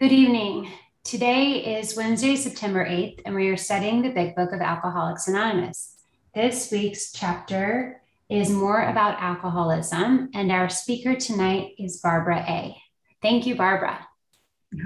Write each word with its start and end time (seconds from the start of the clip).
Good 0.00 0.12
evening. 0.12 0.72
Today 1.04 1.78
is 1.78 1.94
Wednesday, 1.94 2.34
September 2.34 2.86
8th, 2.86 3.20
and 3.26 3.34
we 3.34 3.48
are 3.50 3.56
studying 3.58 4.00
the 4.00 4.08
Big 4.08 4.34
Book 4.34 4.50
of 4.50 4.62
Alcoholics 4.62 5.28
Anonymous. 5.28 5.96
This 6.34 6.72
week's 6.72 7.12
chapter 7.12 8.00
is 8.30 8.48
more 8.48 8.80
about 8.80 9.20
alcoholism, 9.20 10.30
and 10.32 10.50
our 10.50 10.70
speaker 10.70 11.16
tonight 11.16 11.72
is 11.78 12.00
Barbara 12.00 12.42
A. 12.48 12.74
Thank 13.20 13.46
you, 13.46 13.56
Barbara. 13.56 13.98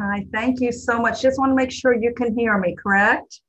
Hi, 0.00 0.26
thank 0.32 0.60
you 0.60 0.72
so 0.72 0.98
much. 0.98 1.22
Just 1.22 1.38
want 1.38 1.52
to 1.52 1.54
make 1.54 1.70
sure 1.70 1.94
you 1.94 2.12
can 2.12 2.36
hear 2.36 2.58
me, 2.58 2.74
correct? 2.74 3.40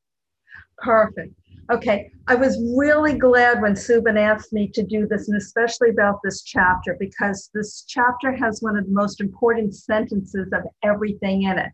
Perfect. 0.78 1.34
Okay, 1.72 2.12
I 2.28 2.36
was 2.36 2.62
really 2.78 3.18
glad 3.18 3.62
when 3.62 3.74
Subin 3.74 4.20
asked 4.20 4.54
me 4.54 4.68
to 4.68 4.84
do 4.84 5.08
this, 5.08 5.28
and 5.30 5.38
especially 5.38 5.90
about 5.90 6.20
this 6.24 6.44
chapter, 6.44 6.96
because 7.00 7.50
this 7.56 7.86
chapter 7.88 8.32
has 8.36 8.62
one 8.62 8.78
of 8.78 8.86
the 8.86 8.92
most 8.92 9.20
important 9.20 9.74
sentences 9.74 10.48
of 10.54 10.62
everything 10.84 11.44
in 11.44 11.58
it 11.58 11.72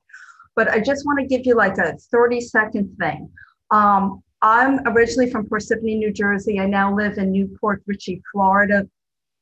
but 0.55 0.69
I 0.69 0.79
just 0.79 1.05
want 1.05 1.19
to 1.19 1.25
give 1.25 1.45
you 1.45 1.55
like 1.55 1.77
a 1.77 1.97
30 2.11 2.41
second 2.41 2.95
thing. 2.99 3.29
Um, 3.71 4.21
I'm 4.41 4.85
originally 4.87 5.29
from 5.29 5.47
Parsippany, 5.47 5.97
New 5.97 6.11
Jersey. 6.11 6.59
I 6.59 6.65
now 6.65 6.93
live 6.93 7.17
in 7.17 7.31
New 7.31 7.55
Port 7.59 7.83
Richey, 7.85 8.21
Florida. 8.31 8.87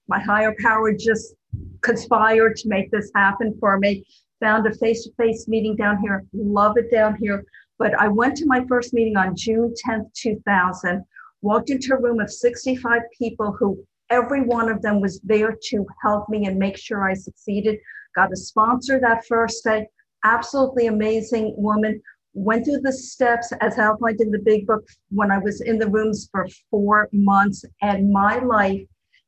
My 0.07 0.19
higher 0.19 0.55
power 0.59 0.93
just 0.93 1.33
conspired 1.81 2.57
to 2.57 2.67
make 2.67 2.91
this 2.91 3.11
happen 3.15 3.55
for 3.59 3.79
me. 3.79 4.05
Found 4.41 4.67
a 4.67 4.73
face 4.73 5.03
to 5.03 5.11
face 5.17 5.47
meeting 5.47 5.75
down 5.75 5.99
here. 5.99 6.23
Love 6.33 6.77
it 6.77 6.91
down 6.91 7.15
here. 7.15 7.43
But 7.79 7.99
I 7.99 8.07
went 8.07 8.37
to 8.37 8.45
my 8.45 8.63
first 8.67 8.93
meeting 8.93 9.17
on 9.17 9.35
June 9.35 9.73
10th, 9.87 10.13
2000. 10.13 11.03
Walked 11.41 11.69
into 11.69 11.95
a 11.95 12.01
room 12.01 12.19
of 12.19 12.29
65 12.29 13.01
people 13.17 13.55
who 13.57 13.81
every 14.09 14.41
one 14.41 14.69
of 14.69 14.81
them 14.81 14.99
was 15.01 15.19
there 15.21 15.57
to 15.69 15.85
help 16.03 16.27
me 16.29 16.45
and 16.45 16.59
make 16.59 16.77
sure 16.77 17.09
I 17.09 17.13
succeeded. 17.13 17.79
Got 18.15 18.33
a 18.33 18.35
sponsor 18.35 18.99
that 18.99 19.25
first 19.25 19.63
day 19.63 19.87
absolutely 20.23 20.87
amazing 20.87 21.53
woman. 21.57 22.01
Went 22.33 22.65
through 22.65 22.81
the 22.81 22.93
steps 22.93 23.51
as 23.61 23.77
outlined 23.77 24.21
in 24.21 24.31
the 24.31 24.39
big 24.39 24.67
book 24.67 24.83
when 25.09 25.31
I 25.31 25.39
was 25.39 25.61
in 25.61 25.79
the 25.79 25.89
rooms 25.89 26.29
for 26.31 26.47
four 26.69 27.09
months, 27.11 27.65
and 27.81 28.11
my 28.11 28.39
life 28.39 28.81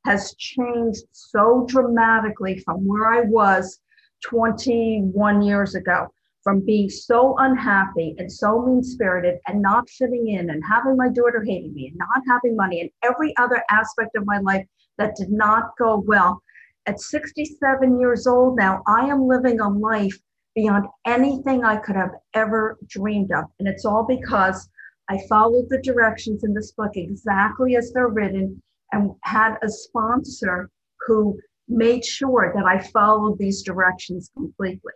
has 0.06 0.34
changed 0.36 1.04
so 1.12 1.64
dramatically 1.68 2.58
from 2.60 2.86
where 2.86 3.12
I 3.12 3.22
was 3.22 3.80
21 4.24 5.42
years 5.42 5.74
ago. 5.74 6.08
From 6.42 6.64
being 6.66 6.90
so 6.90 7.36
unhappy 7.38 8.16
and 8.18 8.30
so 8.30 8.66
mean 8.66 8.82
spirited 8.82 9.38
and 9.46 9.62
not 9.62 9.88
fitting 9.88 10.28
in 10.28 10.50
and 10.50 10.62
having 10.68 10.96
my 10.96 11.08
daughter 11.08 11.44
hating 11.46 11.72
me 11.72 11.88
and 11.88 11.96
not 11.96 12.22
having 12.28 12.56
money 12.56 12.80
and 12.80 12.90
every 13.04 13.32
other 13.36 13.62
aspect 13.70 14.16
of 14.16 14.26
my 14.26 14.38
life 14.38 14.66
that 14.98 15.14
did 15.14 15.30
not 15.30 15.76
go 15.78 16.02
well. 16.06 16.42
At 16.86 17.00
67 17.00 18.00
years 18.00 18.26
old 18.26 18.56
now, 18.56 18.82
I 18.88 19.06
am 19.06 19.28
living 19.28 19.60
a 19.60 19.68
life 19.68 20.18
beyond 20.54 20.86
anything 21.06 21.64
I 21.64 21.76
could 21.76 21.96
have 21.96 22.10
ever 22.34 22.76
dreamed 22.88 23.30
of. 23.32 23.44
And 23.58 23.68
it's 23.68 23.84
all 23.84 24.04
because 24.04 24.68
I 25.08 25.18
followed 25.28 25.68
the 25.68 25.80
directions 25.82 26.44
in 26.44 26.54
this 26.54 26.72
book 26.72 26.92
exactly 26.96 27.76
as 27.76 27.92
they're 27.92 28.08
written 28.08 28.60
and 28.92 29.12
had 29.22 29.56
a 29.62 29.68
sponsor 29.68 30.70
who 31.06 31.38
made 31.68 32.04
sure 32.04 32.52
that 32.54 32.64
I 32.64 32.80
followed 32.88 33.38
these 33.38 33.62
directions 33.62 34.30
completely. 34.34 34.92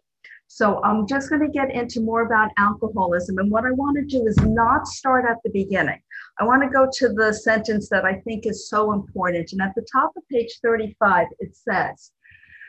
So 0.49 0.83
I'm 0.85 1.07
just 1.07 1.29
going 1.29 1.43
to 1.43 1.49
get 1.49 1.71
into 1.71 2.01
more 2.01 2.23
about 2.23 2.51
alcoholism. 2.57 3.39
And 3.39 3.51
what 3.51 3.65
I 3.65 3.73
want 3.73 3.97
to 3.97 4.05
do 4.05 4.27
is 4.27 4.37
not 4.39 4.87
start 4.87 5.25
at 5.29 5.39
the 5.45 5.51
beginning. 5.51 6.01
I 6.39 6.45
want 6.45 6.63
to 6.63 6.69
go 6.69 6.89
to 6.91 7.09
the 7.13 7.33
sentence 7.33 7.89
that 7.91 8.05
I 8.05 8.21
think 8.21 8.47
is 8.47 8.69
so 8.69 8.93
important. 8.93 9.53
And 9.53 9.61
at 9.61 9.75
the 9.75 9.87
top 9.93 10.13
of 10.17 10.23
page 10.29 10.59
35, 10.63 11.27
it 11.41 11.57
says, 11.57 12.13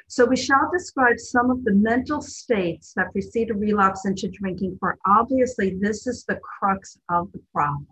so 0.10 0.26
we 0.26 0.38
shall 0.38 0.70
describe 0.72 1.20
some 1.20 1.52
of 1.52 1.64
the 1.66 1.74
mental 1.74 2.22
states 2.22 2.94
that 2.96 3.12
precede 3.12 3.52
a 3.52 3.54
relapse 3.54 4.06
into 4.06 4.30
drinking, 4.30 4.78
for 4.80 4.98
obviously 5.06 5.78
this 5.82 6.08
is 6.08 6.24
the 6.24 6.40
crux 6.42 6.98
of 7.10 7.30
the 7.34 7.42
problem. 7.54 7.88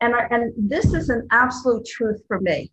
And, 0.00 0.14
I, 0.14 0.26
and 0.30 0.52
this 0.56 0.94
is 0.94 1.10
an 1.10 1.26
absolute 1.30 1.84
truth 1.86 2.22
for 2.26 2.40
me. 2.40 2.72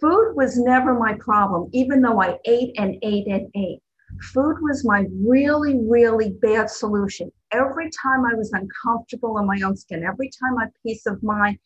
Food 0.00 0.34
was 0.34 0.56
never 0.56 0.94
my 0.94 1.14
problem, 1.14 1.68
even 1.72 2.00
though 2.00 2.20
I 2.20 2.38
ate 2.44 2.74
and 2.78 2.96
ate 3.02 3.26
and 3.26 3.48
ate. 3.54 3.80
Food 4.22 4.56
was 4.62 4.84
my 4.84 5.06
really, 5.24 5.78
really 5.78 6.30
bad 6.40 6.70
solution. 6.70 7.30
Every 7.52 7.90
time 7.90 8.24
I 8.24 8.34
was 8.34 8.52
uncomfortable 8.52 9.38
in 9.38 9.46
my 9.46 9.60
own 9.64 9.76
skin, 9.76 10.04
every 10.04 10.30
time 10.30 10.54
my 10.54 10.68
peace 10.82 11.06
of 11.06 11.22
mind 11.22 11.58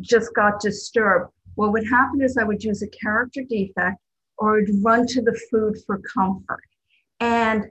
just 0.00 0.34
got 0.34 0.60
disturbed, 0.60 1.32
what 1.56 1.72
would 1.72 1.86
happen 1.88 2.22
is 2.22 2.36
I 2.36 2.44
would 2.44 2.62
use 2.62 2.82
a 2.82 2.88
character 2.88 3.42
defect 3.48 3.98
or 4.38 4.58
I'd 4.58 4.68
run 4.82 5.06
to 5.08 5.22
the 5.22 5.38
food 5.50 5.76
for 5.86 5.98
comfort. 5.98 6.64
And 7.20 7.66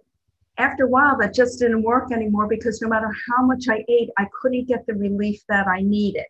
after 0.58 0.86
a 0.86 0.90
while, 0.90 1.18
that 1.20 1.34
just 1.34 1.60
didn't 1.60 1.84
work 1.84 2.12
anymore 2.12 2.48
because 2.48 2.82
no 2.82 2.90
matter 2.90 3.12
how 3.30 3.46
much 3.46 3.66
I 3.70 3.84
ate, 3.88 4.10
I 4.18 4.28
couldn't 4.40 4.68
get 4.68 4.86
the 4.86 4.94
relief 4.94 5.42
that 5.50 5.68
I 5.68 5.82
needed. 5.82 6.26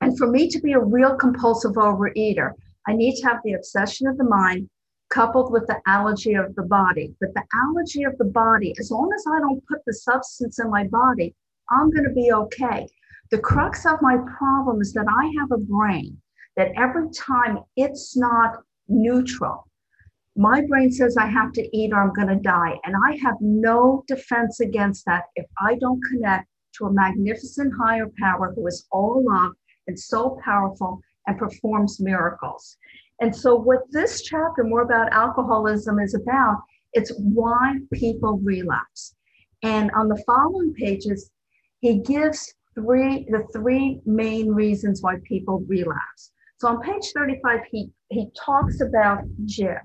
And 0.00 0.16
for 0.18 0.26
me 0.26 0.48
to 0.48 0.60
be 0.60 0.72
a 0.72 0.80
real 0.80 1.14
compulsive 1.14 1.72
overeater, 1.72 2.52
I 2.88 2.94
need 2.94 3.16
to 3.16 3.26
have 3.26 3.40
the 3.44 3.54
obsession 3.54 4.06
of 4.06 4.16
the 4.16 4.24
mind 4.24 4.68
coupled 5.10 5.52
with 5.52 5.66
the 5.66 5.80
allergy 5.86 6.34
of 6.34 6.54
the 6.54 6.62
body. 6.62 7.14
But 7.20 7.34
the 7.34 7.44
allergy 7.54 8.04
of 8.04 8.16
the 8.18 8.24
body, 8.24 8.74
as 8.78 8.90
long 8.90 9.10
as 9.14 9.24
I 9.26 9.40
don't 9.40 9.66
put 9.66 9.84
the 9.86 9.94
substance 9.94 10.58
in 10.58 10.70
my 10.70 10.86
body, 10.88 11.34
I'm 11.70 11.90
going 11.90 12.04
to 12.04 12.14
be 12.14 12.32
okay. 12.32 12.88
The 13.30 13.38
crux 13.38 13.86
of 13.86 14.02
my 14.02 14.18
problem 14.38 14.80
is 14.80 14.92
that 14.92 15.06
I 15.08 15.32
have 15.40 15.50
a 15.52 15.58
brain 15.58 16.16
that 16.56 16.72
every 16.76 17.10
time 17.10 17.58
it's 17.76 18.16
not 18.16 18.62
neutral. 18.88 19.68
My 20.36 20.62
brain 20.68 20.92
says 20.92 21.16
I 21.16 21.26
have 21.26 21.52
to 21.52 21.76
eat 21.76 21.92
or 21.92 22.02
I'm 22.02 22.12
going 22.12 22.28
to 22.28 22.36
die. 22.36 22.78
And 22.84 22.94
I 23.08 23.16
have 23.22 23.36
no 23.40 24.04
defense 24.06 24.60
against 24.60 25.04
that 25.06 25.24
if 25.34 25.46
I 25.60 25.76
don't 25.76 26.00
connect 26.10 26.48
to 26.74 26.86
a 26.86 26.92
magnificent 26.92 27.72
higher 27.78 28.10
power 28.18 28.52
who 28.54 28.66
is 28.66 28.86
all 28.90 29.24
love 29.26 29.52
and 29.86 29.98
so 29.98 30.38
powerful 30.44 31.00
and 31.26 31.38
performs 31.38 32.00
miracles. 32.00 32.76
And 33.20 33.34
so, 33.34 33.54
what 33.54 33.80
this 33.90 34.22
chapter, 34.22 34.64
more 34.64 34.82
about 34.82 35.12
alcoholism, 35.12 35.98
is 35.98 36.14
about, 36.14 36.62
it's 36.92 37.12
why 37.18 37.76
people 37.92 38.38
relapse. 38.42 39.14
And 39.62 39.90
on 39.92 40.08
the 40.08 40.22
following 40.26 40.74
pages, 40.74 41.30
he 41.80 41.98
gives 42.00 42.54
three 42.74 43.26
the 43.30 43.44
three 43.52 44.00
main 44.04 44.52
reasons 44.52 45.02
why 45.02 45.16
people 45.24 45.64
relapse. 45.66 46.32
So 46.58 46.68
on 46.68 46.80
page 46.80 47.12
35, 47.14 47.60
he, 47.70 47.90
he 48.08 48.28
talks 48.38 48.80
about 48.80 49.24
Jim, 49.44 49.76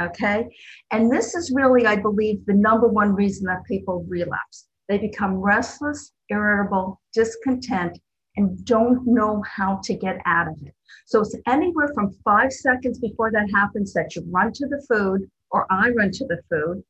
okay? 0.00 0.48
And 0.90 1.10
this 1.10 1.34
is 1.34 1.52
really, 1.54 1.86
I 1.86 1.96
believe, 1.96 2.44
the 2.46 2.54
number 2.54 2.86
one 2.86 3.14
reason 3.14 3.46
that 3.46 3.64
people 3.64 4.04
relapse. 4.08 4.68
They 4.88 4.98
become 4.98 5.36
restless, 5.36 6.12
irritable, 6.30 7.00
discontent, 7.14 7.98
and 8.38 8.64
don't 8.64 9.04
know 9.04 9.42
how 9.42 9.80
to 9.82 9.94
get 9.94 10.18
out 10.24 10.46
of 10.46 10.54
it. 10.62 10.72
So 11.06 11.20
it's 11.20 11.34
anywhere 11.46 11.90
from 11.92 12.14
five 12.24 12.52
seconds 12.52 12.98
before 13.00 13.32
that 13.32 13.50
happens 13.52 13.92
that 13.94 14.14
you 14.14 14.24
run 14.30 14.52
to 14.52 14.66
the 14.68 14.80
food, 14.88 15.28
or 15.50 15.66
I 15.70 15.90
run 15.90 16.12
to 16.12 16.24
the 16.26 16.38
food, 16.48 16.84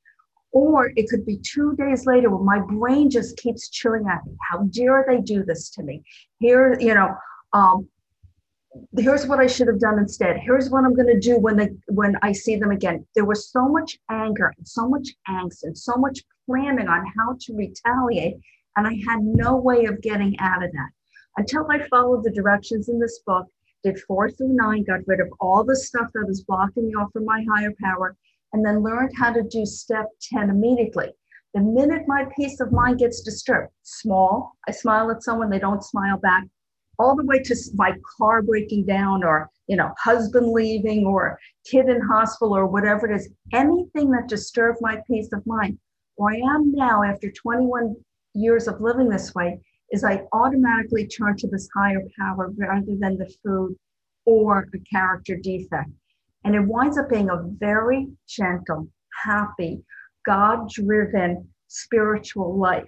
or 0.53 0.93
it 0.95 1.09
could 1.09 1.25
be 1.25 1.39
two 1.39 1.75
days 1.77 2.05
later 2.05 2.29
where 2.31 2.45
my 2.45 2.61
brain 2.61 3.09
just 3.09 3.39
keeps 3.39 3.71
chewing 3.71 4.07
at 4.09 4.27
me. 4.27 4.37
How 4.51 4.65
dare 4.65 5.07
they 5.09 5.21
do 5.23 5.43
this 5.43 5.71
to 5.71 5.83
me? 5.83 6.03
Here, 6.39 6.79
you 6.79 6.95
know, 6.95 7.15
um, 7.55 7.89
here's 8.97 9.27
what 9.27 9.41
I 9.41 9.47
should 9.47 9.69
have 9.69 9.81
done 9.81 9.99
instead. 9.99 10.37
Here's 10.39 10.69
what 10.69 10.85
I'm 10.85 10.95
going 10.95 11.09
to 11.09 11.19
do 11.19 11.39
when 11.39 11.57
they 11.57 11.71
when 11.87 12.15
I 12.21 12.33
see 12.33 12.57
them 12.57 12.73
again. 12.73 13.07
There 13.15 13.25
was 13.25 13.51
so 13.51 13.67
much 13.69 13.99
anger 14.11 14.53
and 14.59 14.69
so 14.69 14.87
much 14.87 15.09
angst 15.29 15.63
and 15.63 15.77
so 15.77 15.97
much 15.97 16.21
planning 16.45 16.89
on 16.89 17.07
how 17.17 17.37
to 17.41 17.57
retaliate, 17.57 18.37
and 18.77 18.87
I 18.87 18.95
had 19.09 19.21
no 19.23 19.57
way 19.57 19.87
of 19.87 20.03
getting 20.03 20.39
out 20.41 20.63
of 20.63 20.71
that 20.73 20.91
until 21.39 21.71
I 21.71 21.87
followed 21.89 22.25
the 22.25 22.33
directions 22.33 22.89
in 22.89 22.99
this 22.99 23.21
book. 23.25 23.47
Did 23.85 24.01
four 24.01 24.29
through 24.29 24.55
nine, 24.55 24.83
got 24.83 25.07
rid 25.07 25.21
of 25.21 25.29
all 25.41 25.63
the 25.63 25.77
stuff 25.77 26.11
that 26.13 26.27
was 26.27 26.43
blocking 26.43 26.89
me 26.89 26.95
off 26.95 27.13
from 27.13 27.25
my 27.25 27.45
higher 27.49 27.73
power, 27.81 28.17
and 28.53 28.67
then 28.67 28.83
learned 28.83 29.13
how 29.17 29.33
to 29.33 29.45
do 29.45 29.65
step 29.65 30.07
10 30.33 30.51
immediately. 30.51 31.13
The 31.55 31.61
minute 31.61 32.03
my 32.09 32.27
peace 32.37 32.59
of 32.61 32.73
mind 32.73 32.99
gets 32.99 33.23
disturbed, 33.23 33.73
small, 33.85 34.53
I 34.67 34.73
smile 34.73 35.13
at 35.13 35.23
someone, 35.23 35.49
they 35.49 35.61
don't 35.61 35.83
smile 35.85 36.19
back 36.19 36.45
all 36.99 37.15
the 37.15 37.25
way 37.25 37.39
to 37.41 37.57
my 37.75 37.95
car 38.17 38.43
breaking 38.43 38.85
down 38.85 39.23
or 39.23 39.49
you 39.69 39.77
know 39.77 39.93
husband 40.03 40.53
leaving 40.53 41.07
or 41.07 41.39
kid 41.65 41.89
in 41.89 42.01
hospital 42.01 42.57
or 42.57 42.67
whatever 42.67 43.11
it 43.11 43.15
is 43.15 43.29
anything 43.53 44.11
that 44.11 44.29
disturbed 44.29 44.79
my 44.81 45.01
peace 45.07 45.29
of 45.33 45.47
mind 45.47 45.79
where 46.17 46.35
i 46.35 46.55
am 46.55 46.73
now 46.73 47.03
after 47.03 47.31
21 47.31 47.95
years 48.35 48.67
of 48.67 48.81
living 48.81 49.09
this 49.09 49.35
way 49.35 49.61
is 49.91 50.05
i 50.05 50.23
automatically 50.33 51.07
turn 51.07 51.37
to 51.37 51.49
this 51.49 51.69
higher 51.75 52.03
power 52.19 52.53
rather 52.57 52.95
than 52.99 53.17
the 53.17 53.33
food 53.45 53.75
or 54.25 54.69
a 54.75 54.79
character 54.91 55.37
defect 55.37 55.91
and 56.45 56.55
it 56.55 56.61
winds 56.61 56.99
up 56.99 57.09
being 57.09 57.31
a 57.31 57.45
very 57.59 58.09
gentle 58.29 58.89
happy 59.25 59.83
god 60.25 60.69
driven 60.71 61.47
spiritual 61.69 62.59
life 62.59 62.85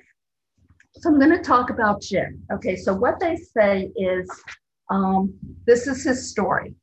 so 0.98 1.08
I'm 1.08 1.18
going 1.18 1.30
to 1.30 1.42
talk 1.42 1.70
about 1.70 2.02
Jim. 2.02 2.42
Okay, 2.52 2.74
so 2.74 2.92
what 2.92 3.20
they 3.20 3.36
say 3.36 3.90
is 3.96 4.28
um, 4.90 5.32
this 5.66 5.86
is 5.86 6.04
his 6.04 6.30
story. 6.30 6.74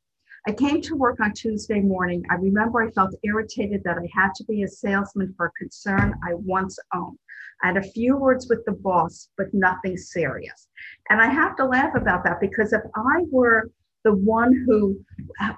I 0.48 0.54
came 0.54 0.82
to 0.84 0.96
work 0.96 1.20
on 1.20 1.34
Tuesday 1.34 1.82
morning. 1.82 2.24
I 2.32 2.36
remember 2.36 2.82
I 2.82 2.90
felt 2.92 3.14
irritated 3.24 3.82
that 3.84 3.98
I 3.98 4.08
had 4.14 4.34
to 4.36 4.46
be 4.46 4.64
a 4.64 4.68
salesman 4.68 5.34
for 5.36 5.48
a 5.48 5.52
concern 5.52 6.14
I 6.26 6.36
once 6.36 6.80
owned. 6.96 7.20
I 7.64 7.68
had 7.68 7.78
a 7.78 7.82
few 7.82 8.18
words 8.18 8.48
with 8.50 8.64
the 8.66 8.74
boss, 8.74 9.30
but 9.38 9.54
nothing 9.54 9.98
serious. 9.98 10.68
And 11.10 11.22
I 11.22 11.28
have 11.28 11.56
to 11.58 11.66
laugh 11.66 11.96
about 11.96 12.24
that 12.24 12.40
because 12.40 12.74
if 12.74 12.84
I 12.96 13.24
were 13.32 13.72
the 14.04 14.14
one 14.14 14.54
who 14.66 15.00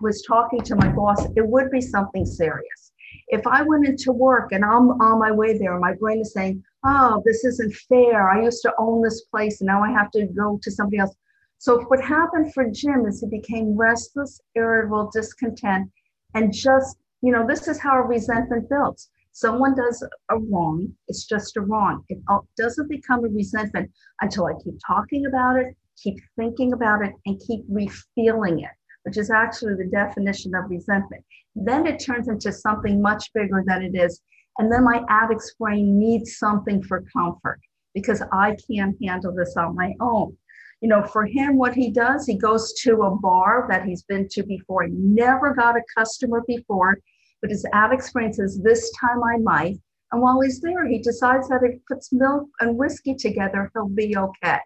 was 0.01 0.23
talking 0.23 0.61
to 0.61 0.75
my 0.75 0.89
boss, 0.89 1.25
it 1.35 1.45
would 1.45 1.69
be 1.71 1.81
something 1.81 2.25
serious. 2.25 2.91
If 3.27 3.45
I 3.45 3.63
went 3.63 3.87
into 3.87 4.11
work 4.11 4.51
and 4.51 4.63
I'm 4.63 4.89
on 5.01 5.19
my 5.19 5.31
way 5.31 5.57
there, 5.57 5.77
my 5.79 5.93
brain 5.93 6.21
is 6.21 6.33
saying, 6.33 6.63
Oh, 6.85 7.21
this 7.25 7.43
isn't 7.43 7.75
fair. 7.89 8.29
I 8.29 8.43
used 8.43 8.61
to 8.61 8.73
own 8.79 9.01
this 9.03 9.25
place 9.25 9.59
and 9.59 9.67
now 9.67 9.83
I 9.83 9.91
have 9.91 10.11
to 10.11 10.25
go 10.27 10.59
to 10.63 10.71
somebody 10.71 10.97
else. 10.97 11.15
So, 11.57 11.81
what 11.81 12.01
happened 12.01 12.53
for 12.53 12.69
Jim 12.69 13.05
is 13.05 13.19
he 13.19 13.27
became 13.27 13.75
restless, 13.75 14.39
irritable, 14.55 15.11
discontent, 15.13 15.91
and 16.33 16.53
just, 16.53 16.97
you 17.21 17.33
know, 17.33 17.45
this 17.45 17.67
is 17.67 17.79
how 17.79 17.99
resentment 17.99 18.69
builds 18.69 19.09
someone 19.39 19.73
does 19.73 20.03
a 20.29 20.37
wrong, 20.37 20.93
it's 21.07 21.25
just 21.25 21.55
a 21.57 21.61
wrong. 21.61 22.03
It 22.09 22.19
doesn't 22.57 22.89
become 22.89 23.23
a 23.23 23.29
resentment 23.29 23.89
until 24.21 24.45
I 24.47 24.53
keep 24.63 24.75
talking 24.85 25.25
about 25.27 25.57
it, 25.57 25.75
keep 26.01 26.17
thinking 26.37 26.73
about 26.73 27.03
it, 27.05 27.13
and 27.25 27.41
keep 27.47 27.67
refeeling 27.69 28.63
it, 28.63 28.71
which 29.03 29.17
is 29.17 29.31
actually 29.31 29.75
the 29.75 29.89
definition 29.91 30.53
of 30.55 30.69
resentment. 30.69 31.23
Then 31.55 31.87
it 31.87 31.99
turns 31.99 32.27
into 32.27 32.51
something 32.51 33.01
much 33.01 33.31
bigger 33.33 33.63
than 33.65 33.81
it 33.81 33.95
is. 33.95 34.21
And 34.57 34.71
then 34.71 34.83
my 34.83 35.03
addict's 35.09 35.53
brain 35.57 35.97
needs 35.97 36.37
something 36.37 36.83
for 36.83 37.05
comfort 37.15 37.61
because 37.93 38.21
I 38.33 38.57
can't 38.69 38.97
handle 39.01 39.33
this 39.33 39.55
on 39.57 39.75
my 39.75 39.93
own. 40.01 40.35
You 40.81 40.89
know, 40.89 41.03
for 41.03 41.25
him, 41.25 41.57
what 41.57 41.75
he 41.75 41.91
does, 41.91 42.25
he 42.25 42.37
goes 42.37 42.73
to 42.81 43.03
a 43.03 43.15
bar 43.15 43.67
that 43.69 43.85
he's 43.85 44.03
been 44.03 44.27
to 44.31 44.43
before. 44.43 44.83
He 44.83 44.93
never 44.93 45.53
got 45.53 45.75
a 45.75 45.81
customer 45.97 46.43
before 46.47 46.99
but 47.41 47.51
his 47.51 47.65
addict's 47.73 48.11
brain 48.11 48.33
says, 48.33 48.59
This 48.63 48.91
time 48.99 49.23
I 49.23 49.37
might. 49.37 49.77
And 50.11 50.21
while 50.21 50.41
he's 50.41 50.59
there, 50.59 50.87
he 50.87 50.99
decides 50.99 51.47
that 51.49 51.61
if 51.63 51.73
he 51.73 51.79
puts 51.87 52.11
milk 52.11 52.47
and 52.59 52.77
whiskey 52.77 53.15
together, 53.15 53.69
he'll 53.73 53.89
be 53.89 54.17
okay. 54.17 54.59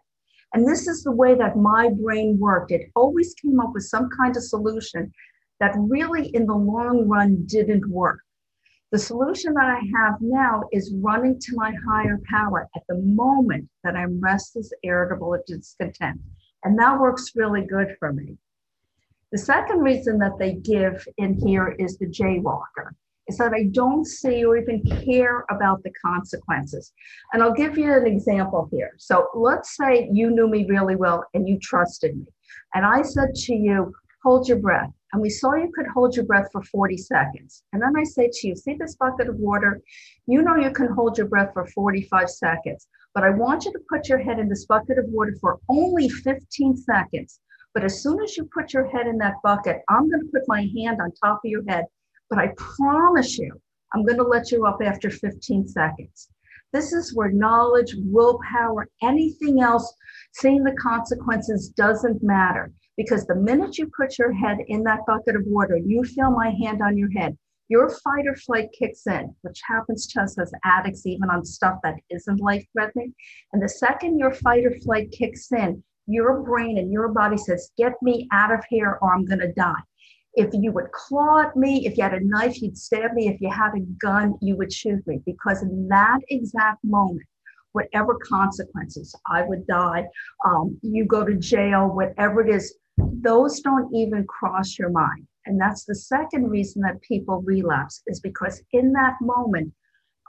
And 0.53 0.67
this 0.67 0.87
is 0.87 1.03
the 1.03 1.11
way 1.11 1.35
that 1.35 1.57
my 1.57 1.89
brain 1.89 2.37
worked. 2.39 2.71
It 2.71 2.91
always 2.95 3.33
came 3.33 3.59
up 3.59 3.71
with 3.73 3.83
some 3.83 4.09
kind 4.15 4.37
of 4.37 4.43
solution 4.43 5.11
that 5.59 5.75
really, 5.77 6.27
in 6.35 6.45
the 6.45 6.53
long 6.53 7.07
run, 7.07 7.45
didn't 7.47 7.89
work. 7.89 8.19
The 8.91 8.99
solution 8.99 9.55
that 9.55 9.65
I 9.65 9.81
have 9.97 10.21
now 10.21 10.65
is 10.71 10.93
running 11.01 11.39
to 11.39 11.55
my 11.55 11.73
higher 11.89 12.21
power 12.29 12.69
at 12.75 12.83
the 12.87 12.97
moment 12.97 13.67
that 13.83 13.95
I'm 13.95 14.21
restless, 14.21 14.71
irritable, 14.83 15.33
and 15.33 15.43
discontent. 15.47 16.21
And 16.63 16.77
that 16.77 16.99
works 16.99 17.31
really 17.35 17.65
good 17.65 17.95
for 17.97 18.13
me. 18.13 18.37
The 19.33 19.39
second 19.39 19.80
reason 19.80 20.19
that 20.19 20.38
they 20.38 20.53
give 20.53 21.07
in 21.18 21.33
here 21.33 21.75
is 21.80 21.97
the 21.97 22.06
jaywalker, 22.06 22.91
is 23.27 23.35
that 23.39 23.51
I 23.51 23.63
don't 23.71 24.06
see 24.06 24.45
or 24.45 24.57
even 24.57 24.83
care 25.03 25.44
about 25.50 25.81
the 25.81 25.89
consequences. 26.06 26.94
And 27.33 27.41
I'll 27.41 27.51
give 27.51 27.75
you 27.75 27.91
an 27.91 28.06
example 28.06 28.69
here. 28.71 28.91
So 29.00 29.30
let's 29.33 29.75
say 29.75 30.07
you 30.13 30.30
knew 30.30 30.47
me 30.47 30.68
really 30.69 30.95
well 30.95 31.25
and 31.33 31.50
you 31.50 31.57
trusted 31.57 32.15
me. 32.15 32.27
And 32.75 32.85
I 32.85 33.01
said 33.01 33.33
to 33.33 33.56
you, 33.56 33.91
hold 34.24 34.47
your 34.47 34.59
breath. 34.59 34.91
And 35.13 35.19
we 35.19 35.31
saw 35.31 35.56
you 35.56 35.71
could 35.74 35.88
hold 35.88 36.15
your 36.15 36.25
breath 36.25 36.50
for 36.51 36.62
40 36.62 36.95
seconds. 36.97 37.63
And 37.74 37.81
then 37.81 37.94
I 37.97 38.03
say 38.03 38.30
to 38.31 38.47
you, 38.47 38.56
see 38.56 38.75
this 38.75 38.95
bucket 38.97 39.30
of 39.30 39.38
water? 39.38 39.81
You 40.27 40.44
know 40.44 40.57
you 40.57 40.69
can 40.69 40.94
hold 40.94 41.18
your 41.18 41.27
breath 41.27 41.53
for 41.53 41.65
45 41.65 42.30
seconds, 42.30 42.88
but 43.15 43.24
I 43.24 43.31
want 43.31 43.65
you 43.65 43.71
to 43.71 43.80
put 43.89 44.07
your 44.07 44.19
head 44.19 44.38
in 44.38 44.47
this 44.47 44.68
bucket 44.68 45.00
of 45.00 45.06
water 45.07 45.35
for 45.41 45.59
only 45.69 46.07
15 46.07 46.77
seconds. 46.77 47.39
But 47.73 47.83
as 47.83 48.03
soon 48.03 48.21
as 48.21 48.37
you 48.37 48.47
put 48.53 48.73
your 48.73 48.87
head 48.89 49.07
in 49.07 49.17
that 49.19 49.41
bucket, 49.43 49.81
I'm 49.89 50.09
going 50.09 50.21
to 50.21 50.31
put 50.31 50.47
my 50.47 50.69
hand 50.77 51.01
on 51.01 51.11
top 51.13 51.41
of 51.43 51.49
your 51.49 51.63
head. 51.67 51.85
But 52.29 52.39
I 52.39 52.53
promise 52.57 53.37
you, 53.37 53.59
I'm 53.93 54.05
going 54.05 54.17
to 54.17 54.23
let 54.23 54.51
you 54.51 54.65
up 54.65 54.79
after 54.83 55.09
15 55.09 55.67
seconds. 55.67 56.29
This 56.71 56.93
is 56.93 57.15
where 57.15 57.31
knowledge, 57.31 57.95
willpower, 57.97 58.87
anything 59.03 59.61
else, 59.61 59.93
seeing 60.33 60.63
the 60.63 60.75
consequences 60.81 61.69
doesn't 61.69 62.23
matter. 62.23 62.71
Because 62.97 63.25
the 63.25 63.35
minute 63.35 63.77
you 63.77 63.91
put 63.95 64.17
your 64.17 64.33
head 64.33 64.57
in 64.67 64.83
that 64.83 65.05
bucket 65.05 65.35
of 65.35 65.43
water, 65.45 65.77
you 65.77 66.03
feel 66.03 66.31
my 66.31 66.49
hand 66.49 66.81
on 66.81 66.97
your 66.97 67.11
head, 67.11 67.37
your 67.69 67.89
fight 67.89 68.27
or 68.27 68.35
flight 68.35 68.69
kicks 68.77 69.05
in, 69.07 69.35
which 69.41 69.59
happens 69.67 70.07
to 70.07 70.21
us 70.21 70.37
as 70.39 70.51
addicts, 70.63 71.05
even 71.05 71.29
on 71.29 71.45
stuff 71.45 71.79
that 71.83 71.95
isn't 72.09 72.39
life 72.39 72.65
threatening. 72.73 73.13
And 73.51 73.61
the 73.61 73.69
second 73.69 74.19
your 74.19 74.31
fight 74.31 74.65
or 74.65 74.75
flight 74.79 75.11
kicks 75.11 75.51
in, 75.51 75.83
your 76.07 76.41
brain 76.41 76.77
and 76.77 76.91
your 76.91 77.09
body 77.09 77.38
says, 77.38 77.71
Get 77.77 77.94
me 78.01 78.27
out 78.31 78.53
of 78.53 78.63
here 78.69 78.97
or 79.01 79.13
I'm 79.13 79.25
going 79.25 79.39
to 79.39 79.53
die. 79.53 79.81
If 80.35 80.50
you 80.53 80.71
would 80.71 80.91
claw 80.91 81.41
at 81.41 81.55
me, 81.55 81.85
if 81.85 81.95
you 81.97 82.03
had 82.03 82.15
a 82.15 82.25
knife, 82.25 82.61
you'd 82.61 82.77
stab 82.77 83.13
me. 83.13 83.27
If 83.27 83.39
you 83.39 83.51
had 83.51 83.73
a 83.75 83.81
gun, 84.00 84.35
you 84.41 84.55
would 84.57 84.73
shoot 84.73 85.05
me. 85.05 85.21
Because 85.25 85.61
in 85.61 85.88
that 85.89 86.19
exact 86.29 86.83
moment, 86.83 87.27
whatever 87.73 88.17
consequences, 88.17 89.15
I 89.27 89.44
would 89.44 89.67
die, 89.67 90.05
um, 90.45 90.77
you 90.81 91.05
go 91.05 91.23
to 91.23 91.35
jail, 91.35 91.88
whatever 91.88 92.41
it 92.41 92.53
is, 92.53 92.75
those 92.97 93.59
don't 93.59 93.94
even 93.94 94.25
cross 94.25 94.77
your 94.77 94.89
mind. 94.89 95.27
And 95.45 95.59
that's 95.59 95.85
the 95.85 95.95
second 95.95 96.49
reason 96.49 96.81
that 96.81 97.01
people 97.01 97.44
relapse, 97.45 98.01
is 98.07 98.19
because 98.19 98.61
in 98.71 98.91
that 98.94 99.15
moment, 99.21 99.71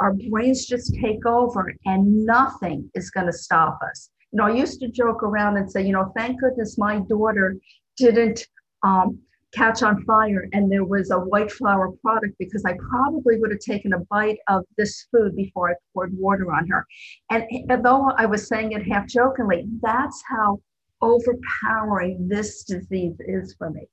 our 0.00 0.15
brains 0.29 0.67
just 0.67 0.94
take 1.00 1.25
over 1.25 1.73
and 1.87 2.27
nothing 2.27 2.91
is 2.94 3.11
going 3.11 3.27
to 3.27 3.32
stop 3.32 3.79
us 3.88 4.11
you 4.35 4.39
know, 4.39 4.47
I 4.47 4.57
used 4.57 4.81
to 4.81 4.89
joke 4.89 5.23
around 5.23 5.59
and 5.59 5.71
say, 5.71 5.87
you 5.87 5.93
know, 5.93 6.11
thank 6.17 6.41
goodness 6.41 6.77
my 6.77 6.99
daughter 7.09 7.57
didn't 7.97 8.45
um, 8.83 9.21
catch 9.53 9.85
on 9.85 10.03
fire 10.03 10.49
and 10.53 10.71
there 10.73 10.85
was 10.85 11.13
a 11.13 11.21
white 11.21 11.53
flour 11.53 11.93
product 12.03 12.35
because 12.41 12.65
I 12.65 12.77
probably 12.91 13.39
would 13.39 13.53
have 13.53 13.61
taken 13.61 13.93
a 13.93 14.01
bite 14.11 14.39
of 14.49 14.65
this 14.77 15.07
food 15.13 15.37
before 15.37 15.71
I 15.71 15.75
poured 15.93 16.19
water 16.19 16.53
on 16.53 16.67
her. 16.67 16.85
And 17.31 17.47
though 17.85 18.11
I 18.19 18.27
was 18.27 18.49
saying 18.49 18.73
it 18.73 18.83
half 18.83 19.07
jokingly, 19.07 19.67
that's 19.81 20.21
how 20.29 20.61
overpowering 21.01 22.27
this 22.27 22.65
disease 22.65 23.15
is 23.21 23.55
for 23.57 23.71
me. 23.71 23.87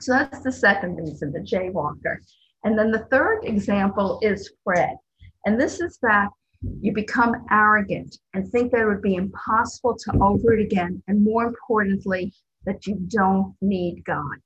So 0.00 0.12
that's 0.12 0.40
the 0.40 0.52
second 0.52 0.96
reason, 0.96 1.32
the 1.32 1.40
jaywalker. 1.40 2.16
And 2.64 2.78
then 2.78 2.90
the 2.90 3.06
third 3.10 3.40
example 3.44 4.20
is 4.22 4.50
Fred. 4.64 4.96
And 5.44 5.60
this 5.60 5.80
is 5.80 5.98
that 6.00 6.28
you 6.62 6.92
become 6.92 7.34
arrogant 7.50 8.18
and 8.34 8.48
think 8.48 8.72
that 8.72 8.82
it 8.82 8.86
would 8.86 9.02
be 9.02 9.14
impossible 9.14 9.96
to 9.96 10.18
over 10.20 10.52
it 10.52 10.62
again. 10.62 11.02
And 11.08 11.24
more 11.24 11.44
importantly, 11.44 12.32
that 12.66 12.86
you 12.86 12.96
don't 13.08 13.54
need 13.60 14.04
God. 14.04 14.36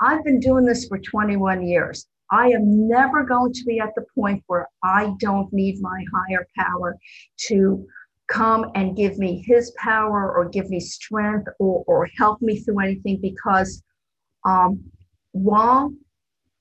I've 0.00 0.24
been 0.24 0.40
doing 0.40 0.64
this 0.64 0.86
for 0.86 0.98
21 0.98 1.66
years. 1.66 2.06
I 2.30 2.48
am 2.48 2.88
never 2.88 3.24
going 3.24 3.52
to 3.52 3.64
be 3.64 3.80
at 3.80 3.94
the 3.94 4.04
point 4.14 4.42
where 4.46 4.68
I 4.82 5.14
don't 5.18 5.52
need 5.52 5.80
my 5.80 6.04
higher 6.14 6.46
power 6.56 6.96
to 7.48 7.86
come 8.28 8.70
and 8.74 8.96
give 8.96 9.18
me 9.18 9.42
his 9.46 9.72
power 9.78 10.34
or 10.36 10.48
give 10.48 10.68
me 10.68 10.80
strength 10.80 11.48
or, 11.58 11.84
or 11.86 12.08
help 12.16 12.40
me 12.42 12.60
through 12.60 12.80
anything 12.80 13.18
because 13.20 13.82
um, 14.44 14.82
while, 15.32 15.92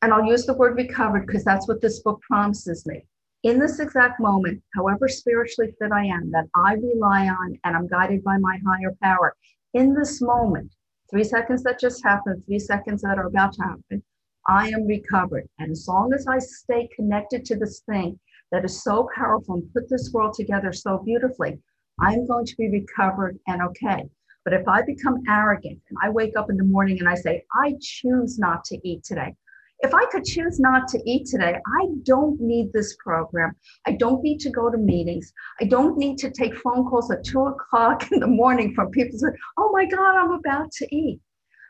and 0.01 0.13
I'll 0.13 0.25
use 0.25 0.45
the 0.45 0.53
word 0.53 0.77
recovered 0.77 1.27
because 1.27 1.43
that's 1.43 1.67
what 1.67 1.81
this 1.81 1.99
book 2.01 2.21
promises 2.21 2.85
me 2.85 3.03
in 3.47 3.59
this 3.59 3.79
exact 3.79 4.19
moment, 4.19 4.61
however 4.75 5.07
spiritually 5.07 5.73
fit 5.79 5.93
I 5.93 6.03
am, 6.03 6.29
that 6.31 6.49
I 6.53 6.73
rely 6.73 7.29
on 7.29 7.57
and 7.63 7.77
I'm 7.77 7.87
guided 7.87 8.21
by 8.21 8.37
my 8.37 8.59
higher 8.67 8.93
power, 9.01 9.37
in 9.73 9.93
this 9.93 10.21
moment, 10.21 10.69
three 11.09 11.23
seconds 11.23 11.63
that 11.63 11.79
just 11.79 12.03
happened, 12.03 12.43
three 12.45 12.59
seconds 12.59 13.03
that 13.03 13.17
are 13.17 13.27
about 13.27 13.53
to 13.53 13.63
happen, 13.63 14.03
I 14.49 14.67
am 14.67 14.85
recovered. 14.85 15.47
And 15.59 15.71
as 15.71 15.87
long 15.87 16.11
as 16.13 16.27
I 16.27 16.39
stay 16.39 16.89
connected 16.93 17.45
to 17.45 17.55
this 17.55 17.83
thing 17.89 18.19
that 18.51 18.65
is 18.65 18.83
so 18.83 19.07
powerful 19.15 19.55
and 19.55 19.73
put 19.73 19.87
this 19.89 20.11
world 20.13 20.33
together 20.33 20.73
so 20.73 20.97
beautifully, 20.97 21.57
I'm 22.01 22.27
going 22.27 22.47
to 22.47 22.55
be 22.57 22.69
recovered 22.69 23.39
and 23.47 23.61
okay. 23.61 24.09
But 24.43 24.55
if 24.55 24.67
I 24.67 24.81
become 24.81 25.23
arrogant 25.29 25.79
and 25.89 25.97
I 26.03 26.09
wake 26.09 26.35
up 26.35 26.49
in 26.49 26.57
the 26.57 26.65
morning 26.65 26.99
and 26.99 27.07
I 27.07 27.15
say, 27.15 27.45
I 27.53 27.75
choose 27.79 28.37
not 28.37 28.65
to 28.65 28.77
eat 28.85 29.05
today, 29.05 29.33
if 29.79 29.93
I 29.93 30.05
could 30.11 30.23
choose 30.23 30.59
not 30.59 30.87
to 30.89 31.01
eat 31.09 31.27
today, 31.27 31.55
I 31.55 31.87
don't 32.03 32.39
need 32.41 32.73
this 32.73 32.95
program. 33.03 33.55
I 33.85 33.91
don't 33.91 34.23
need 34.23 34.39
to 34.39 34.49
go 34.49 34.71
to 34.71 34.77
meetings. 34.77 35.31
I 35.61 35.65
don't 35.65 35.97
need 35.97 36.17
to 36.19 36.31
take 36.31 36.57
phone 36.57 36.85
calls 36.85 37.11
at 37.11 37.23
two 37.23 37.41
o'clock 37.41 38.11
in 38.11 38.19
the 38.19 38.27
morning 38.27 38.73
from 38.73 38.89
people 38.89 39.19
saying, 39.19 39.35
oh 39.57 39.71
my 39.71 39.85
God, 39.85 40.15
I'm 40.15 40.31
about 40.31 40.71
to 40.73 40.95
eat. 40.95 41.19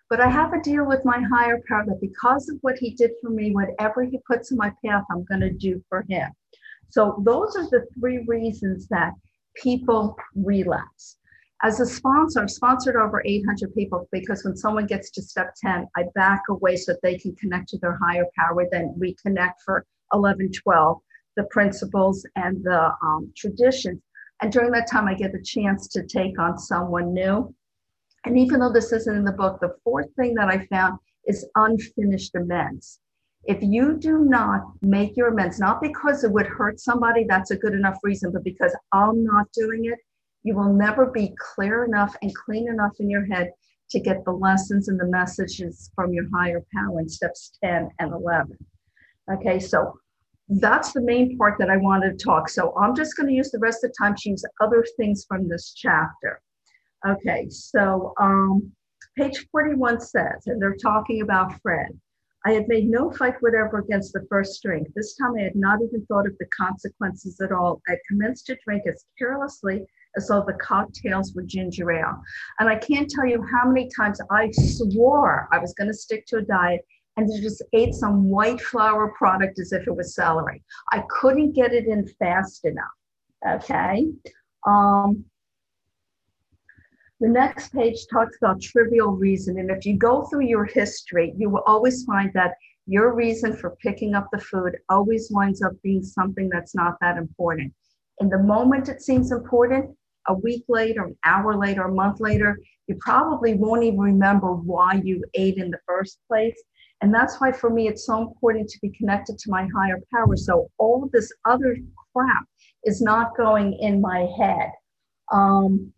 But 0.09 0.21
I 0.21 0.29
have 0.29 0.53
a 0.53 0.61
deal 0.61 0.85
with 0.85 1.03
my 1.03 1.21
higher 1.33 1.61
power 1.67 1.83
that 1.85 1.99
because 1.99 2.47
of 2.47 2.57
what 2.61 2.77
he 2.77 2.91
did 2.91 3.11
for 3.21 3.29
me, 3.29 3.51
whatever 3.51 4.03
he 4.03 4.19
puts 4.25 4.51
in 4.51 4.57
my 4.57 4.71
path, 4.85 5.03
I'm 5.11 5.25
going 5.25 5.41
to 5.41 5.51
do 5.51 5.83
for 5.89 6.05
him. 6.07 6.31
So 6.89 7.21
those 7.25 7.57
are 7.57 7.69
the 7.69 7.85
three 7.99 8.23
reasons 8.25 8.87
that 8.87 9.11
people 9.55 10.15
relapse. 10.33 11.17
As 11.63 11.79
a 11.79 11.85
sponsor, 11.87 12.41
I've 12.41 12.51
sponsored 12.51 12.95
over 12.95 13.23
800 13.25 13.73
people 13.73 14.07
because 14.11 14.43
when 14.43 14.55
someone 14.55 14.85
gets 14.85 15.09
to 15.11 15.23
step 15.23 15.55
10, 15.59 15.87
I 15.95 16.03
back 16.13 16.43
away 16.49 16.75
so 16.75 16.93
that 16.93 17.01
they 17.01 17.17
can 17.17 17.35
connect 17.35 17.69
to 17.69 17.79
their 17.79 17.97
higher 17.99 18.25
power. 18.37 18.67
Then 18.71 18.93
we 18.97 19.15
connect 19.15 19.63
for 19.63 19.83
11, 20.13 20.51
12, 20.51 21.01
the 21.35 21.45
principles 21.45 22.25
and 22.35 22.63
the 22.63 22.91
um, 23.01 23.31
traditions. 23.35 24.01
And 24.41 24.51
during 24.51 24.71
that 24.71 24.89
time, 24.89 25.07
I 25.07 25.15
get 25.15 25.31
the 25.31 25.41
chance 25.41 25.87
to 25.89 26.05
take 26.05 26.37
on 26.37 26.59
someone 26.59 27.11
new. 27.11 27.53
And 28.25 28.37
even 28.37 28.59
though 28.59 28.71
this 28.71 28.91
isn't 28.91 29.15
in 29.15 29.25
the 29.25 29.31
book, 29.31 29.59
the 29.59 29.75
fourth 29.83 30.13
thing 30.15 30.35
that 30.35 30.49
I 30.49 30.65
found 30.67 30.99
is 31.25 31.47
unfinished 31.55 32.35
amends. 32.35 32.99
If 33.45 33.63
you 33.63 33.97
do 33.97 34.25
not 34.25 34.61
make 34.81 35.17
your 35.17 35.29
amends, 35.29 35.59
not 35.59 35.81
because 35.81 36.23
it 36.23 36.31
would 36.31 36.45
hurt 36.45 36.79
somebody, 36.79 37.25
that's 37.27 37.51
a 37.51 37.57
good 37.57 37.73
enough 37.73 37.97
reason, 38.03 38.31
but 38.31 38.43
because 38.43 38.75
I'm 38.91 39.23
not 39.23 39.51
doing 39.53 39.85
it, 39.85 39.97
you 40.43 40.55
will 40.55 40.73
never 40.73 41.07
be 41.07 41.33
clear 41.37 41.85
enough 41.85 42.15
and 42.21 42.33
clean 42.35 42.69
enough 42.69 42.93
in 42.99 43.09
your 43.09 43.25
head 43.25 43.51
to 43.89 43.99
get 43.99 44.23
the 44.25 44.31
lessons 44.31 44.87
and 44.89 44.99
the 44.99 45.07
messages 45.07 45.91
from 45.95 46.13
your 46.13 46.25
higher 46.33 46.63
power 46.75 46.99
in 46.99 47.07
steps 47.07 47.57
10 47.63 47.89
and 47.99 48.13
11. 48.13 48.57
Okay, 49.31 49.59
so 49.59 49.99
that's 50.49 50.93
the 50.93 51.01
main 51.01 51.37
part 51.37 51.57
that 51.59 51.69
I 51.69 51.77
wanted 51.77 52.17
to 52.17 52.25
talk. 52.25 52.49
So 52.49 52.73
I'm 52.77 52.95
just 52.95 53.17
going 53.17 53.27
to 53.27 53.33
use 53.33 53.51
the 53.51 53.59
rest 53.59 53.83
of 53.83 53.91
the 53.91 53.95
time 54.01 54.15
to 54.15 54.29
use 54.29 54.45
other 54.61 54.85
things 54.97 55.25
from 55.27 55.47
this 55.47 55.73
chapter. 55.73 56.41
Okay, 57.07 57.47
so 57.49 58.13
um, 58.19 58.71
page 59.17 59.45
41 59.51 59.99
says, 59.99 60.47
and 60.47 60.61
they're 60.61 60.75
talking 60.75 61.21
about 61.21 61.59
Fred. 61.61 61.97
I 62.45 62.51
had 62.51 62.67
made 62.67 62.89
no 62.89 63.11
fight 63.11 63.35
whatever 63.41 63.79
against 63.79 64.13
the 64.13 64.25
first 64.29 64.61
drink. 64.63 64.87
This 64.95 65.15
time 65.17 65.33
I 65.37 65.43
had 65.43 65.55
not 65.55 65.79
even 65.81 66.05
thought 66.05 66.27
of 66.27 66.37
the 66.39 66.45
consequences 66.57 67.41
at 67.41 67.51
all. 67.51 67.81
I 67.89 67.97
commenced 68.07 68.45
to 68.47 68.57
drink 68.65 68.83
as 68.87 69.03
carelessly 69.17 69.85
as 70.17 70.27
though 70.27 70.43
the 70.45 70.53
cocktails 70.53 71.33
were 71.33 71.43
ginger 71.43 71.91
ale. 71.91 72.19
And 72.59 72.67
I 72.67 72.75
can't 72.75 73.09
tell 73.09 73.25
you 73.25 73.45
how 73.51 73.69
many 73.69 73.89
times 73.95 74.19
I 74.31 74.51
swore 74.51 75.47
I 75.51 75.59
was 75.59 75.73
going 75.75 75.87
to 75.87 75.93
stick 75.93 76.25
to 76.27 76.37
a 76.37 76.41
diet 76.41 76.81
and 77.15 77.29
just 77.41 77.63
ate 77.73 77.93
some 77.93 78.29
white 78.29 78.59
flour 78.61 79.13
product 79.17 79.59
as 79.59 79.71
if 79.71 79.87
it 79.87 79.95
was 79.95 80.15
celery. 80.15 80.63
I 80.91 81.03
couldn't 81.09 81.53
get 81.53 81.73
it 81.73 81.87
in 81.87 82.07
fast 82.19 82.65
enough. 82.65 82.85
Okay. 83.47 84.07
Um, 84.67 85.23
the 87.19 87.27
next 87.27 87.73
page 87.73 88.05
talks 88.11 88.37
about 88.37 88.61
trivial 88.61 89.11
reason. 89.11 89.57
And 89.57 89.71
if 89.71 89.85
you 89.85 89.97
go 89.97 90.25
through 90.25 90.45
your 90.45 90.65
history, 90.65 91.33
you 91.37 91.49
will 91.49 91.63
always 91.65 92.03
find 92.03 92.31
that 92.33 92.53
your 92.85 93.13
reason 93.15 93.55
for 93.55 93.75
picking 93.81 94.13
up 94.13 94.27
the 94.31 94.39
food 94.39 94.77
always 94.89 95.29
winds 95.31 95.61
up 95.61 95.73
being 95.83 96.03
something 96.03 96.49
that's 96.49 96.75
not 96.75 96.95
that 97.01 97.17
important. 97.17 97.73
In 98.19 98.29
the 98.29 98.39
moment 98.39 98.87
it 98.87 99.01
seems 99.01 99.31
important, 99.31 99.95
a 100.27 100.33
week 100.33 100.63
later, 100.67 101.05
an 101.05 101.17
hour 101.23 101.55
later, 101.55 101.83
a 101.83 101.93
month 101.93 102.19
later, 102.19 102.59
you 102.87 102.97
probably 102.99 103.53
won't 103.53 103.83
even 103.83 103.99
remember 103.99 104.53
why 104.53 105.01
you 105.03 105.23
ate 105.33 105.57
in 105.57 105.71
the 105.71 105.79
first 105.85 106.19
place. 106.27 106.57
And 107.01 107.13
that's 107.13 107.39
why 107.39 107.51
for 107.51 107.69
me 107.69 107.87
it's 107.87 108.05
so 108.05 108.21
important 108.21 108.69
to 108.69 108.79
be 108.81 108.89
connected 108.89 109.37
to 109.37 109.51
my 109.51 109.67
higher 109.75 109.99
power. 110.13 110.35
So 110.35 110.69
all 110.77 111.09
this 111.13 111.31
other 111.45 111.77
crap 112.15 112.45
is 112.83 113.01
not 113.01 113.37
going 113.37 113.73
in 113.73 114.01
my 114.01 114.27
head. 114.37 114.71
Um, 115.31 115.91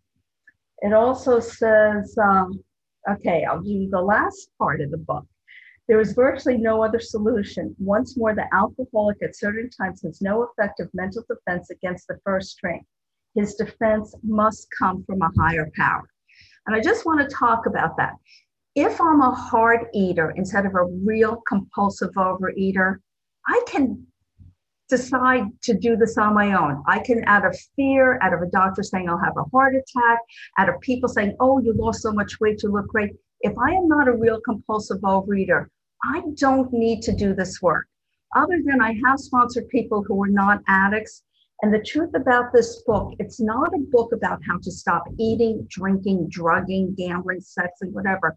it 0.82 0.92
also 0.92 1.40
says, 1.40 2.16
um, 2.22 2.62
okay, 3.10 3.44
I'll 3.44 3.62
do 3.62 3.88
the 3.90 4.00
last 4.00 4.50
part 4.58 4.80
of 4.80 4.90
the 4.90 4.98
book. 4.98 5.26
There 5.88 6.00
is 6.00 6.12
virtually 6.12 6.56
no 6.56 6.84
other 6.84 7.00
solution. 7.00 7.74
Once 7.78 8.16
more, 8.16 8.34
the 8.34 8.46
alcoholic 8.54 9.16
at 9.22 9.36
certain 9.36 9.70
times 9.70 10.02
has 10.02 10.20
no 10.20 10.42
effective 10.44 10.88
mental 10.94 11.24
defense 11.28 11.70
against 11.70 12.06
the 12.06 12.18
first 12.24 12.58
drink. 12.58 12.84
His 13.34 13.54
defense 13.54 14.14
must 14.22 14.66
come 14.78 15.04
from 15.04 15.22
a 15.22 15.30
higher 15.38 15.70
power. 15.76 16.08
And 16.66 16.76
I 16.76 16.80
just 16.80 17.06
want 17.06 17.20
to 17.20 17.34
talk 17.34 17.66
about 17.66 17.96
that. 17.96 18.14
If 18.74 19.00
I'm 19.00 19.20
a 19.20 19.34
hard 19.34 19.86
eater 19.94 20.32
instead 20.36 20.66
of 20.66 20.74
a 20.74 20.84
real 20.84 21.42
compulsive 21.48 22.12
overeater, 22.16 22.96
I 23.46 23.62
can 23.66 24.06
decide 24.88 25.44
to 25.62 25.74
do 25.74 25.96
this 25.96 26.18
on 26.18 26.34
my 26.34 26.52
own. 26.52 26.82
I 26.86 26.98
can, 26.98 27.24
out 27.26 27.46
of 27.46 27.56
fear, 27.76 28.18
out 28.22 28.34
of 28.34 28.42
a 28.42 28.46
doctor 28.46 28.82
saying 28.82 29.08
I'll 29.08 29.18
have 29.18 29.36
a 29.36 29.44
heart 29.50 29.74
attack, 29.74 30.18
out 30.58 30.68
of 30.68 30.80
people 30.80 31.08
saying, 31.08 31.36
oh, 31.40 31.60
you 31.60 31.72
lost 31.72 32.02
so 32.02 32.12
much 32.12 32.38
weight, 32.40 32.62
you 32.62 32.70
look 32.70 32.88
great. 32.88 33.12
If 33.40 33.56
I 33.56 33.70
am 33.70 33.88
not 33.88 34.08
a 34.08 34.12
real 34.12 34.40
compulsive 34.40 34.98
overeater, 34.98 35.66
I 36.04 36.22
don't 36.34 36.72
need 36.72 37.02
to 37.02 37.12
do 37.14 37.34
this 37.34 37.62
work. 37.62 37.86
Other 38.36 38.60
than 38.64 38.80
I 38.80 38.94
have 39.04 39.18
sponsored 39.18 39.68
people 39.68 40.04
who 40.06 40.22
are 40.22 40.28
not 40.28 40.62
addicts. 40.68 41.22
And 41.62 41.74
the 41.74 41.82
truth 41.82 42.10
about 42.14 42.52
this 42.52 42.82
book, 42.86 43.12
it's 43.18 43.38
not 43.38 43.74
a 43.74 43.80
book 43.90 44.12
about 44.12 44.40
how 44.46 44.58
to 44.62 44.70
stop 44.70 45.04
eating, 45.18 45.66
drinking, 45.68 46.28
drugging, 46.30 46.94
gambling, 46.96 47.40
sex, 47.42 47.70
and 47.82 47.92
whatever. 47.92 48.36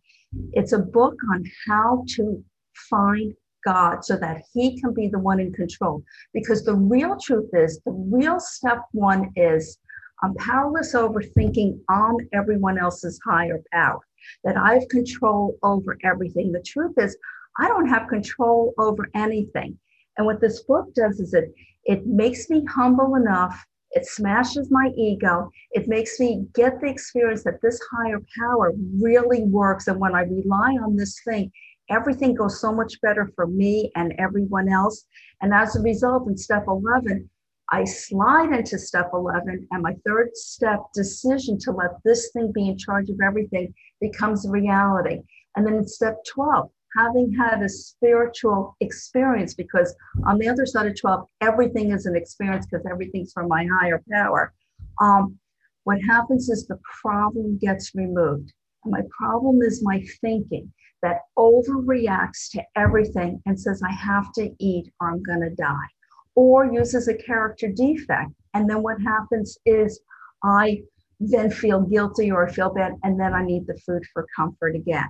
It's 0.52 0.74
a 0.74 0.80
book 0.80 1.16
on 1.32 1.44
how 1.68 2.04
to 2.16 2.44
find 2.90 3.34
God 3.66 4.04
so 4.04 4.18
that 4.18 4.42
He 4.54 4.80
can 4.80 4.94
be 4.94 5.08
the 5.08 5.20
one 5.20 5.40
in 5.40 5.54
control. 5.54 6.04
Because 6.34 6.66
the 6.66 6.76
real 6.76 7.18
truth 7.18 7.50
is, 7.54 7.80
the 7.86 7.94
real 7.94 8.42
step 8.42 8.82
one 8.92 9.32
is 9.38 9.78
I'm 10.22 10.36
powerless 10.36 10.94
over 10.96 11.22
thinking 11.22 11.82
I'm 11.90 12.18
everyone 12.34 12.78
else's 12.78 13.20
higher 13.26 13.62
power, 13.72 14.00
that 14.44 14.58
I 14.58 14.76
have 14.76 14.88
control 14.90 15.58
over 15.64 15.98
everything. 16.04 16.52
The 16.52 16.64
truth 16.66 16.94
is, 16.98 17.18
I 17.58 17.68
don't 17.68 17.88
have 17.88 18.08
control 18.08 18.74
over 18.78 19.10
anything. 19.16 19.78
And 20.18 20.26
what 20.26 20.42
this 20.42 20.64
book 20.64 20.94
does 20.94 21.20
is 21.20 21.34
it 21.34 21.54
it 21.86 22.06
makes 22.06 22.50
me 22.50 22.64
humble 22.66 23.16
enough. 23.16 23.66
It 23.92 24.06
smashes 24.06 24.72
my 24.72 24.92
ego. 24.98 25.50
It 25.72 25.88
makes 25.88 26.20
me 26.20 26.48
get 26.54 26.80
the 26.82 26.88
experience 26.88 27.44
that 27.44 27.62
this 27.62 27.80
higher 27.92 28.22
power 28.40 28.74
really 29.00 29.44
works. 29.44 29.88
And 29.88 30.00
when 30.00 30.16
I 30.16 30.22
rely 30.22 30.72
on 30.84 30.96
this 30.96 31.20
thing, 31.24 31.52
everything 31.90 32.34
goes 32.34 32.60
so 32.60 32.74
much 32.74 33.00
better 33.02 33.32
for 33.36 33.46
me 33.48 33.92
and 33.96 34.14
everyone 34.18 34.70
else. 34.70 35.06
And 35.42 35.54
as 35.54 35.76
a 35.76 35.82
result, 35.82 36.28
in 36.28 36.38
step 36.38 36.66
11, 36.68 37.30
I 37.72 37.86
slide 37.86 38.52
into 38.52 38.78
step 38.78 39.10
11, 39.14 39.68
and 39.72 39.84
my 39.84 39.96
third 40.06 40.36
step 40.36 40.80
decision 40.94 41.58
to 41.60 41.72
let 41.72 41.92
this 42.04 42.30
thing 42.32 42.52
be 42.54 42.68
in 42.68 42.78
charge 42.78 43.10
of 43.10 43.20
everything 43.26 43.74
becomes 44.00 44.48
reality. 44.48 45.22
And 45.56 45.66
then 45.66 45.76
in 45.76 45.88
step 45.88 46.18
12, 46.28 46.70
having 46.98 47.32
had 47.34 47.62
a 47.62 47.70
spiritual 47.70 48.76
experience, 48.80 49.54
because 49.54 49.96
on 50.26 50.38
the 50.38 50.48
other 50.48 50.66
side 50.66 50.88
of 50.88 51.00
12, 51.00 51.28
everything 51.42 51.92
is 51.92 52.06
an 52.06 52.16
experience 52.16 52.66
because 52.66 52.86
everything's 52.90 53.34
from 53.34 53.48
my 53.48 53.66
higher 53.80 54.02
power. 54.12 54.54
Um, 55.02 55.38
what 55.84 56.00
happens 56.02 56.50
is 56.50 56.66
the 56.66 56.80
problem 57.02 57.58
gets 57.58 57.94
removed. 57.96 58.54
My 58.86 59.02
problem 59.18 59.62
is 59.62 59.84
my 59.84 60.04
thinking 60.22 60.72
that 61.02 61.22
overreacts 61.38 62.50
to 62.52 62.64
everything 62.76 63.42
and 63.46 63.60
says, 63.60 63.82
I 63.84 63.92
have 63.92 64.32
to 64.34 64.50
eat 64.60 64.92
or 65.00 65.12
I'm 65.12 65.22
going 65.24 65.42
to 65.42 65.56
die, 65.56 65.88
or 66.36 66.72
uses 66.72 67.08
a 67.08 67.14
character 67.14 67.68
defect. 67.68 68.32
And 68.54 68.70
then 68.70 68.82
what 68.82 69.02
happens 69.02 69.58
is 69.66 70.00
I 70.44 70.84
then 71.20 71.50
feel 71.52 71.82
guilty 71.82 72.32
or 72.32 72.48
feel 72.50 72.74
bad, 72.74 72.94
and 73.04 73.20
then 73.20 73.34
I 73.34 73.44
need 73.44 73.68
the 73.68 73.78
food 73.86 74.04
for 74.14 74.26
comfort 74.36 74.76
again. 74.76 75.10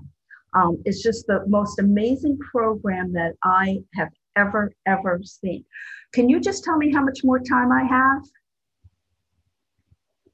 Um, 0.55 0.81
it's 0.85 1.01
just 1.01 1.25
the 1.27 1.43
most 1.47 1.79
amazing 1.79 2.37
program 2.51 3.11
that 3.13 3.33
I 3.43 3.79
have 3.95 4.09
ever, 4.35 4.71
ever 4.87 5.19
seen. 5.23 5.65
Can 6.13 6.29
you 6.29 6.39
just 6.39 6.63
tell 6.63 6.77
me 6.77 6.91
how 6.91 7.03
much 7.03 7.23
more 7.23 7.39
time 7.39 7.71
I 7.71 7.83
have? 7.83 8.23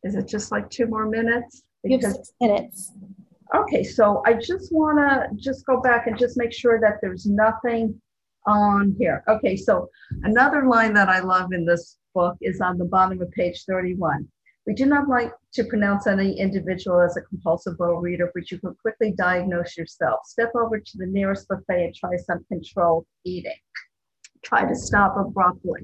Is 0.03 0.15
it 0.15 0.27
just 0.27 0.51
like 0.51 0.69
two 0.69 0.87
more 0.87 1.07
minutes? 1.07 1.63
Because, 1.83 2.01
you 2.01 2.07
have 2.07 2.15
six 2.15 2.33
minutes. 2.41 2.91
Okay, 3.55 3.83
so 3.83 4.21
I 4.25 4.33
just 4.33 4.71
want 4.71 4.99
to 4.99 5.35
just 5.35 5.65
go 5.65 5.81
back 5.81 6.07
and 6.07 6.17
just 6.17 6.37
make 6.37 6.53
sure 6.53 6.79
that 6.81 6.97
there's 7.01 7.25
nothing 7.25 7.99
on 8.45 8.95
here. 8.99 9.23
Okay, 9.27 9.55
so 9.55 9.89
another 10.23 10.67
line 10.67 10.93
that 10.93 11.09
I 11.09 11.19
love 11.19 11.51
in 11.53 11.65
this 11.65 11.97
book 12.13 12.37
is 12.41 12.61
on 12.61 12.77
the 12.77 12.85
bottom 12.85 13.21
of 13.21 13.31
page 13.31 13.63
31. 13.67 14.27
We 14.67 14.73
do 14.73 14.85
not 14.85 15.07
like 15.07 15.31
to 15.53 15.63
pronounce 15.63 16.05
any 16.05 16.39
individual 16.39 17.01
as 17.01 17.17
a 17.17 17.21
compulsive 17.21 17.77
overeater, 17.77 18.29
but 18.33 18.51
you 18.51 18.59
can 18.59 18.75
quickly 18.81 19.13
diagnose 19.17 19.77
yourself. 19.77 20.19
Step 20.25 20.51
over 20.55 20.79
to 20.79 20.97
the 20.97 21.07
nearest 21.07 21.47
buffet 21.47 21.85
and 21.85 21.95
try 21.95 22.15
some 22.17 22.45
controlled 22.47 23.05
eating. 23.25 23.51
Try 24.43 24.65
to 24.65 24.75
stop 24.75 25.17
abruptly. 25.17 25.81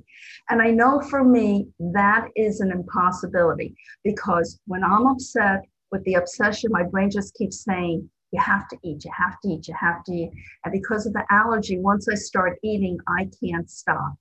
And 0.50 0.62
I 0.62 0.72
know 0.72 1.02
for 1.02 1.24
me, 1.24 1.68
that 1.80 2.28
is 2.36 2.62
an 2.62 2.72
impossibility 2.72 3.76
because 4.04 4.60
when 4.66 4.84
I'm 4.84 5.08
upset, 5.08 5.62
with 5.92 6.04
the 6.04 6.16
obsession, 6.16 6.72
my 6.72 6.84
brain 6.84 7.10
just 7.10 7.34
keeps 7.36 7.64
saying, 7.64 8.10
you 8.32 8.42
have 8.42 8.68
to 8.68 8.78
eat, 8.84 9.06
you 9.06 9.12
have 9.18 9.40
to 9.42 9.50
eat, 9.50 9.68
you 9.68 9.76
have 9.80 10.04
to 10.04 10.12
eat. 10.12 10.32
And 10.66 10.72
because 10.74 11.06
of 11.06 11.14
the 11.14 11.24
allergy, 11.30 11.80
once 11.80 12.08
I 12.10 12.16
start 12.16 12.58
eating, 12.64 12.98
I 13.08 13.30
can't 13.42 13.70
stop. 13.70 14.16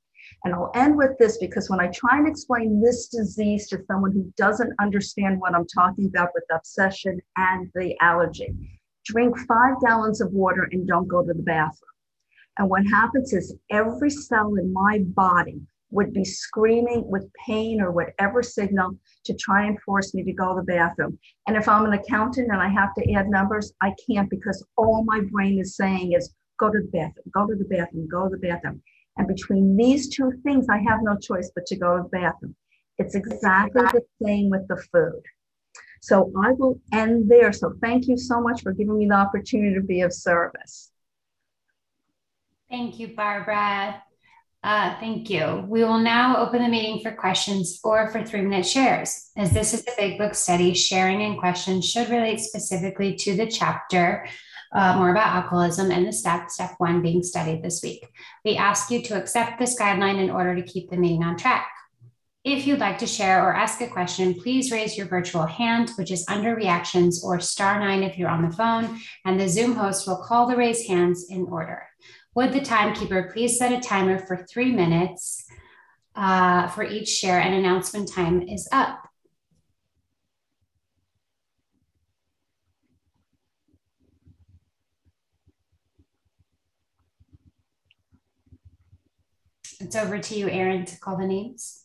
And 0.44 0.54
I'll 0.54 0.70
end 0.74 0.96
with 0.96 1.16
this 1.18 1.38
because 1.38 1.70
when 1.70 1.80
I 1.80 1.88
try 1.88 2.18
and 2.18 2.28
explain 2.28 2.80
this 2.80 3.08
disease 3.08 3.68
to 3.68 3.84
someone 3.86 4.12
who 4.12 4.32
doesn't 4.36 4.72
understand 4.80 5.40
what 5.40 5.54
I'm 5.54 5.66
talking 5.66 6.06
about 6.06 6.30
with 6.34 6.44
obsession 6.54 7.20
and 7.36 7.70
the 7.74 7.96
allergy, 8.00 8.54
drink 9.04 9.36
five 9.48 9.74
gallons 9.84 10.20
of 10.20 10.32
water 10.32 10.68
and 10.72 10.86
don't 10.86 11.08
go 11.08 11.24
to 11.24 11.32
the 11.32 11.42
bathroom. 11.42 11.90
And 12.58 12.70
what 12.70 12.86
happens 12.86 13.32
is 13.32 13.54
every 13.70 14.10
cell 14.10 14.54
in 14.54 14.72
my 14.72 15.00
body 15.08 15.60
would 15.90 16.12
be 16.12 16.24
screaming 16.24 17.08
with 17.08 17.30
pain 17.46 17.80
or 17.80 17.92
whatever 17.92 18.42
signal 18.42 18.98
to 19.24 19.34
try 19.34 19.66
and 19.66 19.80
force 19.82 20.12
me 20.12 20.24
to 20.24 20.32
go 20.32 20.54
to 20.54 20.60
the 20.60 20.72
bathroom. 20.72 21.18
And 21.46 21.56
if 21.56 21.68
I'm 21.68 21.84
an 21.84 21.92
accountant 21.92 22.50
and 22.50 22.60
I 22.60 22.68
have 22.68 22.94
to 22.94 23.12
add 23.12 23.28
numbers, 23.28 23.72
I 23.80 23.94
can't 24.08 24.28
because 24.28 24.64
all 24.76 25.04
my 25.04 25.20
brain 25.30 25.60
is 25.60 25.76
saying 25.76 26.12
is 26.12 26.34
go 26.58 26.70
to 26.70 26.80
the 26.80 26.88
bathroom, 26.88 27.30
go 27.32 27.46
to 27.46 27.54
the 27.54 27.64
bathroom, 27.64 28.08
go 28.08 28.28
to 28.28 28.36
the 28.36 28.38
bathroom. 28.38 28.82
And 29.16 29.28
between 29.28 29.76
these 29.76 30.08
two 30.08 30.32
things, 30.42 30.66
I 30.68 30.78
have 30.78 31.00
no 31.02 31.16
choice 31.16 31.50
but 31.54 31.66
to 31.66 31.76
go 31.76 31.96
to 31.96 32.02
the 32.02 32.08
bathroom. 32.08 32.56
It's 32.98 33.14
exactly 33.14 33.82
the 33.82 34.02
same 34.22 34.50
with 34.50 34.66
the 34.68 34.76
food. 34.92 35.22
So 36.00 36.32
I 36.44 36.52
will 36.52 36.80
end 36.92 37.30
there. 37.30 37.52
So 37.52 37.74
thank 37.80 38.08
you 38.08 38.16
so 38.16 38.40
much 38.40 38.62
for 38.62 38.72
giving 38.72 38.98
me 38.98 39.08
the 39.08 39.14
opportunity 39.14 39.74
to 39.74 39.80
be 39.80 40.02
of 40.02 40.12
service. 40.12 40.90
Thank 42.68 42.98
you, 42.98 43.14
Barbara. 43.14 44.02
Uh, 44.62 44.98
thank 44.98 45.28
you. 45.28 45.64
We 45.68 45.84
will 45.84 45.98
now 45.98 46.38
open 46.38 46.62
the 46.62 46.68
meeting 46.68 47.00
for 47.02 47.12
questions 47.12 47.78
or 47.84 48.10
for 48.10 48.24
three 48.24 48.40
minute 48.40 48.66
shares. 48.66 49.30
As 49.36 49.52
this 49.52 49.74
is 49.74 49.82
a 49.82 49.92
big 49.96 50.18
book 50.18 50.34
study, 50.34 50.72
sharing 50.72 51.22
and 51.22 51.38
questions 51.38 51.88
should 51.88 52.08
relate 52.08 52.40
specifically 52.40 53.14
to 53.16 53.36
the 53.36 53.46
chapter 53.46 54.26
uh, 54.74 54.96
more 54.96 55.10
about 55.10 55.34
alcoholism 55.34 55.90
and 55.90 56.06
the 56.06 56.12
step, 56.12 56.50
step 56.50 56.74
one 56.78 57.00
being 57.00 57.22
studied 57.22 57.62
this 57.62 57.82
week. 57.82 58.06
We 58.44 58.56
ask 58.56 58.90
you 58.90 59.02
to 59.02 59.16
accept 59.16 59.58
this 59.58 59.78
guideline 59.78 60.18
in 60.18 60.30
order 60.30 60.54
to 60.54 60.62
keep 60.62 60.90
the 60.90 60.96
meeting 60.96 61.22
on 61.22 61.36
track. 61.36 61.68
If 62.44 62.66
you'd 62.66 62.80
like 62.80 62.98
to 62.98 63.06
share 63.06 63.42
or 63.42 63.54
ask 63.54 63.80
a 63.80 63.86
question, 63.86 64.34
please 64.34 64.70
raise 64.70 64.98
your 64.98 65.06
virtual 65.06 65.46
hand, 65.46 65.90
which 65.96 66.10
is 66.10 66.26
under 66.28 66.54
reactions 66.54 67.24
or 67.24 67.40
star 67.40 67.80
nine 67.80 68.02
if 68.02 68.18
you're 68.18 68.28
on 68.28 68.42
the 68.42 68.54
phone, 68.54 69.00
and 69.24 69.40
the 69.40 69.48
Zoom 69.48 69.74
host 69.74 70.06
will 70.06 70.22
call 70.22 70.46
the 70.46 70.56
raise 70.56 70.86
hands 70.86 71.26
in 71.30 71.44
order. 71.44 71.84
Would 72.34 72.52
the 72.52 72.60
timekeeper 72.60 73.30
please 73.32 73.58
set 73.58 73.72
a 73.72 73.80
timer 73.80 74.18
for 74.18 74.36
three 74.36 74.72
minutes 74.72 75.46
uh, 76.14 76.68
for 76.68 76.84
each 76.84 77.08
share 77.08 77.40
and 77.40 77.54
announcement 77.54 78.12
time 78.12 78.42
is 78.42 78.68
up. 78.72 79.08
It's 89.80 89.96
over 89.96 90.18
to 90.18 90.34
you, 90.34 90.48
Aaron, 90.48 90.84
to 90.86 90.98
call 91.00 91.16
the 91.16 91.26
names. 91.26 91.80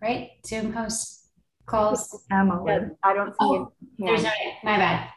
right? 0.00 0.30
Zoom 0.46 0.72
host 0.72 1.28
calls. 1.66 2.24
Emily. 2.30 2.90
I 3.02 3.14
don't 3.14 3.30
see 3.32 3.36
Oh, 3.40 3.72
it. 3.98 4.04
There's 4.06 4.22
no, 4.22 4.30
my 4.62 4.76
bad. 4.76 5.10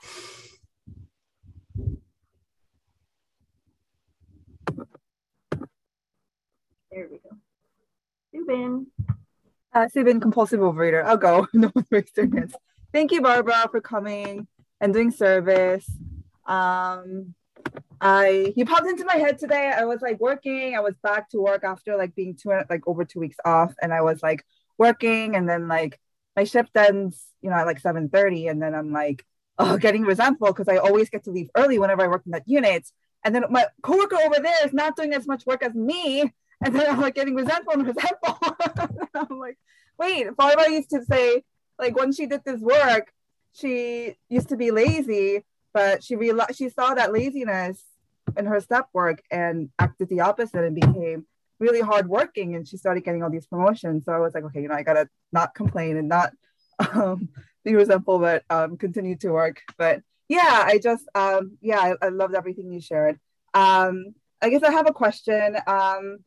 There 6.91 7.07
we 7.09 7.17
go. 7.19 7.37
Subin. 8.35 8.85
Uh, 9.73 9.87
Subin, 9.87 10.21
compulsive 10.21 10.59
overeater. 10.59 11.03
I'll 11.03 11.17
go. 11.17 11.47
no 11.53 11.69
one 11.69 11.85
raised 11.89 12.15
their 12.15 12.27
hands. 12.29 12.53
Thank 12.91 13.11
you, 13.11 13.21
Barbara, 13.21 13.67
for 13.71 13.79
coming 13.79 14.47
and 14.81 14.93
doing 14.93 15.11
service. 15.11 15.89
Um, 16.45 17.33
I 18.01 18.51
you 18.55 18.65
popped 18.65 18.87
into 18.87 19.05
my 19.05 19.15
head 19.15 19.37
today. 19.37 19.71
I 19.75 19.85
was 19.85 20.01
like 20.01 20.19
working. 20.19 20.75
I 20.75 20.79
was 20.79 20.95
back 21.03 21.29
to 21.29 21.39
work 21.39 21.63
after 21.63 21.95
like 21.95 22.15
being 22.15 22.35
two 22.35 22.49
like 22.67 22.87
over 22.87 23.05
two 23.05 23.19
weeks 23.19 23.37
off, 23.45 23.73
and 23.79 23.93
I 23.93 24.01
was 24.01 24.23
like 24.23 24.43
working, 24.79 25.35
and 25.35 25.47
then 25.47 25.67
like 25.67 25.99
my 26.35 26.43
shift 26.43 26.75
ends, 26.75 27.23
you 27.41 27.51
know, 27.51 27.57
at 27.57 27.67
like 27.67 27.79
seven 27.79 28.09
thirty, 28.09 28.47
and 28.47 28.59
then 28.59 28.73
I'm 28.73 28.91
like, 28.91 29.23
oh, 29.59 29.77
getting 29.77 30.01
resentful 30.01 30.47
because 30.47 30.67
I 30.67 30.77
always 30.77 31.11
get 31.11 31.25
to 31.25 31.31
leave 31.31 31.49
early 31.55 31.77
whenever 31.77 32.01
I 32.03 32.07
work 32.07 32.23
in 32.25 32.31
that 32.31 32.47
unit, 32.47 32.89
and 33.23 33.35
then 33.35 33.45
my 33.51 33.67
coworker 33.83 34.17
over 34.25 34.41
there 34.41 34.65
is 34.65 34.73
not 34.73 34.95
doing 34.95 35.13
as 35.13 35.27
much 35.27 35.45
work 35.45 35.61
as 35.61 35.75
me, 35.75 36.21
and 36.65 36.75
then 36.75 36.89
I'm 36.89 36.99
like 36.99 37.13
getting 37.13 37.35
resentful 37.35 37.73
and 37.73 37.85
resentful. 37.85 38.39
I'm 39.13 39.37
like, 39.37 39.59
wait, 39.99 40.35
Barbara 40.35 40.71
used 40.71 40.89
to 40.89 41.05
say 41.05 41.43
like 41.77 41.95
when 41.95 42.13
she 42.13 42.25
did 42.25 42.41
this 42.45 42.61
work, 42.61 43.13
she 43.53 44.15
used 44.27 44.49
to 44.49 44.57
be 44.57 44.71
lazy, 44.71 45.45
but 45.71 46.03
she 46.03 46.15
realized 46.15 46.55
she 46.55 46.69
saw 46.69 46.95
that 46.95 47.13
laziness 47.13 47.83
in 48.37 48.45
her 48.45 48.59
step 48.59 48.87
work 48.93 49.21
and 49.31 49.69
acted 49.79 50.09
the 50.09 50.21
opposite 50.21 50.63
and 50.63 50.75
became 50.75 51.25
really 51.59 51.81
hardworking 51.81 52.55
and 52.55 52.67
she 52.67 52.77
started 52.77 53.03
getting 53.03 53.23
all 53.23 53.29
these 53.29 53.45
promotions. 53.45 54.05
So 54.05 54.11
I 54.11 54.19
was 54.19 54.33
like, 54.33 54.43
okay, 54.45 54.61
you 54.61 54.67
know, 54.67 54.75
I 54.75 54.83
gotta 54.83 55.07
not 55.31 55.53
complain 55.53 55.97
and 55.97 56.09
not 56.09 56.33
um, 56.93 57.29
be 57.63 57.75
resentful, 57.75 58.19
but 58.19 58.43
um, 58.49 58.77
continue 58.77 59.15
to 59.17 59.29
work. 59.29 59.61
But 59.77 60.01
yeah, 60.27 60.63
I 60.65 60.79
just 60.79 61.05
um, 61.13 61.57
yeah, 61.61 61.79
I, 61.79 62.05
I 62.05 62.09
loved 62.09 62.35
everything 62.35 62.71
you 62.71 62.81
shared. 62.81 63.19
Um, 63.53 64.15
I 64.41 64.49
guess 64.49 64.63
I 64.63 64.71
have 64.71 64.87
a 64.87 64.93
question. 64.93 65.57
Um, 65.67 66.17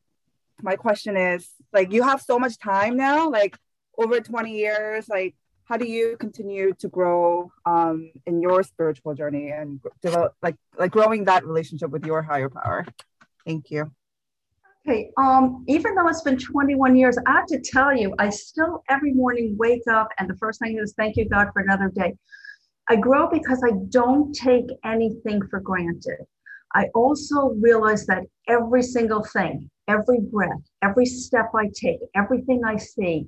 my 0.63 0.77
question 0.77 1.17
is 1.17 1.49
like, 1.73 1.93
you 1.93 2.03
have 2.03 2.23
so 2.23 2.39
much 2.39 2.59
time 2.59 2.97
now, 2.97 3.29
like 3.29 3.57
over 3.99 4.21
20 4.21 4.57
years, 4.57 5.09
like 5.09 5.35
how 5.65 5.77
do 5.77 5.87
you 5.87 6.17
continue 6.19 6.73
to 6.75 6.89
grow 6.89 7.51
um, 7.65 8.13
in 8.27 8.41
your 8.41 8.63
spiritual 8.63 9.15
journey 9.15 9.51
and 9.51 9.81
develop 10.03 10.35
like 10.43 10.57
like 10.79 10.91
growing 10.91 11.25
that 11.25 11.45
relationship 11.45 11.91
with 11.91 12.05
your 12.05 12.23
higher 12.23 12.49
power 12.49 12.87
thank 13.47 13.71
you 13.71 13.91
Okay, 14.87 15.11
um, 15.17 15.65
even 15.67 15.95
though 15.95 16.09
it's 16.09 16.21
been 16.21 16.37
21 16.37 16.95
years, 16.95 17.17
I 17.27 17.33
have 17.33 17.47
to 17.47 17.59
tell 17.59 17.97
you, 17.97 18.15
I 18.19 18.29
still 18.29 18.83
every 18.91 19.15
morning 19.15 19.57
wake 19.59 19.89
up 19.91 20.09
and 20.19 20.29
the 20.29 20.37
first 20.37 20.61
thing 20.61 20.79
is 20.79 20.93
thank 20.99 21.17
you, 21.17 21.27
God, 21.27 21.49
for 21.55 21.63
another 21.63 21.89
day. 21.89 22.15
I 22.91 22.97
grow 22.97 23.31
because 23.31 23.65
I 23.65 23.73
don't 23.89 24.35
take 24.35 24.67
anything 24.85 25.41
for 25.49 25.61
granted. 25.61 26.27
I 26.75 26.89
also 26.95 27.55
realize 27.61 28.05
that 28.07 28.25
every 28.47 28.83
single 28.83 29.25
thing, 29.25 29.71
every 29.89 30.21
breath, 30.21 30.61
every 30.83 31.07
step 31.07 31.51
I 31.57 31.71
take, 31.75 32.01
everything 32.15 32.63
I 32.63 32.77
see, 32.77 33.27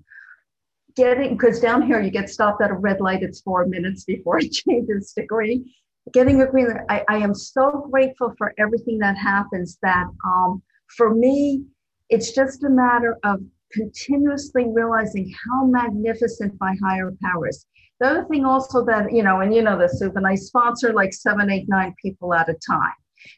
getting 0.97 1.37
because 1.37 1.61
down 1.61 1.83
here 1.83 2.01
you 2.01 2.11
get 2.11 2.29
stopped 2.31 2.63
at 2.63 2.71
a 2.71 2.75
red 2.75 3.01
light, 3.01 3.23
it's 3.23 3.41
four 3.41 3.67
minutes 3.67 4.05
before 4.05 4.39
it 4.41 4.53
changes 4.53 5.13
to 5.13 5.25
green. 5.25 5.71
Getting 6.13 6.41
a 6.43 6.47
green 6.47 6.69
light, 6.69 6.83
I, 6.89 7.05
I 7.09 7.17
am 7.19 7.35
so 7.35 7.89
grateful 7.91 8.35
for 8.39 8.55
everything 8.59 8.99
that 8.99 9.17
happens 9.17 9.79
that 9.83 10.07
um, 10.25 10.63
for 10.97 11.15
me, 11.15 11.65
it's 12.09 12.33
just 12.33 12.65
a 12.65 12.71
matter 12.71 13.19
of 13.25 13.41
continuously 13.73 14.67
realizing 14.69 15.33
how 15.45 15.67
magnificent 15.67 16.55
my 16.61 16.77
higher 16.83 17.13
powers. 17.23 17.67
The 17.99 18.07
other 18.07 18.25
thing 18.27 18.45
also 18.45 18.85
that, 18.85 19.13
you 19.13 19.23
know, 19.23 19.41
and 19.41 19.55
you 19.55 19.63
know 19.63 19.79
this, 19.79 19.99
Soup, 19.99 20.15
and 20.17 20.27
I 20.27 20.35
sponsor 20.35 20.93
like 20.93 21.13
seven, 21.13 21.51
eight, 21.51 21.69
nine 21.69 21.95
people 22.01 22.35
at 22.35 22.49
a 22.49 22.55
time. 22.55 22.93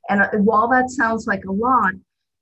And 0.09 0.21
uh, 0.21 0.29
while 0.39 0.69
that 0.69 0.91
sounds 0.91 1.27
like 1.27 1.45
a 1.45 1.53
lot, 1.53 1.93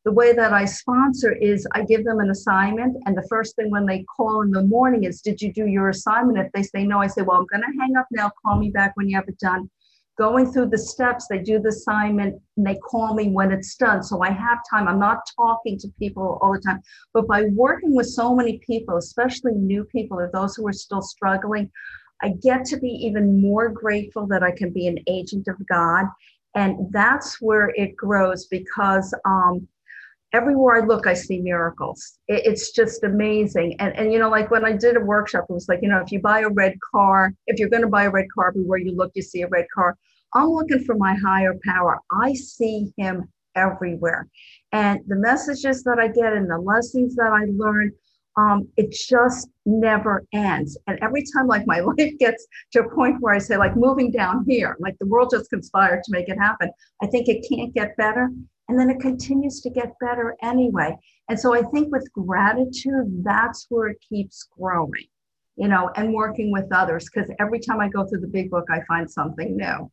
the 0.07 0.13
way 0.13 0.33
that 0.33 0.53
I 0.53 0.65
sponsor 0.65 1.33
is 1.33 1.67
I 1.73 1.83
give 1.83 2.05
them 2.05 2.21
an 2.21 2.31
assignment. 2.31 2.97
And 3.07 3.17
the 3.17 3.27
first 3.29 3.57
thing 3.57 3.73
when 3.73 3.87
they 3.87 4.05
call 4.05 4.43
in 4.43 4.53
the 4.53 4.63
morning 4.63 5.03
is, 5.03 5.21
Did 5.21 5.43
you 5.43 5.53
do 5.53 5.67
your 5.67 5.89
assignment? 5.89 6.39
If 6.39 6.53
they 6.53 6.63
say 6.63 6.87
no, 6.87 7.01
I 7.01 7.09
say, 7.09 7.23
Well, 7.23 7.39
I'm 7.39 7.47
going 7.47 7.63
to 7.63 7.79
hang 7.81 7.97
up 7.97 8.07
now. 8.13 8.31
Call 8.45 8.57
me 8.57 8.71
back 8.71 8.93
when 8.95 9.09
you 9.09 9.17
have 9.17 9.29
it 9.29 9.39
done. 9.41 9.69
Going 10.17 10.53
through 10.53 10.71
the 10.71 10.79
steps, 10.79 11.27
they 11.29 11.41
do 11.41 11.59
the 11.59 11.71
assignment 11.71 12.41
and 12.57 12.65
they 12.65 12.77
call 12.77 13.15
me 13.15 13.31
when 13.31 13.51
it's 13.51 13.75
done. 13.75 14.01
So 14.05 14.23
I 14.23 14.31
have 14.31 14.59
time. 14.71 14.87
I'm 14.87 15.01
not 15.01 15.19
talking 15.35 15.77
to 15.81 15.89
people 15.99 16.39
all 16.41 16.53
the 16.53 16.61
time. 16.61 16.81
But 17.13 17.27
by 17.27 17.47
working 17.53 17.93
with 17.93 18.07
so 18.07 18.33
many 18.33 18.61
people, 18.65 18.99
especially 18.99 19.55
new 19.55 19.83
people 19.87 20.21
or 20.21 20.31
those 20.33 20.55
who 20.55 20.69
are 20.69 20.73
still 20.73 21.03
struggling, 21.03 21.69
I 22.23 22.35
get 22.45 22.65
to 22.67 22.77
be 22.77 22.91
even 22.91 23.43
more 23.43 23.69
grateful 23.69 24.29
that 24.29 24.45
I 24.45 24.53
can 24.53 24.73
be 24.73 24.87
an 24.87 25.01
agent 25.09 25.49
of 25.49 25.57
God. 25.69 26.05
And 26.55 26.93
that's 26.93 27.43
where 27.43 27.71
it 27.71 27.97
grows 27.97 28.47
because 28.47 29.13
um, 29.27 29.67
everywhere 30.33 30.83
I 30.83 30.87
look, 30.87 31.07
I 31.07 31.15
see 31.15 31.41
miracles. 31.41 32.19
It, 32.29 32.47
it's 32.47 32.73
just 32.73 33.05
amazing. 33.05 33.77
And, 33.79 33.97
and, 33.97 34.13
you 34.13 34.19
know, 34.19 34.29
like 34.29 34.51
when 34.51 34.65
I 34.65 34.73
did 34.73 34.97
a 34.97 35.01
workshop, 35.01 35.47
it 35.49 35.53
was 35.53 35.69
like, 35.69 35.81
you 35.83 35.89
know, 35.89 36.01
if 36.01 36.13
you 36.13 36.21
buy 36.21 36.41
a 36.41 36.49
red 36.49 36.77
car, 36.93 37.33
if 37.47 37.59
you're 37.59 37.69
going 37.69 37.83
to 37.83 37.89
buy 37.89 38.05
a 38.05 38.11
red 38.11 38.27
car, 38.35 38.49
everywhere 38.49 38.79
you 38.79 38.95
look, 38.95 39.13
you 39.15 39.23
see 39.23 39.43
a 39.43 39.49
red 39.49 39.67
car. 39.75 39.97
I'm 40.35 40.51
looking 40.51 40.85
for 40.85 40.97
my 40.97 41.15
higher 41.15 41.55
power. 41.65 41.99
I 42.11 42.35
see 42.35 42.93
him 42.97 43.29
everywhere. 43.55 44.29
And 44.73 45.01
the 45.07 45.17
messages 45.17 45.83
that 45.85 45.99
I 45.99 46.09
get 46.09 46.35
and 46.35 46.51
the 46.51 46.59
lessons 46.59 47.17
that 47.17 47.33
I 47.33 47.47
learn, 47.57 47.93
um, 48.37 48.69
it 48.77 48.93
just 48.93 49.49
never 49.65 50.25
ends. 50.35 50.77
And 50.87 50.99
every 51.01 51.25
time, 51.35 51.47
like 51.47 51.67
my 51.67 51.81
life 51.99 52.19
gets 52.19 52.47
to 52.73 52.81
a 52.81 52.95
point 52.95 53.17
where 53.21 53.35
I 53.35 53.39
say, 53.39 53.57
like 53.57 53.77
moving 53.77 54.11
down 54.11 54.45
here, 54.47 54.77
like 54.79 54.97
the 55.01 55.07
world 55.07 55.31
just 55.31 55.49
conspired 55.49 56.03
to 56.05 56.13
make 56.13 56.29
it 56.29 56.37
happen. 56.37 56.71
I 57.03 57.07
think 57.07 57.29
it 57.29 57.47
can't 57.49 57.73
get 57.73 57.97
better. 57.97 58.29
And 58.69 58.79
then 58.79 58.91
it 58.91 59.01
continues 59.01 59.61
to 59.61 59.71
get 59.71 59.99
better 60.01 60.37
anyway. 60.43 60.97
And 61.29 61.39
so 61.39 61.55
I 61.55 61.63
think 61.63 61.93
with 61.93 62.11
gratitude, 62.13 63.23
that's 63.23 63.67
where 63.69 63.89
it 63.89 63.99
keeps 64.09 64.49
growing, 64.59 65.07
you 65.57 65.69
know, 65.69 65.91
and 65.97 66.13
working 66.13 66.51
with 66.51 66.67
others. 66.73 67.09
Because 67.13 67.31
every 67.39 67.61
time 67.61 67.81
I 67.81 67.89
go 67.89 68.05
through 68.07 68.21
the 68.21 68.27
big 68.27 68.51
book, 68.51 68.67
I 68.71 68.81
find 68.89 69.09
something 69.11 69.57
new. 69.57 69.91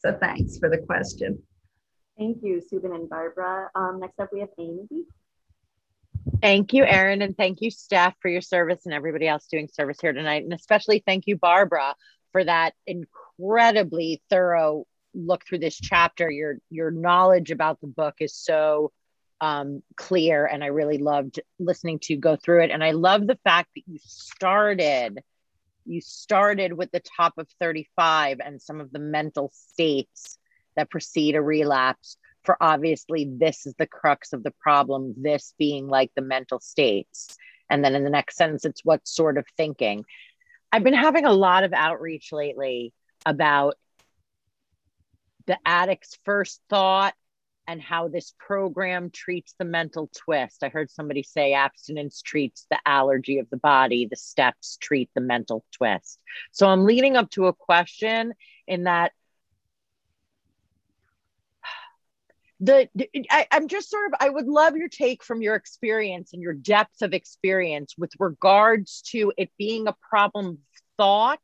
So 0.00 0.16
thanks 0.20 0.58
for 0.58 0.68
the 0.68 0.78
question. 0.78 1.40
Thank 2.18 2.38
you, 2.42 2.60
Subin 2.60 2.94
and 2.94 3.08
Barbara. 3.08 3.70
Um, 3.76 4.00
next 4.00 4.18
up, 4.18 4.30
we 4.32 4.40
have 4.40 4.48
Amy. 4.58 4.88
Thank 6.42 6.72
you, 6.72 6.84
Erin, 6.84 7.22
and 7.22 7.36
thank 7.36 7.60
you, 7.60 7.70
staff, 7.70 8.14
for 8.20 8.28
your 8.28 8.40
service 8.40 8.86
and 8.86 8.94
everybody 8.94 9.28
else 9.28 9.46
doing 9.46 9.68
service 9.72 9.98
here 10.00 10.12
tonight. 10.12 10.42
And 10.42 10.52
especially 10.52 11.02
thank 11.06 11.26
you, 11.26 11.36
Barbara, 11.36 11.94
for 12.32 12.44
that 12.44 12.74
incredibly 12.86 14.20
thorough 14.30 14.84
look 15.18 15.44
through 15.44 15.58
this 15.58 15.78
chapter. 15.78 16.30
Your 16.30 16.58
your 16.70 16.90
knowledge 16.90 17.50
about 17.50 17.80
the 17.80 17.86
book 17.86 18.16
is 18.20 18.34
so 18.34 18.92
um, 19.40 19.82
clear, 19.96 20.46
and 20.46 20.64
I 20.64 20.68
really 20.68 20.98
loved 20.98 21.40
listening 21.58 21.98
to 22.00 22.14
you 22.14 22.18
go 22.18 22.36
through 22.36 22.64
it. 22.64 22.70
And 22.70 22.82
I 22.82 22.92
love 22.92 23.26
the 23.26 23.38
fact 23.44 23.70
that 23.74 23.82
you 23.86 23.98
started 24.02 25.22
you 25.88 26.00
started 26.02 26.74
with 26.74 26.90
the 26.92 27.02
top 27.16 27.38
of 27.38 27.48
35 27.60 28.40
and 28.44 28.60
some 28.60 28.80
of 28.80 28.92
the 28.92 28.98
mental 28.98 29.50
states 29.54 30.38
that 30.76 30.90
precede 30.90 31.34
a 31.34 31.42
relapse 31.42 32.18
for 32.44 32.56
obviously 32.60 33.28
this 33.38 33.66
is 33.66 33.74
the 33.78 33.86
crux 33.86 34.32
of 34.32 34.42
the 34.42 34.52
problem 34.60 35.14
this 35.16 35.54
being 35.58 35.88
like 35.88 36.10
the 36.14 36.22
mental 36.22 36.60
states 36.60 37.36
and 37.68 37.84
then 37.84 37.94
in 37.94 38.04
the 38.04 38.10
next 38.10 38.36
sentence 38.36 38.64
it's 38.64 38.84
what 38.84 39.06
sort 39.08 39.38
of 39.38 39.46
thinking 39.56 40.04
i've 40.72 40.84
been 40.84 40.94
having 40.94 41.24
a 41.24 41.32
lot 41.32 41.64
of 41.64 41.72
outreach 41.72 42.32
lately 42.32 42.92
about 43.26 43.74
the 45.48 45.58
addict's 45.64 46.16
first 46.24 46.60
thought 46.68 47.14
and 47.66 47.82
how 47.82 48.08
this 48.08 48.32
program 48.38 49.10
treats 49.10 49.54
the 49.58 49.64
mental 49.64 50.10
twist. 50.14 50.62
I 50.62 50.68
heard 50.68 50.90
somebody 50.90 51.22
say 51.22 51.54
abstinence 51.54 52.22
treats 52.22 52.66
the 52.70 52.78
allergy 52.86 53.38
of 53.38 53.50
the 53.50 53.56
body, 53.56 54.06
the 54.06 54.16
steps 54.16 54.78
treat 54.80 55.10
the 55.14 55.20
mental 55.20 55.64
twist. 55.72 56.20
So 56.52 56.68
I'm 56.68 56.84
leading 56.84 57.16
up 57.16 57.30
to 57.32 57.46
a 57.46 57.52
question 57.52 58.34
in 58.66 58.84
that 58.84 59.12
the, 62.60 62.88
I, 63.30 63.46
I'm 63.50 63.68
just 63.68 63.90
sort 63.90 64.06
of 64.06 64.18
I 64.20 64.28
would 64.28 64.46
love 64.46 64.76
your 64.76 64.88
take 64.88 65.24
from 65.24 65.40
your 65.42 65.54
experience 65.54 66.34
and 66.34 66.42
your 66.42 66.54
depth 66.54 67.02
of 67.02 67.14
experience 67.14 67.94
with 67.98 68.12
regards 68.18 69.02
to 69.12 69.32
it 69.38 69.50
being 69.58 69.88
a 69.88 69.96
problem 70.08 70.58
thought 70.98 71.40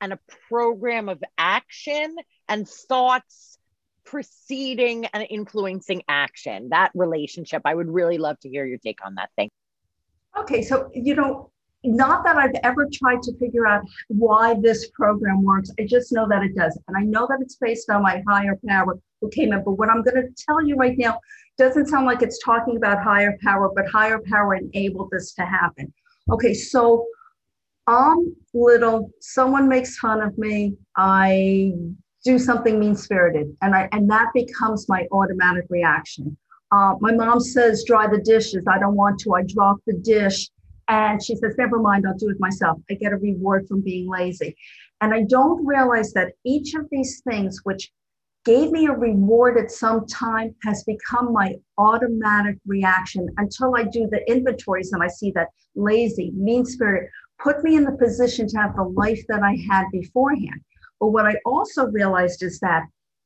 and 0.00 0.12
a 0.12 0.20
program 0.48 1.08
of 1.08 1.22
action 1.38 2.16
and 2.48 2.68
thoughts 2.68 3.58
preceding 4.04 5.06
and 5.06 5.26
influencing 5.30 6.02
action 6.08 6.68
that 6.70 6.90
relationship 6.94 7.62
i 7.64 7.74
would 7.74 7.88
really 7.88 8.18
love 8.18 8.38
to 8.40 8.48
hear 8.48 8.64
your 8.64 8.78
take 8.78 9.04
on 9.04 9.14
that 9.16 9.30
thing 9.36 9.50
okay 10.38 10.62
so 10.62 10.90
you 10.94 11.14
know 11.14 11.50
not 11.86 12.24
that 12.24 12.36
I've 12.36 12.54
ever 12.62 12.88
tried 12.92 13.22
to 13.22 13.36
figure 13.38 13.66
out 13.66 13.82
why 14.08 14.54
this 14.60 14.90
program 14.90 15.42
works. 15.42 15.70
I 15.78 15.86
just 15.86 16.12
know 16.12 16.26
that 16.28 16.42
it 16.42 16.54
does. 16.54 16.78
And 16.88 16.96
I 16.96 17.02
know 17.02 17.26
that 17.28 17.38
it's 17.40 17.56
based 17.56 17.90
on 17.90 18.02
my 18.02 18.22
higher 18.28 18.58
power 18.66 18.98
who 19.20 19.28
came 19.30 19.52
in. 19.52 19.62
But 19.64 19.72
what 19.72 19.88
I'm 19.88 20.02
going 20.02 20.16
to 20.16 20.44
tell 20.44 20.64
you 20.64 20.76
right 20.76 20.96
now 20.98 21.20
doesn't 21.56 21.86
sound 21.86 22.06
like 22.06 22.22
it's 22.22 22.42
talking 22.44 22.76
about 22.76 23.02
higher 23.02 23.38
power, 23.42 23.70
but 23.74 23.86
higher 23.88 24.20
power 24.30 24.54
enabled 24.54 25.10
this 25.10 25.32
to 25.34 25.46
happen. 25.46 25.92
Okay, 26.30 26.54
so 26.54 27.06
I'm 27.86 28.34
little, 28.52 29.10
someone 29.20 29.68
makes 29.68 29.96
fun 29.98 30.20
of 30.20 30.36
me. 30.36 30.76
I 30.96 31.72
do 32.26 32.38
something 32.40 32.80
mean 32.80 32.96
spirited, 32.96 33.56
and 33.62 33.74
I 33.74 33.88
and 33.92 34.10
that 34.10 34.30
becomes 34.34 34.88
my 34.88 35.06
automatic 35.12 35.66
reaction. 35.70 36.36
Uh, 36.72 36.94
my 37.00 37.12
mom 37.12 37.38
says, 37.38 37.84
"Dry 37.86 38.08
the 38.08 38.20
dishes." 38.20 38.64
I 38.68 38.78
don't 38.80 38.96
want 38.96 39.20
to. 39.20 39.34
I 39.34 39.42
drop 39.44 39.76
the 39.86 39.94
dish, 39.94 40.50
and 40.88 41.22
she 41.22 41.36
says, 41.36 41.54
"Never 41.56 41.78
mind, 41.78 42.04
I'll 42.04 42.18
do 42.18 42.28
it 42.28 42.40
myself." 42.40 42.78
I 42.90 42.94
get 42.94 43.12
a 43.12 43.16
reward 43.16 43.68
from 43.68 43.80
being 43.80 44.08
lazy, 44.08 44.56
and 45.00 45.14
I 45.14 45.22
don't 45.22 45.64
realize 45.64 46.12
that 46.14 46.32
each 46.44 46.74
of 46.74 46.88
these 46.90 47.22
things, 47.28 47.60
which 47.62 47.92
gave 48.44 48.72
me 48.72 48.86
a 48.86 48.92
reward 48.92 49.56
at 49.56 49.70
some 49.70 50.04
time, 50.06 50.54
has 50.64 50.82
become 50.84 51.32
my 51.32 51.54
automatic 51.78 52.58
reaction 52.66 53.28
until 53.38 53.76
I 53.76 53.84
do 53.84 54.08
the 54.08 54.22
inventories 54.30 54.92
and 54.92 55.02
I 55.02 55.08
see 55.08 55.30
that 55.36 55.50
lazy, 55.76 56.32
mean 56.34 56.64
spirit 56.64 57.08
put 57.38 57.62
me 57.62 57.76
in 57.76 57.84
the 57.84 57.92
position 57.92 58.48
to 58.48 58.56
have 58.58 58.74
the 58.76 58.84
life 59.04 59.22
that 59.28 59.42
I 59.42 59.56
had 59.68 59.84
beforehand. 59.92 60.60
But 61.00 61.08
what 61.08 61.26
I 61.26 61.36
also 61.44 61.86
realized 61.86 62.42
is 62.42 62.58
that 62.60 62.84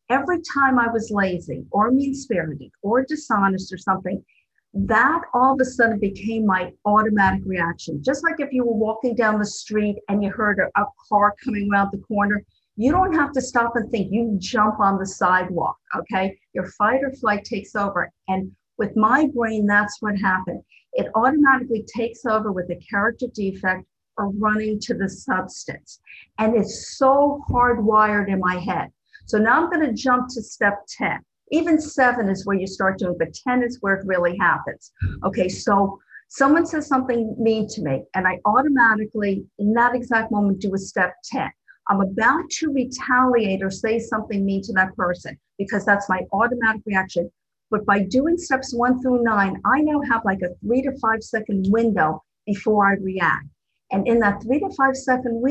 every 0.09 0.41
time 0.43 0.79
I 0.79 0.89
was 0.89 1.11
lazy 1.11 1.65
or 1.71 1.91
mean 1.91 2.15
spirited 2.15 2.71
or 2.83 3.05
dishonest 3.05 3.73
or 3.73 3.79
something, 3.79 4.25
that 4.73 5.23
all 5.35 5.55
of 5.55 5.61
a 5.61 5.65
sudden 5.65 5.99
became 5.99 6.47
my 6.47 6.73
automatic 6.85 7.43
reaction. 7.45 8.03
Just 8.03 8.23
like 8.23 8.37
if 8.39 8.53
you 8.53 8.65
were 8.65 8.73
walking 8.73 9.15
down 9.17 9.39
the 9.39 9.47
street 9.47 9.97
and 10.09 10.23
you 10.23 10.31
heard 10.31 10.59
a, 10.59 10.81
a 10.81 10.87
car 11.09 11.35
coming 11.45 11.69
around 11.73 11.91
the 11.93 11.99
corner, 11.99 12.45
you 12.77 12.93
don't 12.93 13.15
have 13.15 13.33
to 13.33 13.41
stop 13.41 13.77
and 13.77 13.91
think, 13.91 14.13
you 14.13 14.37
jump 14.39 14.79
on 14.81 14.99
the 14.99 15.07
sidewalk, 15.07 15.77
okay? 15.97 16.39
Your 16.55 16.67
fight 16.79 17.03
or 17.03 17.13
flight 17.13 17.45
takes 17.45 17.75
over. 17.75 18.11
And 18.29 18.53
with 18.79 18.97
my 18.97 19.29
brain, 19.35 19.67
that's 19.67 19.97
what 20.01 20.17
happened. 20.17 20.63
It 20.95 21.09
automatically 21.15 21.85
takes 21.95 22.25
over 22.25 22.53
with 22.53 22.71
a 22.71 22.81
character 22.89 23.27
defect 23.35 23.85
or 24.17 24.31
running 24.33 24.79
to 24.81 24.95
the 24.95 25.09
substance. 25.09 26.01
And 26.39 26.57
it's 26.57 26.97
so 26.99 27.43
hardwired 27.51 28.29
in 28.29 28.41
my 28.41 28.57
head. 28.57 28.89
So 29.27 29.39
now 29.39 29.63
I'm 29.63 29.71
going 29.71 29.87
to 29.87 29.93
jump 29.93 30.29
to 30.31 30.43
step 30.43 30.85
10. 30.99 31.21
Even 31.53 31.81
seven 31.81 32.29
is 32.29 32.47
where 32.47 32.57
you 32.57 32.67
start 32.67 32.99
doing, 32.99 33.17
but 33.19 33.35
10 33.35 33.63
is 33.63 33.79
where 33.81 33.95
it 33.95 34.07
really 34.07 34.37
happens. 34.39 34.93
Okay, 35.25 35.49
so 35.49 35.99
someone 36.29 36.67
says 36.67 36.87
something 36.87 37.35
mean 37.39 37.67
to 37.69 37.83
me, 37.83 38.05
and 38.15 38.27
I 38.27 38.39
automatically, 38.45 39.45
in 39.59 39.73
that 39.75 39.95
exact 39.95 40.31
moment, 40.31 40.61
do 40.61 40.75
a 40.75 40.79
step 40.79 41.15
10. 41.25 41.51
I'm 41.89 42.01
about 42.01 42.49
to 42.51 42.73
retaliate 42.73 43.65
or 43.65 43.71
say 43.71 43.99
something 43.99 44.45
mean 44.45 44.63
to 44.63 44.73
that 44.75 44.95
person 44.97 45.37
because 45.59 45.85
that's 45.85 46.09
my 46.09 46.21
automatic 46.33 46.83
reaction. 46.87 47.31
But 47.71 47.85
by 47.85 48.05
doing 48.05 48.37
steps 48.37 48.73
one 48.75 49.01
through 49.01 49.23
nine, 49.23 49.61
I 49.65 49.81
now 49.81 50.01
have 50.11 50.25
like 50.25 50.41
a 50.43 50.55
three 50.65 50.83
to 50.83 50.97
five 50.99 51.23
second 51.23 51.67
window 51.69 52.23
before 52.47 52.87
I 52.87 52.95
react. 52.95 53.47
And 53.91 54.07
in 54.07 54.21
that 54.21 54.43
three 54.43 54.61
to 54.61 54.71
five 54.77 54.97
second 54.97 55.43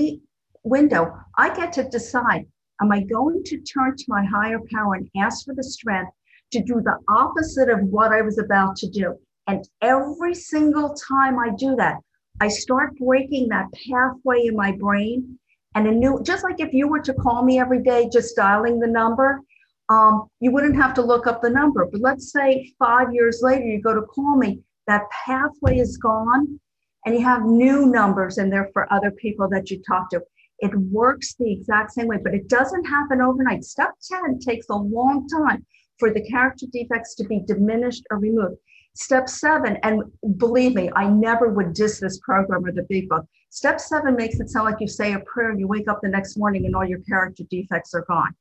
window, 0.64 1.14
I 1.38 1.56
get 1.56 1.74
to 1.74 1.84
decide 1.84 2.46
am 2.82 2.92
I 2.92 3.02
going 3.02 3.44
to 3.44 3.60
turn 3.62 3.96
to 3.98 4.06
my 4.08 4.24
higher 4.24 4.60
power 4.74 4.96
and 4.96 5.10
ask 5.18 5.46
for 5.46 5.54
the 5.54 5.64
strength 5.64 6.12
to 6.52 6.64
do 6.64 6.82
the 6.82 6.98
opposite 7.10 7.70
of 7.70 7.82
what 7.82 8.12
I 8.14 8.22
was 8.22 8.38
about 8.38 8.76
to 8.78 8.90
do? 8.90 9.16
And 9.48 9.68
every 9.82 10.34
single 10.34 10.94
time 10.94 11.40
I 11.40 11.50
do 11.58 11.76
that, 11.76 11.98
I 12.40 12.48
start 12.48 12.98
breaking 12.98 13.50
that 13.50 13.68
pathway 13.90 14.46
in 14.46 14.56
my 14.56 14.72
brain. 14.72 15.38
And 15.76 15.88
a 15.88 15.92
new, 15.92 16.22
just 16.24 16.44
like 16.44 16.60
if 16.60 16.74
you 16.74 16.88
were 16.88 17.02
to 17.02 17.14
call 17.14 17.44
me 17.44 17.60
every 17.60 17.84
day, 17.84 18.10
just 18.12 18.36
dialing 18.36 18.80
the 18.80 18.88
number, 18.88 19.42
um, 19.90 20.28
you 20.40 20.52
wouldn't 20.52 20.76
have 20.76 20.94
to 20.96 21.02
look 21.02 21.28
up 21.28 21.42
the 21.42 21.50
number. 21.50 21.88
But 21.92 22.02
let's 22.02 22.32
say 22.32 22.72
five 22.80 23.14
years 23.14 23.40
later, 23.42 23.66
you 23.66 23.82
go 23.82 23.94
to 23.94 24.04
call 24.04 24.38
me, 24.38 24.62
that 24.88 25.04
pathway 25.26 25.80
is 25.80 25.98
gone 25.98 26.60
and 27.06 27.16
you 27.16 27.24
have 27.24 27.44
new 27.44 27.86
numbers 27.86 28.38
in 28.38 28.50
there 28.50 28.70
for 28.74 28.92
other 28.92 29.12
people 29.12 29.48
that 29.50 29.70
you 29.70 29.82
talk 29.88 30.10
to. 30.10 30.22
It 30.60 30.76
works 30.76 31.36
the 31.36 31.52
exact 31.52 31.92
same 31.92 32.08
way, 32.08 32.18
but 32.22 32.34
it 32.34 32.50
doesn't 32.50 32.86
happen 32.86 33.22
overnight. 33.22 33.64
Step 33.64 33.92
10 34.12 34.40
takes 34.40 34.68
a 34.70 34.76
long 34.76 35.28
time 35.28 35.66
for 35.98 36.14
the 36.14 36.22
character 36.22 36.66
defects 36.72 37.16
to 37.16 37.24
be 37.24 37.42
diminished 37.46 38.04
or 38.12 38.18
removed. 38.18 38.58
Step 38.96 39.30
seven, 39.30 39.78
and 39.84 40.04
believe 40.38 40.76
me, 40.76 40.90
I 40.96 41.08
never 41.08 41.50
would 41.50 41.74
diss 41.74 42.00
this 42.00 42.20
program 42.20 42.66
or 42.66 42.72
the 42.72 42.86
big 42.90 43.08
book. 43.08 43.26
Step 43.50 43.80
seven 43.80 44.16
makes 44.16 44.40
it 44.40 44.50
sound 44.50 44.66
like 44.66 44.82
you 44.82 44.88
say 44.88 45.14
a 45.14 45.20
prayer 45.20 45.52
and 45.52 45.60
you 45.60 45.68
wake 45.68 45.88
up 45.88 46.00
the 46.02 46.10
next 46.10 46.38
morning 46.38 46.66
and 46.66 46.76
all 46.76 46.86
your 46.86 47.00
character 47.08 47.44
defects 47.50 47.94
are 47.94 48.06
gone. 48.10 48.34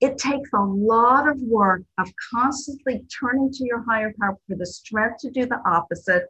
It 0.00 0.18
takes 0.18 0.50
a 0.54 0.60
lot 0.60 1.26
of 1.28 1.40
work 1.40 1.82
of 1.98 2.12
constantly 2.32 3.04
turning 3.18 3.50
to 3.50 3.64
your 3.64 3.82
higher 3.82 4.12
power 4.20 4.36
for 4.46 4.56
the 4.56 4.66
strength 4.66 5.18
to 5.20 5.30
do 5.30 5.46
the 5.46 5.60
opposite 5.66 6.24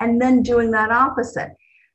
and 0.00 0.20
then 0.20 0.42
doing 0.42 0.70
that 0.72 0.90
opposite. 0.90 1.50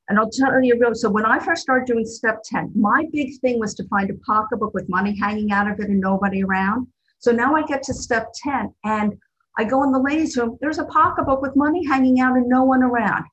And 0.10 0.20
I'll 0.20 0.30
tell 0.30 0.62
you 0.62 0.76
a 0.76 0.78
real. 0.78 0.94
So 0.94 1.10
when 1.10 1.26
I 1.26 1.40
first 1.40 1.62
started 1.62 1.86
doing 1.86 2.06
step 2.06 2.42
10, 2.44 2.74
my 2.76 3.06
big 3.12 3.40
thing 3.40 3.60
was 3.60 3.74
to 3.76 3.88
find 3.88 4.10
a 4.10 4.16
pocketbook 4.26 4.74
with 4.74 4.90
money 4.90 5.18
hanging 5.18 5.52
out 5.52 5.70
of 5.70 5.80
it 5.80 5.90
and 5.90 6.00
nobody 6.00 6.44
around. 6.44 6.88
So 7.20 7.32
now 7.32 7.56
I 7.56 7.64
get 7.64 7.84
to 7.84 7.94
step 7.94 8.34
10 8.44 8.74
and 8.84 9.14
I 9.58 9.64
go 9.64 9.84
in 9.84 9.92
the 9.92 10.00
ladies' 10.00 10.36
room, 10.36 10.58
there's 10.60 10.80
a 10.80 10.86
pocketbook 10.86 11.42
with 11.42 11.56
money 11.56 11.86
hanging 11.86 12.20
out 12.20 12.36
and 12.36 12.50
no 12.50 12.64
one 12.64 12.84
around. 12.84 13.26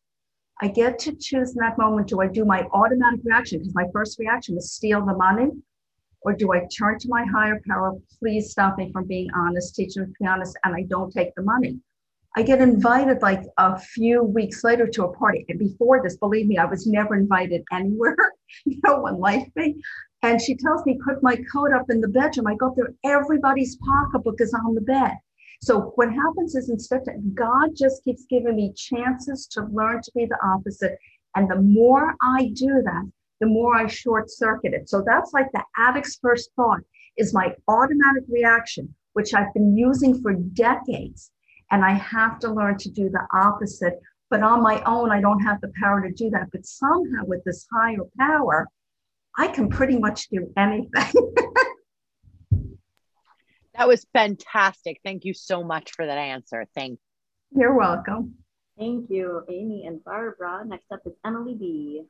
I 0.62 0.68
get 0.68 0.98
to 1.00 1.16
choose 1.16 1.52
in 1.52 1.56
that 1.60 1.78
moment 1.78 2.08
do 2.08 2.20
I 2.20 2.28
do 2.28 2.44
my 2.44 2.68
automatic 2.72 3.20
reaction? 3.24 3.58
Because 3.58 3.74
my 3.74 3.86
first 3.92 4.18
reaction 4.18 4.54
was 4.54 4.72
steal 4.72 5.04
the 5.04 5.14
money, 5.14 5.50
or 6.20 6.34
do 6.34 6.52
I 6.52 6.66
turn 6.66 6.98
to 6.98 7.08
my 7.08 7.24
higher 7.24 7.62
power? 7.66 7.96
Please 8.18 8.50
stop 8.50 8.76
me 8.76 8.92
from 8.92 9.06
being 9.06 9.30
honest, 9.34 9.74
teach 9.74 9.96
me 9.96 10.04
to 10.04 10.12
be 10.20 10.26
honest, 10.26 10.58
and 10.64 10.74
I 10.74 10.82
don't 10.82 11.10
take 11.10 11.34
the 11.34 11.42
money. 11.42 11.80
I 12.36 12.42
get 12.42 12.60
invited 12.60 13.22
like 13.22 13.42
a 13.58 13.78
few 13.78 14.22
weeks 14.22 14.62
later 14.62 14.86
to 14.86 15.04
a 15.04 15.12
party. 15.12 15.44
And 15.48 15.58
before 15.58 16.00
this, 16.02 16.16
believe 16.16 16.46
me, 16.46 16.58
I 16.58 16.64
was 16.64 16.86
never 16.86 17.16
invited 17.16 17.64
anywhere. 17.72 18.16
no 18.66 19.00
one 19.00 19.18
liked 19.18 19.54
me. 19.56 19.82
And 20.22 20.40
she 20.40 20.54
tells 20.54 20.84
me, 20.86 20.98
put 21.04 21.22
my 21.22 21.36
coat 21.52 21.72
up 21.72 21.86
in 21.90 22.00
the 22.00 22.08
bedroom. 22.08 22.46
I 22.46 22.54
go 22.54 22.68
up 22.68 22.76
there, 22.76 22.94
everybody's 23.04 23.76
pocketbook 23.76 24.40
is 24.40 24.54
on 24.54 24.74
the 24.74 24.80
bed. 24.80 25.14
So 25.62 25.92
what 25.96 26.12
happens 26.12 26.54
is 26.54 26.70
instead, 26.70 27.02
God 27.34 27.70
just 27.74 28.04
keeps 28.04 28.24
giving 28.30 28.56
me 28.56 28.72
chances 28.76 29.46
to 29.48 29.64
learn 29.64 30.00
to 30.02 30.12
be 30.14 30.26
the 30.26 30.38
opposite. 30.44 30.98
And 31.34 31.50
the 31.50 31.60
more 31.60 32.14
I 32.22 32.52
do 32.54 32.80
that, 32.84 33.10
the 33.40 33.46
more 33.46 33.74
I 33.74 33.86
short 33.88 34.30
circuit 34.30 34.72
it. 34.72 34.88
So 34.88 35.02
that's 35.04 35.32
like 35.32 35.50
the 35.52 35.64
addict's 35.76 36.18
first 36.22 36.50
thought 36.54 36.80
is 37.16 37.34
my 37.34 37.54
automatic 37.66 38.24
reaction, 38.28 38.94
which 39.14 39.34
I've 39.34 39.52
been 39.52 39.76
using 39.76 40.22
for 40.22 40.32
decades 40.32 41.32
and 41.70 41.84
I 41.84 41.92
have 41.92 42.38
to 42.40 42.52
learn 42.52 42.76
to 42.78 42.90
do 42.90 43.08
the 43.08 43.26
opposite. 43.32 44.00
But 44.28 44.42
on 44.42 44.62
my 44.62 44.82
own, 44.84 45.10
I 45.10 45.20
don't 45.20 45.40
have 45.40 45.60
the 45.60 45.72
power 45.80 46.00
to 46.06 46.12
do 46.12 46.30
that. 46.30 46.48
But 46.52 46.64
somehow, 46.64 47.24
with 47.24 47.42
this 47.44 47.66
higher 47.72 47.98
power, 48.18 48.68
I 49.36 49.48
can 49.48 49.68
pretty 49.68 49.98
much 49.98 50.28
do 50.28 50.52
anything. 50.56 50.90
that 53.74 53.88
was 53.88 54.06
fantastic. 54.12 55.00
Thank 55.04 55.24
you 55.24 55.34
so 55.34 55.64
much 55.64 55.92
for 55.92 56.06
that 56.06 56.18
answer. 56.18 56.66
Thank 56.74 56.98
you. 57.52 57.60
You're 57.60 57.74
welcome. 57.74 58.34
Thank 58.78 59.10
you, 59.10 59.42
Amy 59.48 59.84
and 59.86 60.02
Barbara. 60.04 60.64
Next 60.64 60.90
up 60.92 61.00
is 61.04 61.12
Emily 61.24 61.54
B. 61.54 62.02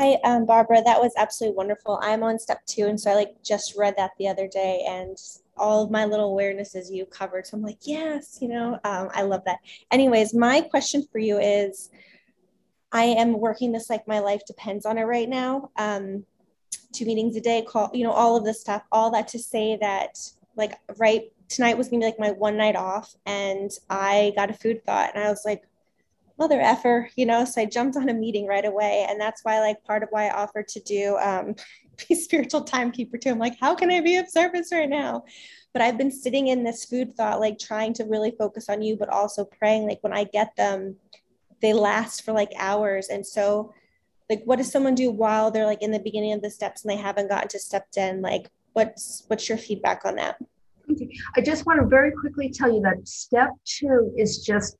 Hi, 0.00 0.18
um, 0.24 0.46
Barbara. 0.46 0.82
That 0.82 1.00
was 1.00 1.12
absolutely 1.16 1.56
wonderful. 1.56 2.00
I'm 2.02 2.22
on 2.22 2.38
step 2.38 2.64
two, 2.66 2.86
and 2.86 2.98
so 2.98 3.10
I 3.10 3.14
like 3.14 3.42
just 3.44 3.74
read 3.76 3.94
that 3.98 4.12
the 4.18 4.28
other 4.28 4.48
day, 4.48 4.84
and 4.88 5.16
all 5.56 5.84
of 5.84 5.90
my 5.90 6.04
little 6.04 6.34
awarenesses 6.34 6.90
you 6.90 7.06
covered. 7.06 7.46
So 7.46 7.56
I'm 7.56 7.62
like, 7.62 7.78
yes, 7.82 8.38
you 8.40 8.48
know, 8.48 8.78
um, 8.84 9.10
I 9.14 9.22
love 9.22 9.42
that. 9.46 9.58
Anyways, 9.90 10.34
my 10.34 10.60
question 10.60 11.06
for 11.10 11.18
you 11.18 11.38
is 11.38 11.90
I 12.90 13.04
am 13.04 13.38
working 13.38 13.72
this 13.72 13.90
like 13.90 14.06
my 14.06 14.18
life 14.18 14.42
depends 14.46 14.86
on 14.86 14.98
it 14.98 15.04
right 15.04 15.28
now. 15.28 15.70
Um, 15.76 16.24
two 16.92 17.06
meetings 17.06 17.36
a 17.36 17.40
day, 17.40 17.62
call, 17.62 17.90
you 17.92 18.04
know, 18.04 18.12
all 18.12 18.36
of 18.36 18.44
this 18.44 18.60
stuff, 18.60 18.82
all 18.92 19.10
that 19.12 19.28
to 19.28 19.38
say 19.38 19.78
that 19.80 20.18
like 20.56 20.78
right 20.98 21.32
tonight 21.48 21.76
was 21.76 21.88
gonna 21.88 22.00
be 22.00 22.06
like 22.06 22.18
my 22.18 22.30
one 22.30 22.56
night 22.56 22.76
off 22.76 23.14
and 23.26 23.70
I 23.88 24.32
got 24.36 24.50
a 24.50 24.54
food 24.54 24.84
thought 24.84 25.12
and 25.14 25.24
I 25.24 25.28
was 25.28 25.42
like, 25.44 25.62
mother 26.38 26.60
effer, 26.60 27.08
you 27.16 27.26
know, 27.26 27.44
so 27.44 27.60
I 27.60 27.66
jumped 27.66 27.96
on 27.96 28.08
a 28.08 28.14
meeting 28.14 28.46
right 28.46 28.64
away. 28.64 29.06
And 29.08 29.20
that's 29.20 29.44
why 29.44 29.60
like 29.60 29.84
part 29.84 30.02
of 30.02 30.08
why 30.10 30.28
I 30.28 30.42
offered 30.42 30.68
to 30.68 30.80
do 30.80 31.16
um, 31.18 31.54
be 32.08 32.14
spiritual 32.14 32.62
timekeeper 32.62 33.18
too. 33.18 33.30
I'm 33.30 33.38
like, 33.38 33.58
how 33.60 33.74
can 33.74 33.90
I 33.90 34.00
be 34.00 34.16
of 34.16 34.28
service 34.28 34.70
right 34.72 34.88
now? 34.88 35.24
But 35.72 35.82
I've 35.82 35.98
been 35.98 36.10
sitting 36.10 36.48
in 36.48 36.64
this 36.64 36.84
food 36.84 37.16
thought, 37.16 37.40
like 37.40 37.58
trying 37.58 37.94
to 37.94 38.04
really 38.04 38.32
focus 38.32 38.68
on 38.68 38.82
you, 38.82 38.96
but 38.96 39.08
also 39.08 39.44
praying. 39.44 39.86
Like 39.86 40.02
when 40.02 40.12
I 40.12 40.24
get 40.24 40.54
them, 40.56 40.96
they 41.60 41.72
last 41.72 42.24
for 42.24 42.32
like 42.32 42.52
hours. 42.58 43.08
And 43.08 43.26
so 43.26 43.72
like 44.32 44.42
what 44.44 44.56
does 44.56 44.70
someone 44.70 44.94
do 44.94 45.10
while 45.10 45.50
they're 45.50 45.66
like 45.66 45.82
in 45.82 45.90
the 45.90 45.98
beginning 45.98 46.32
of 46.32 46.40
the 46.40 46.50
steps 46.50 46.82
and 46.82 46.90
they 46.90 46.96
haven't 46.96 47.28
gotten 47.28 47.48
to 47.48 47.58
step 47.58 47.90
10 47.90 48.22
like 48.22 48.48
what's 48.72 49.24
what's 49.26 49.48
your 49.48 49.58
feedback 49.58 50.04
on 50.04 50.16
that 50.16 50.36
i 51.36 51.40
just 51.40 51.66
want 51.66 51.78
to 51.78 51.86
very 51.86 52.12
quickly 52.12 52.50
tell 52.50 52.72
you 52.72 52.80
that 52.80 53.06
step 53.06 53.50
two 53.64 54.12
is 54.16 54.38
just 54.38 54.76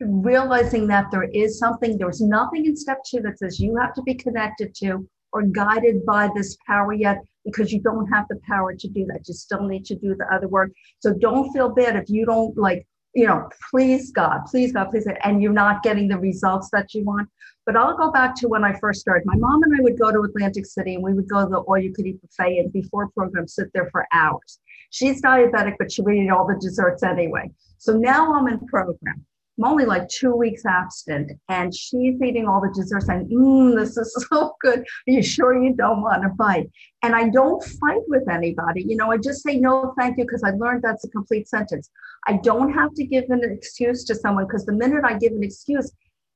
realizing 0.00 0.86
that 0.86 1.10
there 1.10 1.24
is 1.24 1.58
something 1.58 1.98
there's 1.98 2.20
nothing 2.20 2.64
in 2.64 2.76
step 2.76 2.98
two 3.06 3.20
that 3.20 3.38
says 3.38 3.60
you 3.60 3.76
have 3.76 3.92
to 3.94 4.02
be 4.02 4.14
connected 4.14 4.74
to 4.74 5.06
or 5.32 5.42
guided 5.42 6.04
by 6.04 6.28
this 6.34 6.56
power 6.66 6.92
yet 6.92 7.18
because 7.44 7.72
you 7.72 7.80
don't 7.80 8.06
have 8.06 8.26
the 8.28 8.38
power 8.46 8.74
to 8.74 8.88
do 8.88 9.04
that 9.06 9.26
you 9.26 9.34
still 9.34 9.66
need 9.66 9.84
to 9.84 9.94
do 9.96 10.14
the 10.14 10.26
other 10.34 10.48
work 10.48 10.70
so 11.00 11.12
don't 11.12 11.52
feel 11.52 11.68
bad 11.68 11.96
if 11.96 12.08
you 12.08 12.24
don't 12.24 12.56
like 12.56 12.86
you 13.14 13.26
know, 13.26 13.48
please 13.70 14.10
God, 14.10 14.40
please 14.46 14.72
God, 14.72 14.90
please 14.90 15.04
God, 15.04 15.18
and 15.24 15.42
you're 15.42 15.52
not 15.52 15.82
getting 15.82 16.08
the 16.08 16.18
results 16.18 16.70
that 16.72 16.94
you 16.94 17.04
want. 17.04 17.28
But 17.66 17.76
I'll 17.76 17.96
go 17.96 18.10
back 18.10 18.34
to 18.36 18.48
when 18.48 18.64
I 18.64 18.76
first 18.78 19.00
started. 19.00 19.24
My 19.26 19.36
mom 19.36 19.62
and 19.62 19.74
I 19.76 19.82
would 19.82 19.98
go 19.98 20.10
to 20.10 20.22
Atlantic 20.22 20.66
City 20.66 20.94
and 20.94 21.04
we 21.04 21.12
would 21.12 21.28
go 21.28 21.44
to 21.44 21.48
the 21.48 21.58
all 21.58 21.78
you 21.78 21.92
could 21.92 22.06
eat 22.06 22.20
buffet 22.20 22.58
and 22.58 22.72
before 22.72 23.08
program 23.10 23.46
sit 23.46 23.68
there 23.72 23.88
for 23.90 24.06
hours. 24.12 24.58
She's 24.90 25.22
diabetic, 25.22 25.74
but 25.78 25.92
she 25.92 26.02
would 26.02 26.14
eat 26.14 26.30
all 26.30 26.46
the 26.46 26.58
desserts 26.60 27.02
anyway. 27.02 27.50
So 27.78 27.92
now 27.92 28.34
I'm 28.34 28.48
in 28.48 28.66
program. 28.66 29.24
I'm 29.58 29.64
only 29.64 29.84
like 29.84 30.08
two 30.08 30.34
weeks 30.34 30.64
absent, 30.64 31.32
and 31.48 31.74
she's 31.74 32.20
eating 32.22 32.46
all 32.46 32.60
the 32.60 32.72
desserts. 32.74 33.08
And 33.08 33.30
mmm, 33.30 33.76
this 33.76 33.96
is 33.96 34.26
so 34.30 34.54
good. 34.60 34.80
Are 34.80 34.84
you 35.06 35.22
sure 35.22 35.62
you 35.62 35.74
don't 35.74 36.00
want 36.00 36.22
to 36.22 36.30
bite? 36.30 36.70
And 37.02 37.14
I 37.14 37.28
don't 37.28 37.62
fight 37.62 38.00
with 38.08 38.28
anybody. 38.30 38.82
You 38.82 38.96
know, 38.96 39.10
I 39.10 39.18
just 39.18 39.42
say 39.42 39.58
no, 39.58 39.94
thank 39.98 40.16
you, 40.16 40.24
because 40.24 40.42
I 40.42 40.50
learned 40.50 40.82
that's 40.82 41.04
a 41.04 41.10
complete 41.10 41.48
sentence. 41.48 41.90
I 42.26 42.38
don't 42.42 42.72
have 42.72 42.94
to 42.94 43.04
give 43.04 43.24
an 43.28 43.42
excuse 43.44 44.04
to 44.04 44.14
someone 44.14 44.46
because 44.46 44.64
the 44.64 44.72
minute 44.72 45.04
I 45.04 45.18
give 45.18 45.32
an 45.32 45.42
excuse, 45.42 45.92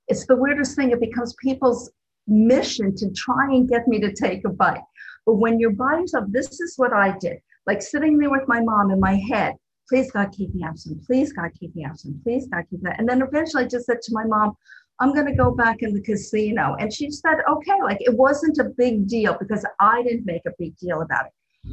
it's 0.09 0.27
the 0.27 0.37
weirdest 0.37 0.77
thing. 0.77 0.91
It 0.91 1.01
becomes 1.01 1.35
people's 1.43 1.91
mission 2.27 2.95
to 2.97 3.11
try 3.13 3.47
and 3.47 3.69
get 3.69 3.89
me 3.89 4.01
to 4.01 4.13
take 4.13 4.45
a 4.45 4.51
bite. 4.51 4.83
But 5.25 5.35
when 5.35 5.59
you're 5.59 5.71
by 5.71 6.01
yourself, 6.01 6.27
this 6.29 6.61
is 6.61 6.75
what 6.77 6.93
I 6.93 7.17
did. 7.19 7.39
Like 7.67 7.83
sitting 7.83 8.19
there 8.19 8.31
with 8.31 8.47
my 8.47 8.61
mom 8.61 8.91
in 8.91 9.01
my 9.01 9.15
head, 9.29 9.55
please 9.89 10.11
God 10.11 10.33
keep 10.33 10.55
me 10.55 10.65
absent. 10.65 11.05
Please 11.05 11.33
God 11.33 11.51
keep 11.59 11.75
me 11.75 11.85
absent. 11.85 12.23
Please 12.23 12.47
God 12.49 12.65
keep 12.71 12.83
that. 12.83 12.99
And 12.99 13.09
then 13.09 13.23
eventually 13.23 13.65
I 13.65 13.69
just 13.69 13.87
said 13.87 14.03
to 14.03 14.13
my 14.13 14.25
mom, 14.25 14.57
I'm 14.99 15.13
going 15.13 15.27
to 15.27 15.35
go 15.35 15.51
back 15.51 15.83
in 15.83 15.93
the 15.93 16.01
casino. 16.01 16.75
And 16.79 16.93
she 16.93 17.11
said, 17.11 17.37
okay, 17.49 17.83
like 17.83 17.99
it 18.01 18.15
wasn't 18.15 18.59
a 18.59 18.65
big 18.65 19.07
deal 19.07 19.37
because 19.39 19.65
I 19.79 20.03
didn't 20.03 20.27
make 20.27 20.43
a 20.47 20.53
big 20.59 20.77
deal 20.79 21.03
about 21.03 21.27
it. 21.27 21.33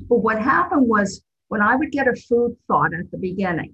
But 0.10 0.18
what 0.18 0.42
happened 0.42 0.88
was 0.88 1.24
when 1.48 1.62
I 1.62 1.76
would 1.76 1.92
get 1.92 2.08
a 2.08 2.16
food 2.16 2.56
thought 2.68 2.94
at 2.94 3.10
the 3.12 3.18
beginning, 3.18 3.74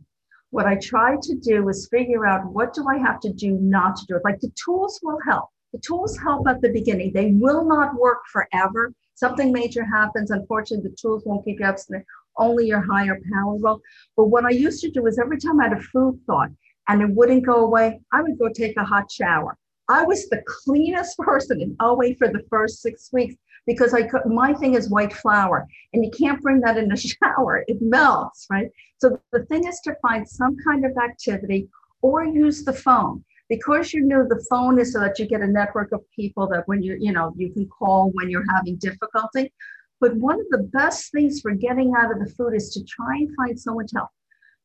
what 0.52 0.66
I 0.66 0.76
tried 0.76 1.22
to 1.24 1.36
do 1.36 1.64
was 1.64 1.88
figure 1.88 2.26
out 2.26 2.46
what 2.46 2.74
do 2.74 2.86
I 2.88 2.98
have 2.98 3.20
to 3.22 3.34
do 3.34 3.52
not 3.62 3.96
to 3.98 4.06
do 4.08 4.16
it. 4.16 4.24
Like 4.24 4.40
the 4.40 4.52
tools 4.64 5.00
will 5.04 5.20
help. 5.26 5.50
The 5.74 5.80
tools 5.80 6.18
help 6.18 6.48
at 6.48 6.62
the 6.62 6.70
beginning. 6.70 7.14
They 7.14 7.32
will 7.32 7.64
not 7.64 7.94
work 7.96 8.20
forever. 8.32 8.92
Something 9.14 9.52
major 9.52 9.86
happens. 9.86 10.32
Unfortunately, 10.32 10.90
the 10.90 10.96
tools 10.96 11.24
won't 11.26 11.46
keep 11.46 11.60
you 11.60 11.66
abstinent 11.66 12.06
only 12.40 12.68
your 12.68 12.82
higher 12.82 13.20
power 13.34 13.56
will. 13.56 13.82
But 14.16 14.26
what 14.26 14.46
I 14.46 14.50
used 14.50 14.82
to 14.82 14.92
do 14.92 15.06
is 15.08 15.20
every 15.20 15.38
time 15.38 15.60
I 15.60 15.70
had 15.70 15.78
a 15.78 15.82
food 15.82 16.20
thought 16.26 16.50
and 16.88 17.02
it 17.02 17.10
wouldn't 17.10 17.46
go 17.46 17.66
away, 17.66 18.00
I 18.12 18.22
would 18.22 18.40
go 18.40 18.50
take 18.50 18.78
a 18.78 18.84
hot 18.84 19.12
shower. 19.12 19.58
I 19.90 20.04
was 20.04 20.28
the 20.30 20.44
cleanest 20.48 21.18
person 21.20 21.62
in 21.62 21.76
OA 21.80 22.16
for 22.16 22.28
the 22.28 22.44
first 22.50 22.82
six 22.82 23.10
weeks 23.14 23.36
because 23.68 23.94
I 23.94 24.04
could, 24.04 24.26
my 24.26 24.54
thing 24.54 24.76
is 24.76 24.90
white 24.90 25.14
flour 25.14 25.68
and 25.94 26.04
you 26.04 26.12
can't 26.12 26.42
bring 26.42 26.62
that 26.62 26.78
in 26.78 26.88
the 26.88 26.98
shower. 27.24 27.64
It 27.68 27.78
melts, 27.82 28.48
right? 28.50 28.70
So 28.98 29.20
the 29.32 29.46
thing 29.46 29.68
is 29.68 29.80
to 29.82 29.96
find 30.02 30.28
some 30.28 30.56
kind 30.66 30.86
of 30.86 30.92
activity 30.98 31.70
or 32.02 32.26
use 32.26 32.64
the 32.64 32.74
phone 32.74 33.24
because 33.50 33.94
you 33.94 34.06
know 34.06 34.26
the 34.28 34.44
phone 34.50 34.80
is 34.80 34.94
so 34.94 35.00
that 35.00 35.20
you 35.20 35.26
get 35.26 35.42
a 35.42 35.48
network 35.48 35.92
of 35.92 36.02
people 36.16 36.48
that 36.48 36.68
when 36.68 36.82
you 36.82 36.96
you 37.00 37.12
know 37.12 37.34
you 37.36 37.52
can 37.52 37.68
call 37.68 38.12
when 38.14 38.30
you're 38.30 38.46
having 38.56 38.78
difficulty 38.78 39.52
but 40.00 40.16
one 40.16 40.40
of 40.40 40.48
the 40.50 40.70
best 40.72 41.12
things 41.12 41.42
for 41.42 41.52
getting 41.52 41.94
out 41.98 42.12
of 42.12 42.20
the 42.20 42.34
food 42.34 42.54
is 42.56 42.70
to 42.74 42.84
try 42.84 43.16
and 43.18 43.36
find 43.36 43.60
someone 43.60 43.88
to 43.88 43.98
help. 43.98 44.10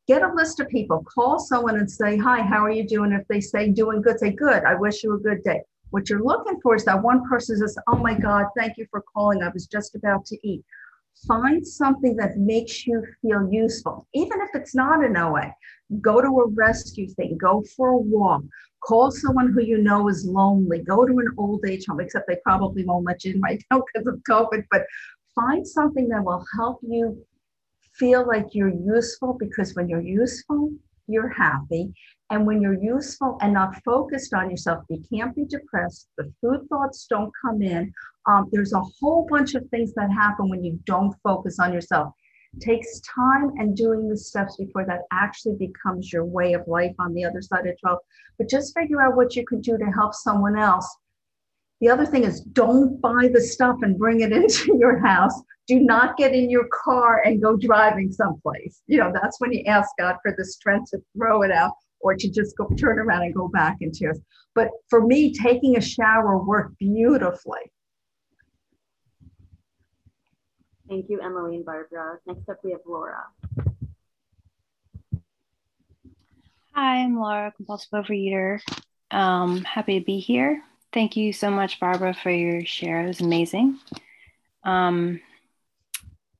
Get 0.06 0.22
a 0.22 0.32
list 0.34 0.60
of 0.60 0.68
people, 0.68 1.04
call 1.12 1.38
someone 1.38 1.76
and 1.76 1.90
say, 1.90 2.16
Hi, 2.18 2.42
how 2.42 2.62
are 2.64 2.70
you 2.70 2.86
doing? 2.86 3.12
If 3.12 3.26
they 3.28 3.40
say 3.40 3.70
doing 3.70 4.02
good, 4.02 4.18
say, 4.18 4.30
Good, 4.30 4.64
I 4.64 4.74
wish 4.74 5.02
you 5.02 5.14
a 5.14 5.18
good 5.18 5.42
day. 5.42 5.62
What 5.90 6.10
you're 6.10 6.22
looking 6.22 6.60
for 6.60 6.74
is 6.74 6.84
that 6.84 7.02
one 7.02 7.26
person 7.28 7.56
says, 7.58 7.76
Oh 7.88 7.96
my 7.96 8.14
God, 8.14 8.46
thank 8.56 8.76
you 8.76 8.86
for 8.90 9.02
calling. 9.14 9.42
I 9.42 9.48
was 9.48 9.66
just 9.66 9.94
about 9.94 10.26
to 10.26 10.46
eat. 10.46 10.62
Find 11.26 11.66
something 11.66 12.16
that 12.16 12.36
makes 12.36 12.86
you 12.86 13.02
feel 13.22 13.48
useful, 13.50 14.06
even 14.14 14.40
if 14.42 14.50
it's 14.54 14.74
not 14.74 15.04
an 15.04 15.16
OA. 15.16 15.54
Go 16.00 16.20
to 16.20 16.26
a 16.26 16.48
rescue 16.48 17.08
thing, 17.08 17.38
go 17.38 17.64
for 17.76 17.90
a 17.90 17.96
walk, 17.96 18.42
call 18.84 19.10
someone 19.10 19.52
who 19.52 19.62
you 19.62 19.78
know 19.78 20.08
is 20.08 20.26
lonely, 20.26 20.80
go 20.80 21.06
to 21.06 21.18
an 21.18 21.28
old 21.38 21.64
age 21.66 21.86
home, 21.86 22.00
except 22.00 22.26
they 22.28 22.38
probably 22.44 22.84
won't 22.84 23.06
let 23.06 23.24
you 23.24 23.34
in 23.34 23.40
right 23.40 23.62
now 23.70 23.82
because 23.92 24.06
of 24.06 24.20
COVID, 24.28 24.64
but 24.70 24.82
find 25.34 25.66
something 25.66 26.08
that 26.08 26.24
will 26.24 26.44
help 26.56 26.80
you 26.82 27.24
feel 27.94 28.26
like 28.26 28.46
you're 28.52 28.68
useful 28.68 29.36
because 29.38 29.74
when 29.74 29.88
you're 29.88 30.00
useful, 30.00 30.70
you're 31.06 31.28
happy. 31.28 31.92
And 32.30 32.46
when 32.46 32.60
you're 32.60 32.82
useful 32.82 33.38
and 33.40 33.52
not 33.52 33.82
focused 33.84 34.32
on 34.34 34.50
yourself, 34.50 34.84
you 34.88 35.02
can't 35.12 35.36
be 35.36 35.44
depressed. 35.44 36.08
The 36.16 36.32
food 36.40 36.66
thoughts 36.68 37.06
don't 37.08 37.30
come 37.44 37.62
in. 37.62 37.92
Um, 38.26 38.48
there's 38.50 38.72
a 38.72 38.82
whole 39.00 39.26
bunch 39.30 39.54
of 39.54 39.68
things 39.68 39.92
that 39.94 40.10
happen 40.10 40.48
when 40.48 40.64
you 40.64 40.78
don't 40.86 41.14
focus 41.22 41.58
on 41.58 41.72
yourself. 41.72 42.14
It 42.54 42.60
takes 42.60 43.00
time 43.00 43.50
and 43.58 43.76
doing 43.76 44.08
the 44.08 44.16
steps 44.16 44.56
before 44.56 44.86
that 44.86 45.02
actually 45.12 45.56
becomes 45.56 46.12
your 46.12 46.24
way 46.24 46.54
of 46.54 46.66
life 46.66 46.94
on 46.98 47.12
the 47.12 47.24
other 47.24 47.42
side 47.42 47.66
of 47.66 47.78
12. 47.80 47.98
But 48.38 48.48
just 48.48 48.76
figure 48.76 49.02
out 49.02 49.16
what 49.16 49.36
you 49.36 49.44
can 49.44 49.60
do 49.60 49.76
to 49.76 49.86
help 49.86 50.14
someone 50.14 50.58
else 50.58 50.88
the 51.80 51.88
other 51.88 52.06
thing 52.06 52.24
is 52.24 52.40
don't 52.40 53.00
buy 53.00 53.28
the 53.32 53.40
stuff 53.40 53.76
and 53.82 53.98
bring 53.98 54.20
it 54.20 54.32
into 54.40 54.76
your 54.78 55.04
house. 55.04 55.42
Do 55.66 55.80
not 55.80 56.16
get 56.16 56.34
in 56.34 56.50
your 56.50 56.68
car 56.72 57.22
and 57.24 57.42
go 57.42 57.56
driving 57.56 58.12
someplace. 58.12 58.82
You 58.86 58.98
know, 58.98 59.12
that's 59.14 59.40
when 59.40 59.52
you 59.52 59.64
ask 59.64 59.88
God 59.98 60.16
for 60.22 60.34
the 60.36 60.44
strength 60.44 60.90
to 60.90 61.02
throw 61.16 61.42
it 61.42 61.50
out 61.50 61.72
or 62.00 62.14
to 62.14 62.30
just 62.30 62.56
go 62.56 62.68
turn 62.78 62.98
around 62.98 63.22
and 63.22 63.34
go 63.34 63.48
back 63.48 63.78
into 63.80 64.00
yours. 64.02 64.20
But 64.54 64.68
for 64.90 65.06
me, 65.06 65.32
taking 65.32 65.76
a 65.76 65.80
shower 65.80 66.38
worked 66.44 66.78
beautifully. 66.78 67.60
Thank 70.86 71.08
you, 71.08 71.18
Emily 71.22 71.56
and 71.56 71.64
Barbara. 71.64 72.18
Next 72.26 72.46
up, 72.48 72.58
we 72.62 72.72
have 72.72 72.80
Laura. 72.86 73.24
Hi, 76.74 76.96
I'm 76.96 77.18
Laura, 77.18 77.52
compulsive 77.56 77.90
overeater. 77.92 78.60
Um, 79.10 79.64
happy 79.64 79.98
to 79.98 80.04
be 80.04 80.18
here. 80.18 80.62
Thank 80.94 81.16
you 81.16 81.32
so 81.32 81.50
much, 81.50 81.80
Barbara, 81.80 82.14
for 82.14 82.30
your 82.30 82.64
share. 82.64 83.02
It 83.02 83.08
was 83.08 83.20
amazing. 83.20 83.80
Um, 84.62 85.20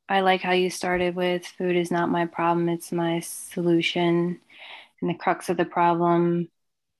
I 0.08 0.20
like 0.20 0.42
how 0.42 0.52
you 0.52 0.70
started 0.70 1.16
with 1.16 1.44
food 1.44 1.74
is 1.74 1.90
not 1.90 2.08
my 2.08 2.26
problem, 2.26 2.68
it's 2.68 2.92
my 2.92 3.18
solution. 3.18 4.38
And 5.00 5.10
the 5.10 5.14
crux 5.14 5.48
of 5.48 5.56
the 5.56 5.64
problem, 5.64 6.48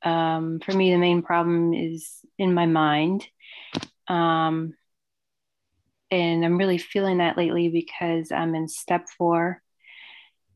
um, 0.03 0.59
for 0.67 0.73
me, 0.73 0.90
the 0.90 0.99
main 0.99 1.23
problem 1.23 1.75
is 1.75 2.19
in 2.40 2.55
my 2.55 2.67
mind. 2.67 3.25
Um, 4.09 4.75
and 6.11 6.45
I'm 6.45 6.59
really 6.59 6.79
feeling 6.79 7.19
that 7.19 7.37
lately 7.37 7.69
because 7.69 8.33
I'm 8.33 8.57
in 8.57 8.67
step 8.67 9.07
four 9.17 9.62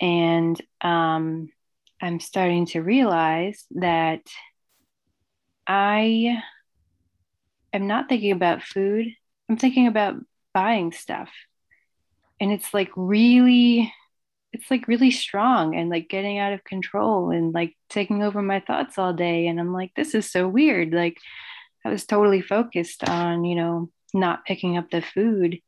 and 0.00 0.60
um, 0.80 1.50
I'm 2.02 2.18
starting 2.18 2.66
to 2.66 2.82
realize 2.82 3.66
that 3.76 4.22
I 5.64 6.42
am 7.78 7.86
not 7.86 8.08
thinking 8.08 8.32
about 8.32 8.62
food. 8.62 9.06
I'm 9.48 9.56
thinking 9.56 9.86
about 9.86 10.16
buying 10.52 10.92
stuff. 10.92 11.30
And 12.40 12.52
it's 12.52 12.74
like 12.74 12.90
really, 12.96 13.92
it's 14.52 14.70
like 14.70 14.88
really 14.88 15.10
strong 15.10 15.74
and 15.74 15.88
like 15.88 16.08
getting 16.08 16.38
out 16.38 16.52
of 16.52 16.64
control 16.64 17.30
and 17.30 17.52
like 17.52 17.76
taking 17.88 18.22
over 18.22 18.42
my 18.42 18.60
thoughts 18.60 18.98
all 18.98 19.12
day. 19.12 19.46
And 19.46 19.58
I'm 19.58 19.72
like, 19.72 19.92
this 19.94 20.14
is 20.14 20.30
so 20.30 20.46
weird. 20.46 20.92
Like 20.92 21.18
I 21.84 21.90
was 21.90 22.06
totally 22.06 22.42
focused 22.42 23.08
on, 23.08 23.44
you 23.44 23.54
know, 23.54 23.90
not 24.12 24.44
picking 24.44 24.76
up 24.76 24.90
the 24.90 25.02
food. 25.02 25.60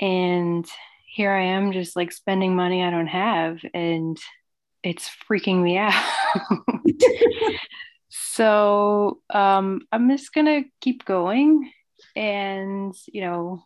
And 0.00 0.66
here 1.06 1.32
I 1.32 1.44
am 1.46 1.72
just 1.72 1.96
like 1.96 2.12
spending 2.12 2.54
money 2.54 2.82
I 2.82 2.90
don't 2.90 3.08
have. 3.08 3.58
And 3.74 4.16
it's 4.82 5.10
freaking 5.28 5.62
me 5.62 5.78
out. 5.78 5.92
So 8.08 9.20
um, 9.30 9.82
I'm 9.92 10.08
just 10.10 10.32
gonna 10.32 10.62
keep 10.80 11.04
going, 11.04 11.70
and 12.16 12.94
you 13.06 13.20
know, 13.22 13.62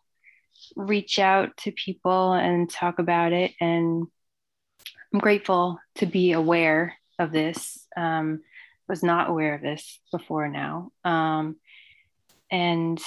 reach 0.76 1.18
out 1.18 1.56
to 1.58 1.72
people 1.72 2.32
and 2.32 2.70
talk 2.70 2.98
about 2.98 3.32
it. 3.32 3.52
And 3.60 4.06
I'm 5.12 5.20
grateful 5.20 5.78
to 5.96 6.06
be 6.06 6.32
aware 6.32 6.94
of 7.18 7.32
this. 7.32 7.86
Um, 7.96 8.40
was 8.88 9.02
not 9.02 9.30
aware 9.30 9.54
of 9.54 9.62
this 9.62 10.00
before 10.10 10.48
now. 10.48 10.90
Um, 11.04 11.56
and 12.50 13.00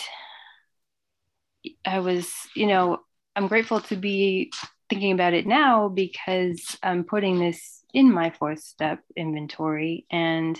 I 1.85 1.99
was, 1.99 2.31
you 2.55 2.67
know, 2.67 2.99
I'm 3.35 3.47
grateful 3.47 3.81
to 3.81 3.95
be 3.95 4.51
thinking 4.89 5.11
about 5.11 5.33
it 5.33 5.45
now 5.45 5.89
because 5.89 6.77
I'm 6.81 7.03
putting 7.03 7.39
this 7.39 7.83
in 7.93 8.11
my 8.11 8.31
fourth 8.31 8.61
step 8.61 8.99
inventory. 9.15 10.05
And 10.09 10.59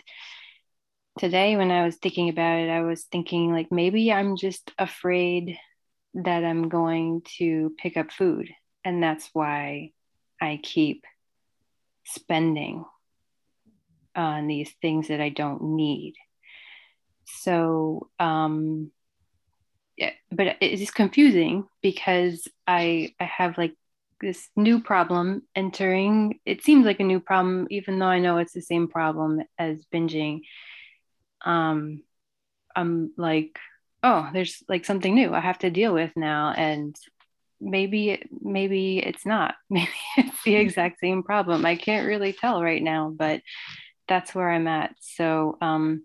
today, 1.18 1.58
when 1.58 1.72
I 1.72 1.86
was 1.86 1.96
thinking 1.98 2.30
about 2.30 2.60
it, 2.60 2.70
I 2.70 2.82
was 2.82 3.04
thinking 3.04 3.52
like 3.52 3.72
maybe 3.72 4.12
I'm 4.12 4.38
just 4.38 4.72
afraid 4.78 5.58
that 6.16 6.44
I'm 6.44 6.70
going 6.70 7.22
to 7.38 7.74
pick 7.78 7.98
up 7.98 8.12
food. 8.12 8.50
And 8.84 9.02
that's 9.02 9.30
why 9.34 9.92
I 10.42 10.60
keep 10.62 11.04
spending 12.06 12.86
on 14.16 14.48
these 14.48 14.72
things 14.82 15.10
that 15.10 15.20
I 15.20 15.30
don't 15.30 15.76
need. 15.76 16.14
So, 17.26 18.10
um, 18.20 18.92
yeah, 19.98 20.12
but 20.32 20.58
it's 20.62 20.92
confusing 20.92 21.66
because 21.82 22.48
I 22.68 23.14
I 23.20 23.24
have 23.24 23.58
like 23.58 23.74
this 24.22 24.50
new 24.56 24.82
problem 24.82 25.44
entering. 25.56 26.40
It 26.46 26.64
seems 26.64 26.86
like 26.86 27.00
a 27.00 27.04
new 27.04 27.20
problem, 27.20 27.68
even 27.70 28.00
though 28.00 28.06
I 28.06 28.20
know 28.20 28.38
it's 28.38 28.54
the 28.54 28.62
same 28.62 28.88
problem 28.88 29.42
as 29.58 29.86
binging. 29.94 30.42
Um, 31.46 32.04
I'm 32.76 33.12
like, 33.18 33.58
oh, 34.04 34.30
there's 34.34 34.64
like 34.68 34.86
something 34.86 35.16
new 35.16 35.34
I 35.34 35.40
have 35.40 35.60
to 35.60 35.70
deal 35.70 35.94
with 35.94 36.12
now, 36.16 36.54
and 36.56 36.96
maybe 37.62 38.22
maybe 38.42 39.00
it's 39.00 39.26
not. 39.26 39.56
Maybe 39.70 39.90
it's 40.18 40.44
the 40.44 40.56
exact 40.56 41.00
same 41.00 41.24
problem. 41.24 41.66
I 41.66 41.76
can't 41.76 42.08
really 42.08 42.34
tell 42.34 42.62
right 42.62 42.84
now, 42.84 43.12
but 43.16 43.42
that's 44.08 44.36
where 44.36 44.50
I'm 44.50 44.68
at. 44.68 44.96
So, 45.00 45.58
um, 45.62 46.04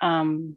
um, 0.00 0.56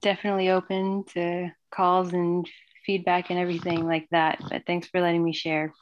definitely 0.00 0.50
open 0.50 1.04
to 1.14 1.50
calls 1.70 2.12
and 2.12 2.48
feedback 2.86 3.30
and 3.30 3.38
everything 3.38 3.86
like 3.86 4.08
that. 4.10 4.40
But 4.48 4.64
thanks 4.66 4.88
for 4.88 5.00
letting 5.00 5.24
me 5.24 5.32
share. 5.32 5.72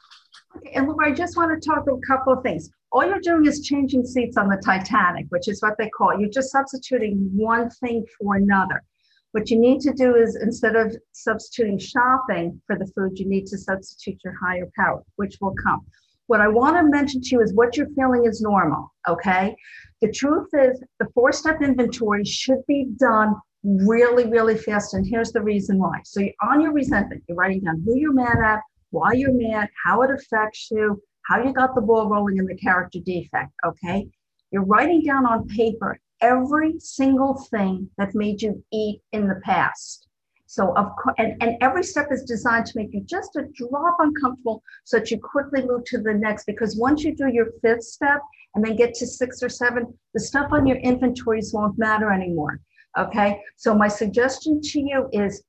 Okay, 0.57 0.71
and 0.75 0.87
Laura, 0.87 1.09
I 1.09 1.13
just 1.13 1.37
want 1.37 1.51
to 1.61 1.69
talk 1.69 1.85
a 1.87 2.07
couple 2.07 2.33
of 2.33 2.43
things. 2.43 2.71
All 2.91 3.05
you're 3.05 3.21
doing 3.21 3.45
is 3.45 3.65
changing 3.65 4.05
seats 4.05 4.35
on 4.35 4.49
the 4.49 4.61
Titanic, 4.63 5.27
which 5.29 5.47
is 5.47 5.61
what 5.61 5.77
they 5.77 5.89
call 5.89 6.09
it. 6.09 6.19
You're 6.19 6.29
just 6.29 6.51
substituting 6.51 7.29
one 7.33 7.69
thing 7.69 8.05
for 8.19 8.35
another. 8.35 8.83
What 9.31 9.49
you 9.49 9.57
need 9.57 9.79
to 9.81 9.93
do 9.93 10.15
is 10.15 10.35
instead 10.35 10.75
of 10.75 10.93
substituting 11.13 11.79
shopping 11.79 12.61
for 12.67 12.77
the 12.77 12.85
food, 12.87 13.17
you 13.17 13.29
need 13.29 13.47
to 13.47 13.57
substitute 13.57 14.19
your 14.25 14.35
higher 14.43 14.69
power, 14.77 15.01
which 15.15 15.37
will 15.39 15.55
come. 15.63 15.79
What 16.27 16.41
I 16.41 16.49
want 16.49 16.75
to 16.75 16.83
mention 16.83 17.21
to 17.21 17.29
you 17.31 17.41
is 17.41 17.53
what 17.53 17.77
you're 17.77 17.87
feeling 17.95 18.25
is 18.25 18.41
normal, 18.41 18.93
okay? 19.07 19.55
The 20.01 20.11
truth 20.11 20.49
is, 20.53 20.83
the 20.99 21.07
four 21.13 21.31
step 21.31 21.61
inventory 21.61 22.25
should 22.25 22.65
be 22.67 22.87
done 22.97 23.35
really, 23.63 24.25
really 24.25 24.57
fast. 24.57 24.95
And 24.95 25.07
here's 25.07 25.31
the 25.31 25.41
reason 25.41 25.77
why. 25.77 25.99
So 26.03 26.21
on 26.41 26.59
your 26.59 26.73
resentment, 26.73 27.23
you're 27.27 27.37
writing 27.37 27.61
down 27.61 27.83
who 27.85 27.97
you're 27.97 28.13
mad 28.13 28.37
at, 28.43 28.59
why 28.89 29.13
you're 29.13 29.33
mad, 29.33 29.69
how 29.85 30.01
it 30.01 30.11
affects 30.11 30.69
you, 30.71 31.01
how 31.27 31.43
you 31.43 31.53
got 31.53 31.75
the 31.75 31.81
ball 31.81 32.09
rolling 32.09 32.37
in 32.37 32.45
the 32.45 32.55
character 32.55 32.99
defect, 32.99 33.51
okay? 33.65 34.07
You're 34.51 34.65
writing 34.65 35.03
down 35.03 35.25
on 35.25 35.47
paper 35.47 35.99
every 36.21 36.79
single 36.79 37.35
thing 37.49 37.89
that 37.97 38.15
made 38.15 38.41
you 38.41 38.63
eat 38.71 39.01
in 39.11 39.27
the 39.27 39.41
past. 39.43 40.07
So 40.45 40.75
of 40.75 40.87
course, 40.97 41.15
and, 41.17 41.41
and 41.41 41.55
every 41.61 41.83
step 41.83 42.09
is 42.11 42.23
designed 42.23 42.65
to 42.65 42.73
make 42.77 42.93
you 42.93 43.01
just 43.05 43.37
a 43.37 43.43
drop 43.53 43.95
uncomfortable 43.99 44.61
so 44.83 44.99
that 44.99 45.09
you 45.09 45.17
quickly 45.17 45.65
move 45.65 45.85
to 45.85 45.99
the 45.99 46.13
next. 46.13 46.45
Because 46.45 46.75
once 46.75 47.03
you 47.03 47.15
do 47.15 47.29
your 47.29 47.51
fifth 47.61 47.83
step 47.83 48.19
and 48.53 48.65
then 48.65 48.75
get 48.75 48.93
to 48.95 49.07
six 49.07 49.41
or 49.41 49.47
seven, 49.47 49.97
the 50.13 50.19
stuff 50.19 50.51
on 50.51 50.67
your 50.67 50.77
inventories 50.77 51.53
won't 51.53 51.79
matter 51.79 52.11
anymore. 52.11 52.59
Okay. 52.99 53.41
So 53.55 53.73
my 53.73 53.87
suggestion 53.87 54.59
to 54.61 54.79
you 54.81 55.07
is 55.13 55.41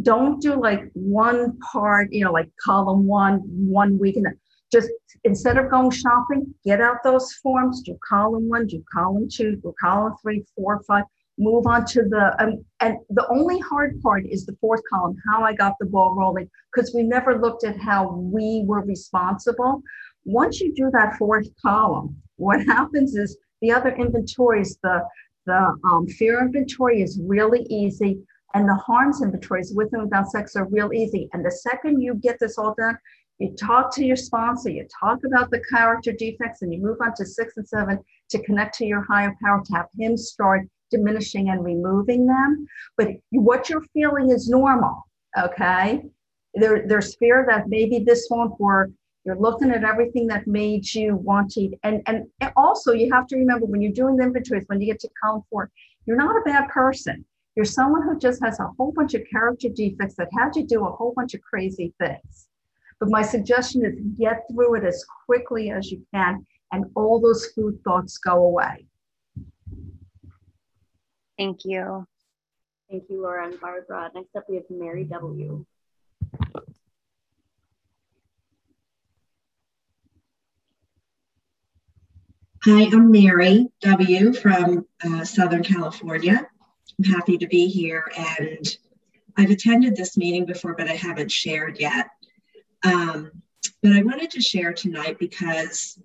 don't 0.00 0.40
do 0.40 0.58
like 0.58 0.90
one 0.94 1.58
part, 1.58 2.10
you 2.10 2.24
know, 2.24 2.32
like 2.32 2.48
column 2.64 3.06
one, 3.06 3.42
one 3.44 3.98
week, 3.98 4.16
and 4.16 4.26
just 4.72 4.88
instead 5.24 5.58
of 5.58 5.70
going 5.70 5.90
shopping, 5.90 6.54
get 6.64 6.80
out 6.80 6.96
those 7.04 7.32
forms, 7.34 7.82
do 7.82 7.96
column 8.06 8.48
one, 8.48 8.66
do 8.66 8.82
column 8.92 9.28
two, 9.30 9.56
do 9.56 9.74
column 9.80 10.14
three, 10.20 10.44
four, 10.56 10.82
five, 10.86 11.04
move 11.38 11.66
on 11.66 11.84
to 11.84 12.02
the, 12.02 12.34
um, 12.42 12.64
and 12.80 12.96
the 13.10 13.26
only 13.28 13.58
hard 13.60 14.00
part 14.00 14.24
is 14.26 14.46
the 14.46 14.56
fourth 14.60 14.80
column, 14.88 15.16
how 15.28 15.42
I 15.42 15.52
got 15.54 15.74
the 15.78 15.86
ball 15.86 16.14
rolling, 16.14 16.48
because 16.74 16.92
we 16.94 17.02
never 17.02 17.38
looked 17.38 17.64
at 17.64 17.78
how 17.78 18.12
we 18.12 18.62
were 18.66 18.82
responsible. 18.82 19.82
Once 20.24 20.60
you 20.60 20.74
do 20.74 20.90
that 20.92 21.16
fourth 21.16 21.48
column, 21.62 22.16
what 22.36 22.60
happens 22.66 23.16
is 23.16 23.36
the 23.62 23.70
other 23.72 23.94
inventories, 23.96 24.78
the 24.82 25.02
the 25.46 25.78
um, 25.88 26.08
fear 26.08 26.40
inventory 26.40 27.02
is 27.02 27.20
really 27.22 27.62
easy, 27.70 28.18
and 28.54 28.68
the 28.68 28.74
harms 28.74 29.22
inventories 29.22 29.72
with 29.74 29.88
and 29.92 30.02
without 30.02 30.28
sex 30.28 30.56
are 30.56 30.66
real 30.66 30.92
easy. 30.92 31.28
And 31.32 31.44
the 31.44 31.52
second 31.52 32.00
you 32.00 32.14
get 32.14 32.38
this 32.40 32.58
all 32.58 32.74
done, 32.76 32.98
you 33.38 33.54
talk 33.54 33.94
to 33.94 34.04
your 34.04 34.16
sponsor, 34.16 34.70
you 34.70 34.86
talk 35.00 35.18
about 35.24 35.50
the 35.50 35.62
character 35.70 36.12
defects, 36.12 36.62
and 36.62 36.72
you 36.72 36.80
move 36.80 36.98
on 37.02 37.12
to 37.16 37.26
six 37.26 37.56
and 37.56 37.68
seven 37.68 37.98
to 38.30 38.42
connect 38.42 38.76
to 38.78 38.86
your 38.86 39.02
higher 39.02 39.34
power 39.42 39.62
to 39.64 39.74
have 39.74 39.86
him 39.98 40.16
start 40.16 40.66
diminishing 40.90 41.50
and 41.50 41.64
removing 41.64 42.26
them. 42.26 42.66
But 42.96 43.08
what 43.30 43.68
you're 43.68 43.84
feeling 43.92 44.30
is 44.30 44.48
normal, 44.48 45.02
okay? 45.38 46.02
There, 46.54 46.86
there's 46.86 47.16
fear 47.16 47.44
that 47.48 47.68
maybe 47.68 47.98
this 47.98 48.28
won't 48.30 48.58
work. 48.58 48.90
You're 49.24 49.38
looking 49.38 49.70
at 49.70 49.84
everything 49.84 50.28
that 50.28 50.46
made 50.46 50.94
you 50.94 51.16
want 51.16 51.50
to. 51.52 51.70
And, 51.82 52.00
and 52.06 52.26
also, 52.56 52.92
you 52.92 53.12
have 53.12 53.26
to 53.26 53.36
remember 53.36 53.66
when 53.66 53.82
you're 53.82 53.92
doing 53.92 54.16
the 54.16 54.22
inventories, 54.22 54.64
when 54.68 54.80
you 54.80 54.86
get 54.86 55.00
to 55.00 55.10
column 55.22 55.42
four, 55.50 55.70
you're 56.06 56.16
not 56.16 56.36
a 56.36 56.44
bad 56.44 56.68
person. 56.68 57.24
You're 57.56 57.64
someone 57.64 58.02
who 58.02 58.18
just 58.18 58.42
has 58.42 58.60
a 58.60 58.70
whole 58.78 58.92
bunch 58.92 59.14
of 59.14 59.22
character 59.30 59.68
defects 59.68 60.14
that 60.16 60.28
had 60.38 60.54
you 60.54 60.64
do 60.66 60.86
a 60.86 60.92
whole 60.92 61.12
bunch 61.16 61.34
of 61.34 61.40
crazy 61.42 61.92
things. 61.98 62.48
But 62.98 63.10
my 63.10 63.22
suggestion 63.22 63.84
is 63.84 63.98
get 64.18 64.44
through 64.50 64.76
it 64.76 64.84
as 64.84 65.04
quickly 65.26 65.70
as 65.70 65.90
you 65.90 66.04
can, 66.14 66.46
and 66.72 66.86
all 66.94 67.20
those 67.20 67.46
food 67.54 67.78
thoughts 67.84 68.18
go 68.18 68.42
away. 68.42 68.86
Thank 71.38 71.64
you. 71.64 72.06
Thank 72.90 73.04
you, 73.10 73.20
Laura 73.20 73.46
and 73.46 73.60
Barbara. 73.60 74.10
Next 74.14 74.34
up, 74.36 74.44
we 74.48 74.56
have 74.56 74.64
Mary 74.70 75.04
W. 75.04 75.66
Hi, 82.64 82.84
I'm 82.92 83.10
Mary 83.12 83.68
W. 83.82 84.32
from 84.32 84.86
uh, 85.04 85.24
Southern 85.24 85.62
California. 85.62 86.48
I'm 86.98 87.12
happy 87.12 87.38
to 87.38 87.46
be 87.46 87.68
here, 87.68 88.10
and 88.16 88.76
I've 89.36 89.50
attended 89.50 89.94
this 89.94 90.16
meeting 90.16 90.46
before, 90.46 90.74
but 90.74 90.88
I 90.88 90.94
haven't 90.94 91.30
shared 91.30 91.78
yet. 91.78 92.08
Um, 92.84 93.30
but 93.82 93.92
I 93.92 94.02
wanted 94.02 94.30
to 94.32 94.40
share 94.40 94.72
tonight 94.72 95.18
because 95.18 95.98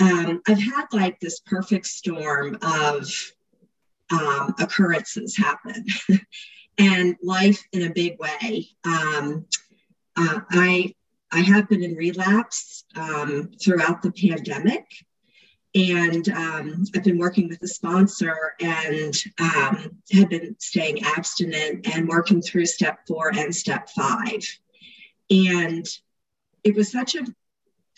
um, 0.00 0.42
I've 0.46 0.60
had 0.60 0.86
like 0.92 1.18
this 1.20 1.40
perfect 1.40 1.86
storm 1.86 2.58
of 2.62 3.10
um, 4.10 4.54
occurrences 4.58 5.36
happen 5.36 5.86
and 6.78 7.16
life 7.22 7.62
in 7.72 7.82
a 7.82 7.92
big 7.92 8.18
way. 8.18 8.68
Um, 8.84 9.46
uh, 10.16 10.40
I 10.50 10.94
I 11.32 11.40
have 11.40 11.68
been 11.68 11.82
in 11.82 11.96
relapse 11.96 12.84
um, 12.94 13.50
throughout 13.60 14.00
the 14.00 14.12
pandemic, 14.12 14.86
and 15.74 16.28
um, 16.30 16.84
I've 16.94 17.04
been 17.04 17.18
working 17.18 17.48
with 17.48 17.62
a 17.62 17.68
sponsor 17.68 18.54
and 18.60 19.14
um, 19.40 19.96
have 20.12 20.30
been 20.30 20.56
staying 20.58 21.02
abstinent 21.02 21.94
and 21.94 22.08
working 22.08 22.40
through 22.40 22.66
step 22.66 23.00
four 23.06 23.32
and 23.36 23.54
step 23.54 23.88
five. 23.90 24.42
And 25.30 25.86
it 26.64 26.74
was 26.74 26.90
such 26.90 27.14
a 27.14 27.26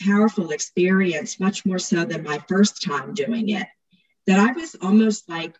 powerful 0.00 0.50
experience, 0.50 1.40
much 1.40 1.66
more 1.66 1.78
so 1.78 2.04
than 2.04 2.22
my 2.22 2.38
first 2.48 2.82
time 2.82 3.14
doing 3.14 3.50
it, 3.50 3.66
that 4.26 4.38
I 4.38 4.52
was 4.52 4.76
almost 4.80 5.28
like 5.28 5.56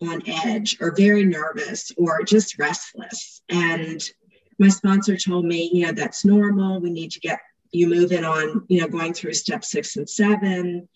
on 0.00 0.22
edge 0.26 0.78
or 0.80 0.94
very 0.94 1.24
nervous 1.24 1.92
or 1.96 2.22
just 2.22 2.58
restless. 2.58 3.42
And 3.48 4.02
my 4.58 4.68
sponsor 4.68 5.16
told 5.16 5.44
me, 5.44 5.70
you 5.72 5.86
know, 5.86 5.92
that's 5.92 6.24
normal. 6.24 6.80
We 6.80 6.90
need 6.90 7.10
to 7.12 7.20
get 7.20 7.40
you 7.72 7.88
moving 7.88 8.24
on, 8.24 8.64
you 8.68 8.80
know, 8.80 8.88
going 8.88 9.12
through 9.12 9.34
step 9.34 9.64
six 9.64 9.96
and 9.96 10.08
seven. 10.08 10.88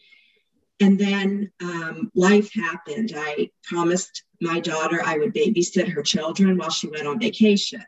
And 0.80 0.98
then 0.98 1.52
um, 1.62 2.10
life 2.14 2.52
happened. 2.54 3.12
I 3.14 3.50
promised 3.62 4.24
my 4.40 4.58
daughter 4.58 5.00
I 5.04 5.18
would 5.18 5.34
babysit 5.34 5.88
her 5.88 6.02
children 6.02 6.56
while 6.56 6.70
she 6.70 6.88
went 6.88 7.06
on 7.06 7.20
vacation. 7.20 7.84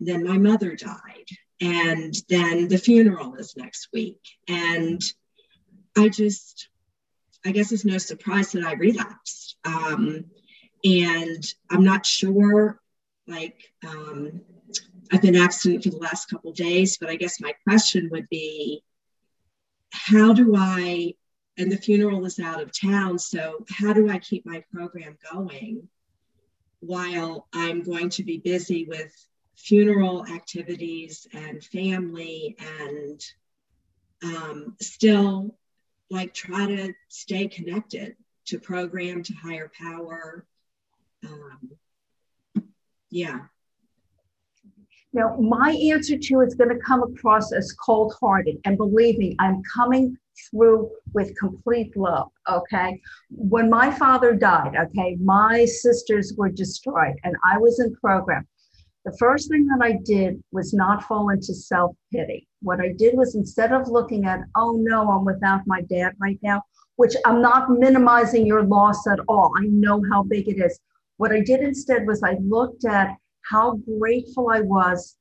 Then 0.00 0.24
my 0.24 0.38
mother 0.38 0.74
died. 0.74 1.28
And 1.60 2.14
then 2.28 2.68
the 2.68 2.78
funeral 2.78 3.34
is 3.34 3.56
next 3.56 3.88
week. 3.92 4.20
And 4.48 5.00
I 5.96 6.08
just, 6.08 6.68
I 7.44 7.52
guess 7.52 7.70
it's 7.70 7.84
no 7.84 7.98
surprise 7.98 8.52
that 8.52 8.64
I 8.64 8.72
relapsed. 8.72 9.56
Um, 9.64 10.24
and 10.82 11.54
I'm 11.70 11.84
not 11.84 12.06
sure, 12.06 12.80
like, 13.26 13.72
um, 13.86 14.40
I've 15.12 15.22
been 15.22 15.36
absent 15.36 15.82
for 15.82 15.90
the 15.90 15.98
last 15.98 16.30
couple 16.30 16.52
days, 16.52 16.96
but 16.98 17.10
I 17.10 17.16
guess 17.16 17.40
my 17.40 17.52
question 17.64 18.08
would 18.10 18.28
be 18.30 18.82
how 19.92 20.32
do 20.32 20.54
I, 20.56 21.14
and 21.58 21.70
the 21.70 21.76
funeral 21.76 22.24
is 22.24 22.38
out 22.38 22.62
of 22.62 22.78
town, 22.78 23.18
so 23.18 23.66
how 23.68 23.92
do 23.92 24.08
I 24.08 24.18
keep 24.18 24.46
my 24.46 24.62
program 24.72 25.18
going 25.32 25.88
while 26.78 27.48
I'm 27.52 27.82
going 27.82 28.08
to 28.10 28.22
be 28.22 28.38
busy 28.38 28.86
with 28.88 29.12
funeral 29.62 30.26
activities 30.26 31.26
and 31.32 31.62
family 31.64 32.56
and 32.80 33.24
um, 34.22 34.76
still 34.80 35.56
like 36.10 36.34
try 36.34 36.66
to 36.66 36.92
stay 37.08 37.46
connected 37.46 38.16
to 38.46 38.58
program 38.58 39.22
to 39.22 39.34
higher 39.34 39.70
power 39.78 40.46
um, 41.24 41.70
yeah 43.10 43.40
now, 45.12 45.36
my 45.36 45.70
answer 45.92 46.16
to 46.16 46.40
is 46.40 46.54
going 46.54 46.70
to 46.70 46.78
come 46.78 47.02
across 47.02 47.52
as 47.52 47.72
cold 47.72 48.14
hearted. 48.20 48.58
And 48.64 48.76
believe 48.76 49.18
me, 49.18 49.34
I'm 49.40 49.60
coming 49.74 50.16
through 50.50 50.90
with 51.12 51.36
complete 51.36 51.96
love. 51.96 52.30
Okay. 52.48 53.00
When 53.30 53.68
my 53.68 53.90
father 53.90 54.34
died, 54.34 54.76
okay, 54.76 55.16
my 55.20 55.64
sisters 55.64 56.34
were 56.36 56.48
destroyed 56.48 57.16
and 57.24 57.34
I 57.44 57.58
was 57.58 57.80
in 57.80 57.94
program. 57.96 58.46
The 59.04 59.16
first 59.18 59.48
thing 59.48 59.66
that 59.66 59.82
I 59.82 59.98
did 60.04 60.42
was 60.52 60.74
not 60.74 61.04
fall 61.04 61.30
into 61.30 61.54
self 61.54 61.96
pity. 62.12 62.46
What 62.60 62.80
I 62.80 62.92
did 62.92 63.16
was 63.16 63.34
instead 63.34 63.72
of 63.72 63.88
looking 63.88 64.26
at, 64.26 64.40
oh 64.56 64.76
no, 64.78 65.10
I'm 65.10 65.24
without 65.24 65.62
my 65.66 65.80
dad 65.82 66.12
right 66.20 66.38
now, 66.42 66.62
which 66.96 67.14
I'm 67.24 67.40
not 67.40 67.70
minimizing 67.70 68.46
your 68.46 68.62
loss 68.62 69.06
at 69.06 69.20
all. 69.26 69.52
I 69.56 69.64
know 69.66 70.02
how 70.10 70.22
big 70.22 70.48
it 70.48 70.58
is. 70.58 70.78
What 71.16 71.32
I 71.32 71.40
did 71.40 71.60
instead 71.60 72.06
was 72.06 72.22
I 72.22 72.36
looked 72.40 72.84
at 72.84 73.16
how 73.42 73.76
grateful 73.98 74.50
I 74.50 74.60
was 74.60 75.16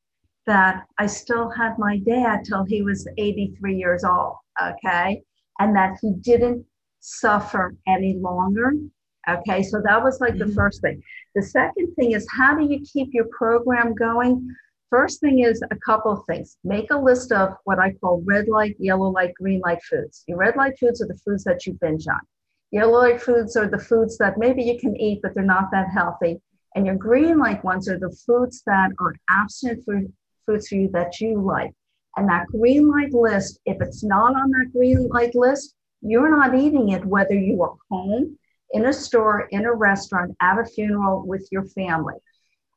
that 0.46 0.86
I 0.98 1.06
still 1.06 1.50
had 1.50 1.78
my 1.78 2.00
dad 2.00 2.44
till 2.44 2.66
he 2.66 2.82
was 2.82 3.08
83 3.18 3.76
years 3.76 4.04
old, 4.04 4.36
okay? 4.62 5.22
And 5.60 5.76
that 5.76 5.98
he 6.02 6.14
didn't 6.22 6.66
suffer 7.00 7.76
any 7.88 8.18
longer. 8.18 8.74
Okay, 9.30 9.62
so 9.64 9.82
that 9.84 10.04
was 10.04 10.20
like 10.20 10.34
mm-hmm. 10.34 10.50
the 10.50 10.56
first 10.56 10.82
thing. 10.82 11.02
The 11.36 11.44
second 11.44 11.94
thing 11.96 12.14
is 12.14 12.28
how 12.36 12.56
do 12.56 12.66
you 12.66 12.80
keep 12.82 13.10
your 13.14 13.28
program 13.38 13.94
going? 13.94 14.50
First 14.90 15.20
thing 15.20 15.40
is 15.40 15.62
a 15.70 15.76
couple 15.76 16.12
of 16.12 16.26
things. 16.26 16.58
Make 16.64 16.90
a 16.90 16.98
list 16.98 17.32
of 17.32 17.54
what 17.66 17.78
I 17.78 17.92
call 17.94 18.24
red 18.26 18.48
light, 18.48 18.76
yellow 18.80 19.10
light, 19.10 19.36
green 19.36 19.60
light 19.60 19.84
foods. 19.84 20.24
Your 20.28 20.38
red 20.40 20.56
light 20.56 20.80
foods 20.80 21.00
are 21.02 21.08
the 21.08 21.20
foods 21.24 21.44
that 21.44 21.68
you 21.68 21.78
binge 21.80 22.08
on. 22.08 22.20
Yellow 22.72 23.00
light 23.00 23.22
foods 23.22 23.56
are 23.56 23.68
the 23.68 23.78
foods 23.78 24.18
that 24.18 24.40
maybe 24.40 24.64
you 24.64 24.80
can 24.80 24.96
eat, 25.00 25.20
but 25.22 25.36
they're 25.36 25.44
not 25.44 25.70
that 25.72 25.90
healthy. 25.94 26.42
And 26.76 26.88
your 26.88 26.96
green 26.96 27.38
light 27.38 27.64
ones 27.64 27.88
are 27.88 28.00
the 28.00 28.16
foods 28.26 28.64
that 28.66 28.90
are 29.00 29.14
abstinent 29.30 29.86
food, 29.86 30.12
foods 30.48 30.68
for 30.68 30.76
you 30.76 30.90
that 30.94 31.20
you 31.20 31.40
like. 31.40 31.72
And 32.18 32.28
that 32.30 32.48
green 32.48 32.90
light 32.90 33.14
list, 33.14 33.60
if 33.66 33.78
it's 33.82 34.04
not 34.04 34.36
on 34.36 34.50
that 34.50 34.72
green 34.74 35.08
light 35.10 35.36
list, 35.36 35.76
you're 36.02 36.32
not 36.32 36.56
eating 36.56 36.90
it 36.90 37.06
whether 37.06 37.36
you 37.36 37.62
are 37.62 37.76
home, 37.92 38.39
in 38.72 38.86
a 38.86 38.94
store, 38.94 39.48
in 39.52 39.66
a 39.66 39.74
restaurant, 39.74 40.36
at 40.42 40.60
a 40.60 40.66
funeral 40.66 41.26
with 41.26 41.48
your 41.52 41.66
family. 41.66 42.16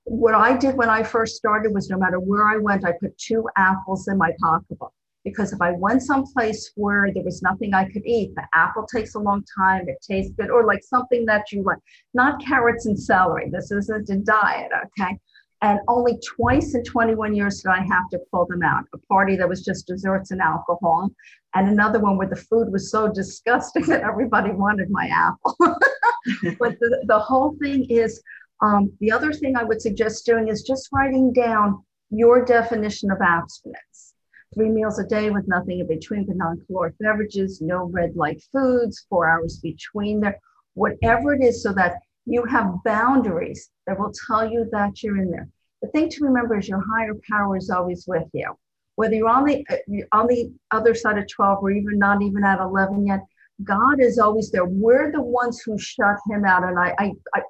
What 0.04 0.34
I 0.34 0.56
did 0.56 0.76
when 0.76 0.88
I 0.88 1.02
first 1.02 1.36
started 1.36 1.72
was 1.74 1.88
no 1.88 1.98
matter 1.98 2.18
where 2.18 2.48
I 2.48 2.56
went, 2.56 2.84
I 2.84 2.92
put 3.00 3.16
two 3.18 3.46
apples 3.56 4.08
in 4.08 4.18
my 4.18 4.32
pocketbook 4.40 4.92
because 5.24 5.52
if 5.52 5.60
I 5.60 5.72
went 5.72 6.02
someplace 6.02 6.72
where 6.74 7.12
there 7.12 7.22
was 7.22 7.42
nothing 7.42 7.74
I 7.74 7.88
could 7.88 8.04
eat, 8.04 8.34
the 8.34 8.42
apple 8.54 8.86
takes 8.86 9.14
a 9.14 9.20
long 9.20 9.44
time, 9.56 9.88
it 9.88 10.04
tastes 10.06 10.32
good, 10.36 10.50
or 10.50 10.64
like 10.64 10.82
something 10.82 11.24
that 11.26 11.52
you 11.52 11.62
like, 11.62 11.78
not 12.14 12.44
carrots 12.44 12.86
and 12.86 12.98
celery. 12.98 13.48
This 13.50 13.70
isn't 13.70 14.10
a 14.10 14.16
diet, 14.16 14.72
okay? 14.74 15.18
And 15.62 15.78
only 15.86 16.18
twice 16.36 16.74
in 16.74 16.82
21 16.82 17.34
years 17.34 17.62
did 17.62 17.70
I 17.70 17.86
have 17.88 18.08
to 18.10 18.18
pull 18.30 18.46
them 18.46 18.62
out. 18.62 18.84
A 18.94 18.98
party 18.98 19.36
that 19.36 19.48
was 19.48 19.64
just 19.64 19.86
desserts 19.86 20.32
and 20.32 20.40
alcohol, 20.40 21.08
and 21.54 21.68
another 21.68 22.00
one 22.00 22.16
where 22.16 22.28
the 22.28 22.36
food 22.36 22.72
was 22.72 22.90
so 22.90 23.08
disgusting 23.08 23.86
that 23.86 24.02
everybody 24.02 24.50
wanted 24.50 24.90
my 24.90 25.06
apple. 25.06 25.56
but 26.58 26.78
the, 26.80 27.04
the 27.06 27.18
whole 27.18 27.56
thing 27.62 27.84
is 27.88 28.20
um, 28.60 28.92
the 29.00 29.12
other 29.12 29.32
thing 29.32 29.56
I 29.56 29.64
would 29.64 29.80
suggest 29.80 30.26
doing 30.26 30.48
is 30.48 30.62
just 30.62 30.88
writing 30.92 31.32
down 31.32 31.84
your 32.10 32.44
definition 32.44 33.10
of 33.10 33.18
abstinence 33.20 34.12
three 34.54 34.68
meals 34.68 34.98
a 34.98 35.04
day 35.06 35.30
with 35.30 35.48
nothing 35.48 35.80
in 35.80 35.86
between 35.86 36.26
but 36.26 36.36
non-caloric 36.36 36.94
beverages, 36.98 37.60
no 37.60 37.84
red 37.84 38.14
light 38.16 38.42
foods, 38.52 39.06
four 39.08 39.28
hours 39.28 39.58
between 39.62 40.20
there, 40.20 40.38
whatever 40.74 41.32
it 41.34 41.42
is, 41.42 41.62
so 41.62 41.72
that 41.72 41.94
you 42.26 42.44
have 42.44 42.82
boundaries 42.84 43.70
that 43.86 43.98
will 43.98 44.12
tell 44.26 44.48
you 44.48 44.68
that 44.72 45.02
you're 45.02 45.18
in 45.18 45.30
there. 45.30 45.48
The 45.82 45.88
thing 45.88 46.08
to 46.10 46.24
remember 46.24 46.58
is 46.58 46.68
your 46.68 46.84
higher 46.94 47.14
power 47.30 47.56
is 47.56 47.70
always 47.70 48.04
with 48.06 48.28
you. 48.32 48.56
Whether 48.94 49.16
you're 49.16 49.28
on 49.28 49.44
the 49.44 49.66
uh, 49.68 50.16
on 50.16 50.26
the 50.28 50.52
other 50.70 50.94
side 50.94 51.18
of 51.18 51.26
12 51.28 51.58
or 51.62 51.70
even 51.70 51.98
not 51.98 52.22
even 52.22 52.44
at 52.44 52.60
11 52.60 53.06
yet, 53.06 53.20
God 53.64 54.00
is 54.00 54.18
always 54.18 54.50
there. 54.50 54.64
We're 54.64 55.10
the 55.10 55.22
ones 55.22 55.60
who 55.60 55.78
shut 55.78 56.18
him 56.30 56.44
out. 56.44 56.64
And 56.64 56.78
I, 56.78 56.94
I, 56.98 57.12
I, 57.34 57.42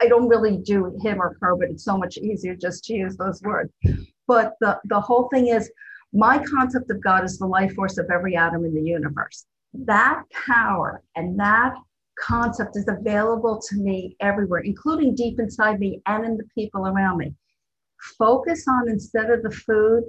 I 0.00 0.08
don't 0.08 0.28
really 0.28 0.58
do 0.58 0.96
him 1.02 1.20
or 1.20 1.36
her, 1.40 1.56
but 1.56 1.70
it's 1.70 1.84
so 1.84 1.96
much 1.96 2.16
easier 2.16 2.54
just 2.54 2.84
to 2.84 2.94
use 2.94 3.16
those 3.16 3.42
words. 3.42 3.72
But 4.26 4.54
the, 4.60 4.78
the 4.84 5.00
whole 5.00 5.28
thing 5.28 5.48
is 5.48 5.70
my 6.12 6.42
concept 6.42 6.90
of 6.90 7.02
God 7.02 7.24
is 7.24 7.38
the 7.38 7.46
life 7.46 7.74
force 7.74 7.98
of 7.98 8.10
every 8.12 8.36
atom 8.36 8.64
in 8.64 8.74
the 8.74 8.82
universe. 8.82 9.46
That 9.74 10.22
power 10.30 11.02
and 11.16 11.38
that 11.38 11.74
concept 12.20 12.76
is 12.76 12.86
available 12.88 13.60
to 13.68 13.76
me 13.76 14.16
everywhere, 14.20 14.60
including 14.60 15.14
deep 15.14 15.38
inside 15.38 15.78
me 15.78 16.00
and 16.06 16.24
in 16.24 16.36
the 16.36 16.44
people 16.54 16.86
around 16.86 17.18
me. 17.18 17.34
Focus 18.18 18.64
on 18.68 18.88
instead 18.88 19.30
of 19.30 19.42
the 19.42 19.50
food, 19.50 20.04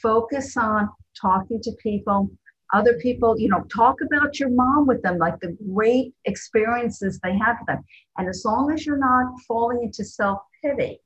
focus 0.00 0.56
on 0.56 0.88
talking 1.20 1.60
to 1.62 1.72
people, 1.82 2.30
other 2.72 2.94
people, 2.94 3.38
you 3.38 3.48
know, 3.48 3.64
talk 3.74 3.96
about 4.00 4.40
your 4.40 4.48
mom 4.48 4.86
with 4.86 5.02
them, 5.02 5.18
like 5.18 5.38
the 5.40 5.56
great 5.74 6.14
experiences 6.24 7.20
they 7.22 7.36
had 7.36 7.56
with 7.60 7.66
them. 7.66 7.84
And 8.16 8.28
as 8.28 8.42
long 8.44 8.72
as 8.72 8.86
you're 8.86 8.96
not 8.96 9.34
falling 9.46 9.82
into 9.82 10.04
self 10.04 10.38
pity 10.62 10.98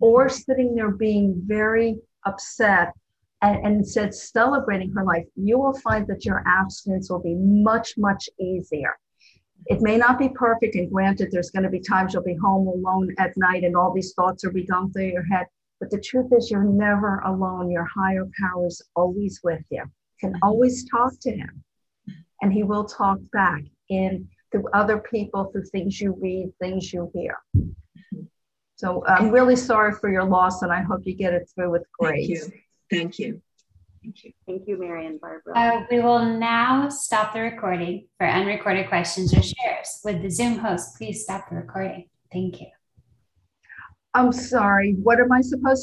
or 0.00 0.28
sitting 0.28 0.74
there 0.74 0.90
being 0.90 1.42
very 1.44 1.98
upset 2.24 2.92
and, 3.42 3.64
and 3.64 3.76
instead 3.76 4.14
celebrating 4.14 4.92
her 4.92 5.04
life, 5.04 5.24
you 5.36 5.58
will 5.58 5.78
find 5.80 6.06
that 6.06 6.24
your 6.24 6.42
abstinence 6.46 7.10
will 7.10 7.22
be 7.22 7.34
much, 7.34 7.94
much 7.98 8.28
easier. 8.38 8.96
It 9.70 9.80
may 9.80 9.96
not 9.96 10.18
be 10.18 10.28
perfect, 10.28 10.74
and 10.74 10.90
granted, 10.90 11.28
there's 11.30 11.52
going 11.52 11.62
to 11.62 11.70
be 11.70 11.78
times 11.78 12.12
you'll 12.12 12.24
be 12.24 12.34
home 12.34 12.66
alone 12.66 13.14
at 13.18 13.36
night 13.36 13.62
and 13.62 13.76
all 13.76 13.92
these 13.94 14.12
thoughts 14.14 14.44
will 14.44 14.52
be 14.52 14.66
going 14.66 14.92
through 14.92 15.12
your 15.12 15.22
head. 15.22 15.46
But 15.78 15.90
the 15.90 16.00
truth 16.00 16.32
is, 16.36 16.50
you're 16.50 16.64
never 16.64 17.20
alone. 17.20 17.70
Your 17.70 17.84
higher 17.84 18.26
power 18.40 18.66
is 18.66 18.82
always 18.96 19.38
with 19.44 19.62
you. 19.70 19.84
You 19.84 20.18
can 20.18 20.30
mm-hmm. 20.32 20.42
always 20.42 20.90
talk 20.90 21.12
to 21.20 21.30
him, 21.30 21.62
and 22.42 22.52
he 22.52 22.64
will 22.64 22.84
talk 22.84 23.20
back 23.32 23.62
in 23.88 24.28
through 24.50 24.68
other 24.74 24.98
people, 24.98 25.44
through 25.44 25.66
things 25.66 26.00
you 26.00 26.18
read, 26.20 26.52
things 26.60 26.92
you 26.92 27.08
hear. 27.14 27.38
Mm-hmm. 27.56 28.22
So 28.74 29.04
I'm 29.06 29.30
really 29.30 29.56
sorry 29.56 29.92
for 29.92 30.10
your 30.10 30.24
loss, 30.24 30.62
and 30.62 30.72
I 30.72 30.82
hope 30.82 31.02
you 31.04 31.14
get 31.14 31.32
it 31.32 31.48
through 31.54 31.70
with 31.70 31.84
grace. 31.96 32.50
Thank 32.90 33.20
you. 33.20 33.40
Thank 34.02 34.24
you. 34.24 34.32
Thank 34.46 34.66
you, 34.66 34.78
Mary 34.78 35.06
and 35.06 35.20
Barbara. 35.20 35.52
Uh, 35.56 35.84
we 35.90 36.00
will 36.00 36.24
now 36.24 36.88
stop 36.88 37.34
the 37.34 37.40
recording 37.40 38.06
for 38.16 38.26
unrecorded 38.26 38.88
questions 38.88 39.34
or 39.34 39.42
shares. 39.42 40.00
Would 40.04 40.22
the 40.22 40.30
Zoom 40.30 40.58
host 40.58 40.96
please 40.96 41.22
stop 41.24 41.50
the 41.50 41.56
recording? 41.56 42.08
Thank 42.32 42.60
you. 42.60 42.68
I'm 44.14 44.32
sorry. 44.32 44.94
What 44.94 45.20
am 45.20 45.30
I 45.30 45.40
supposed 45.40 45.78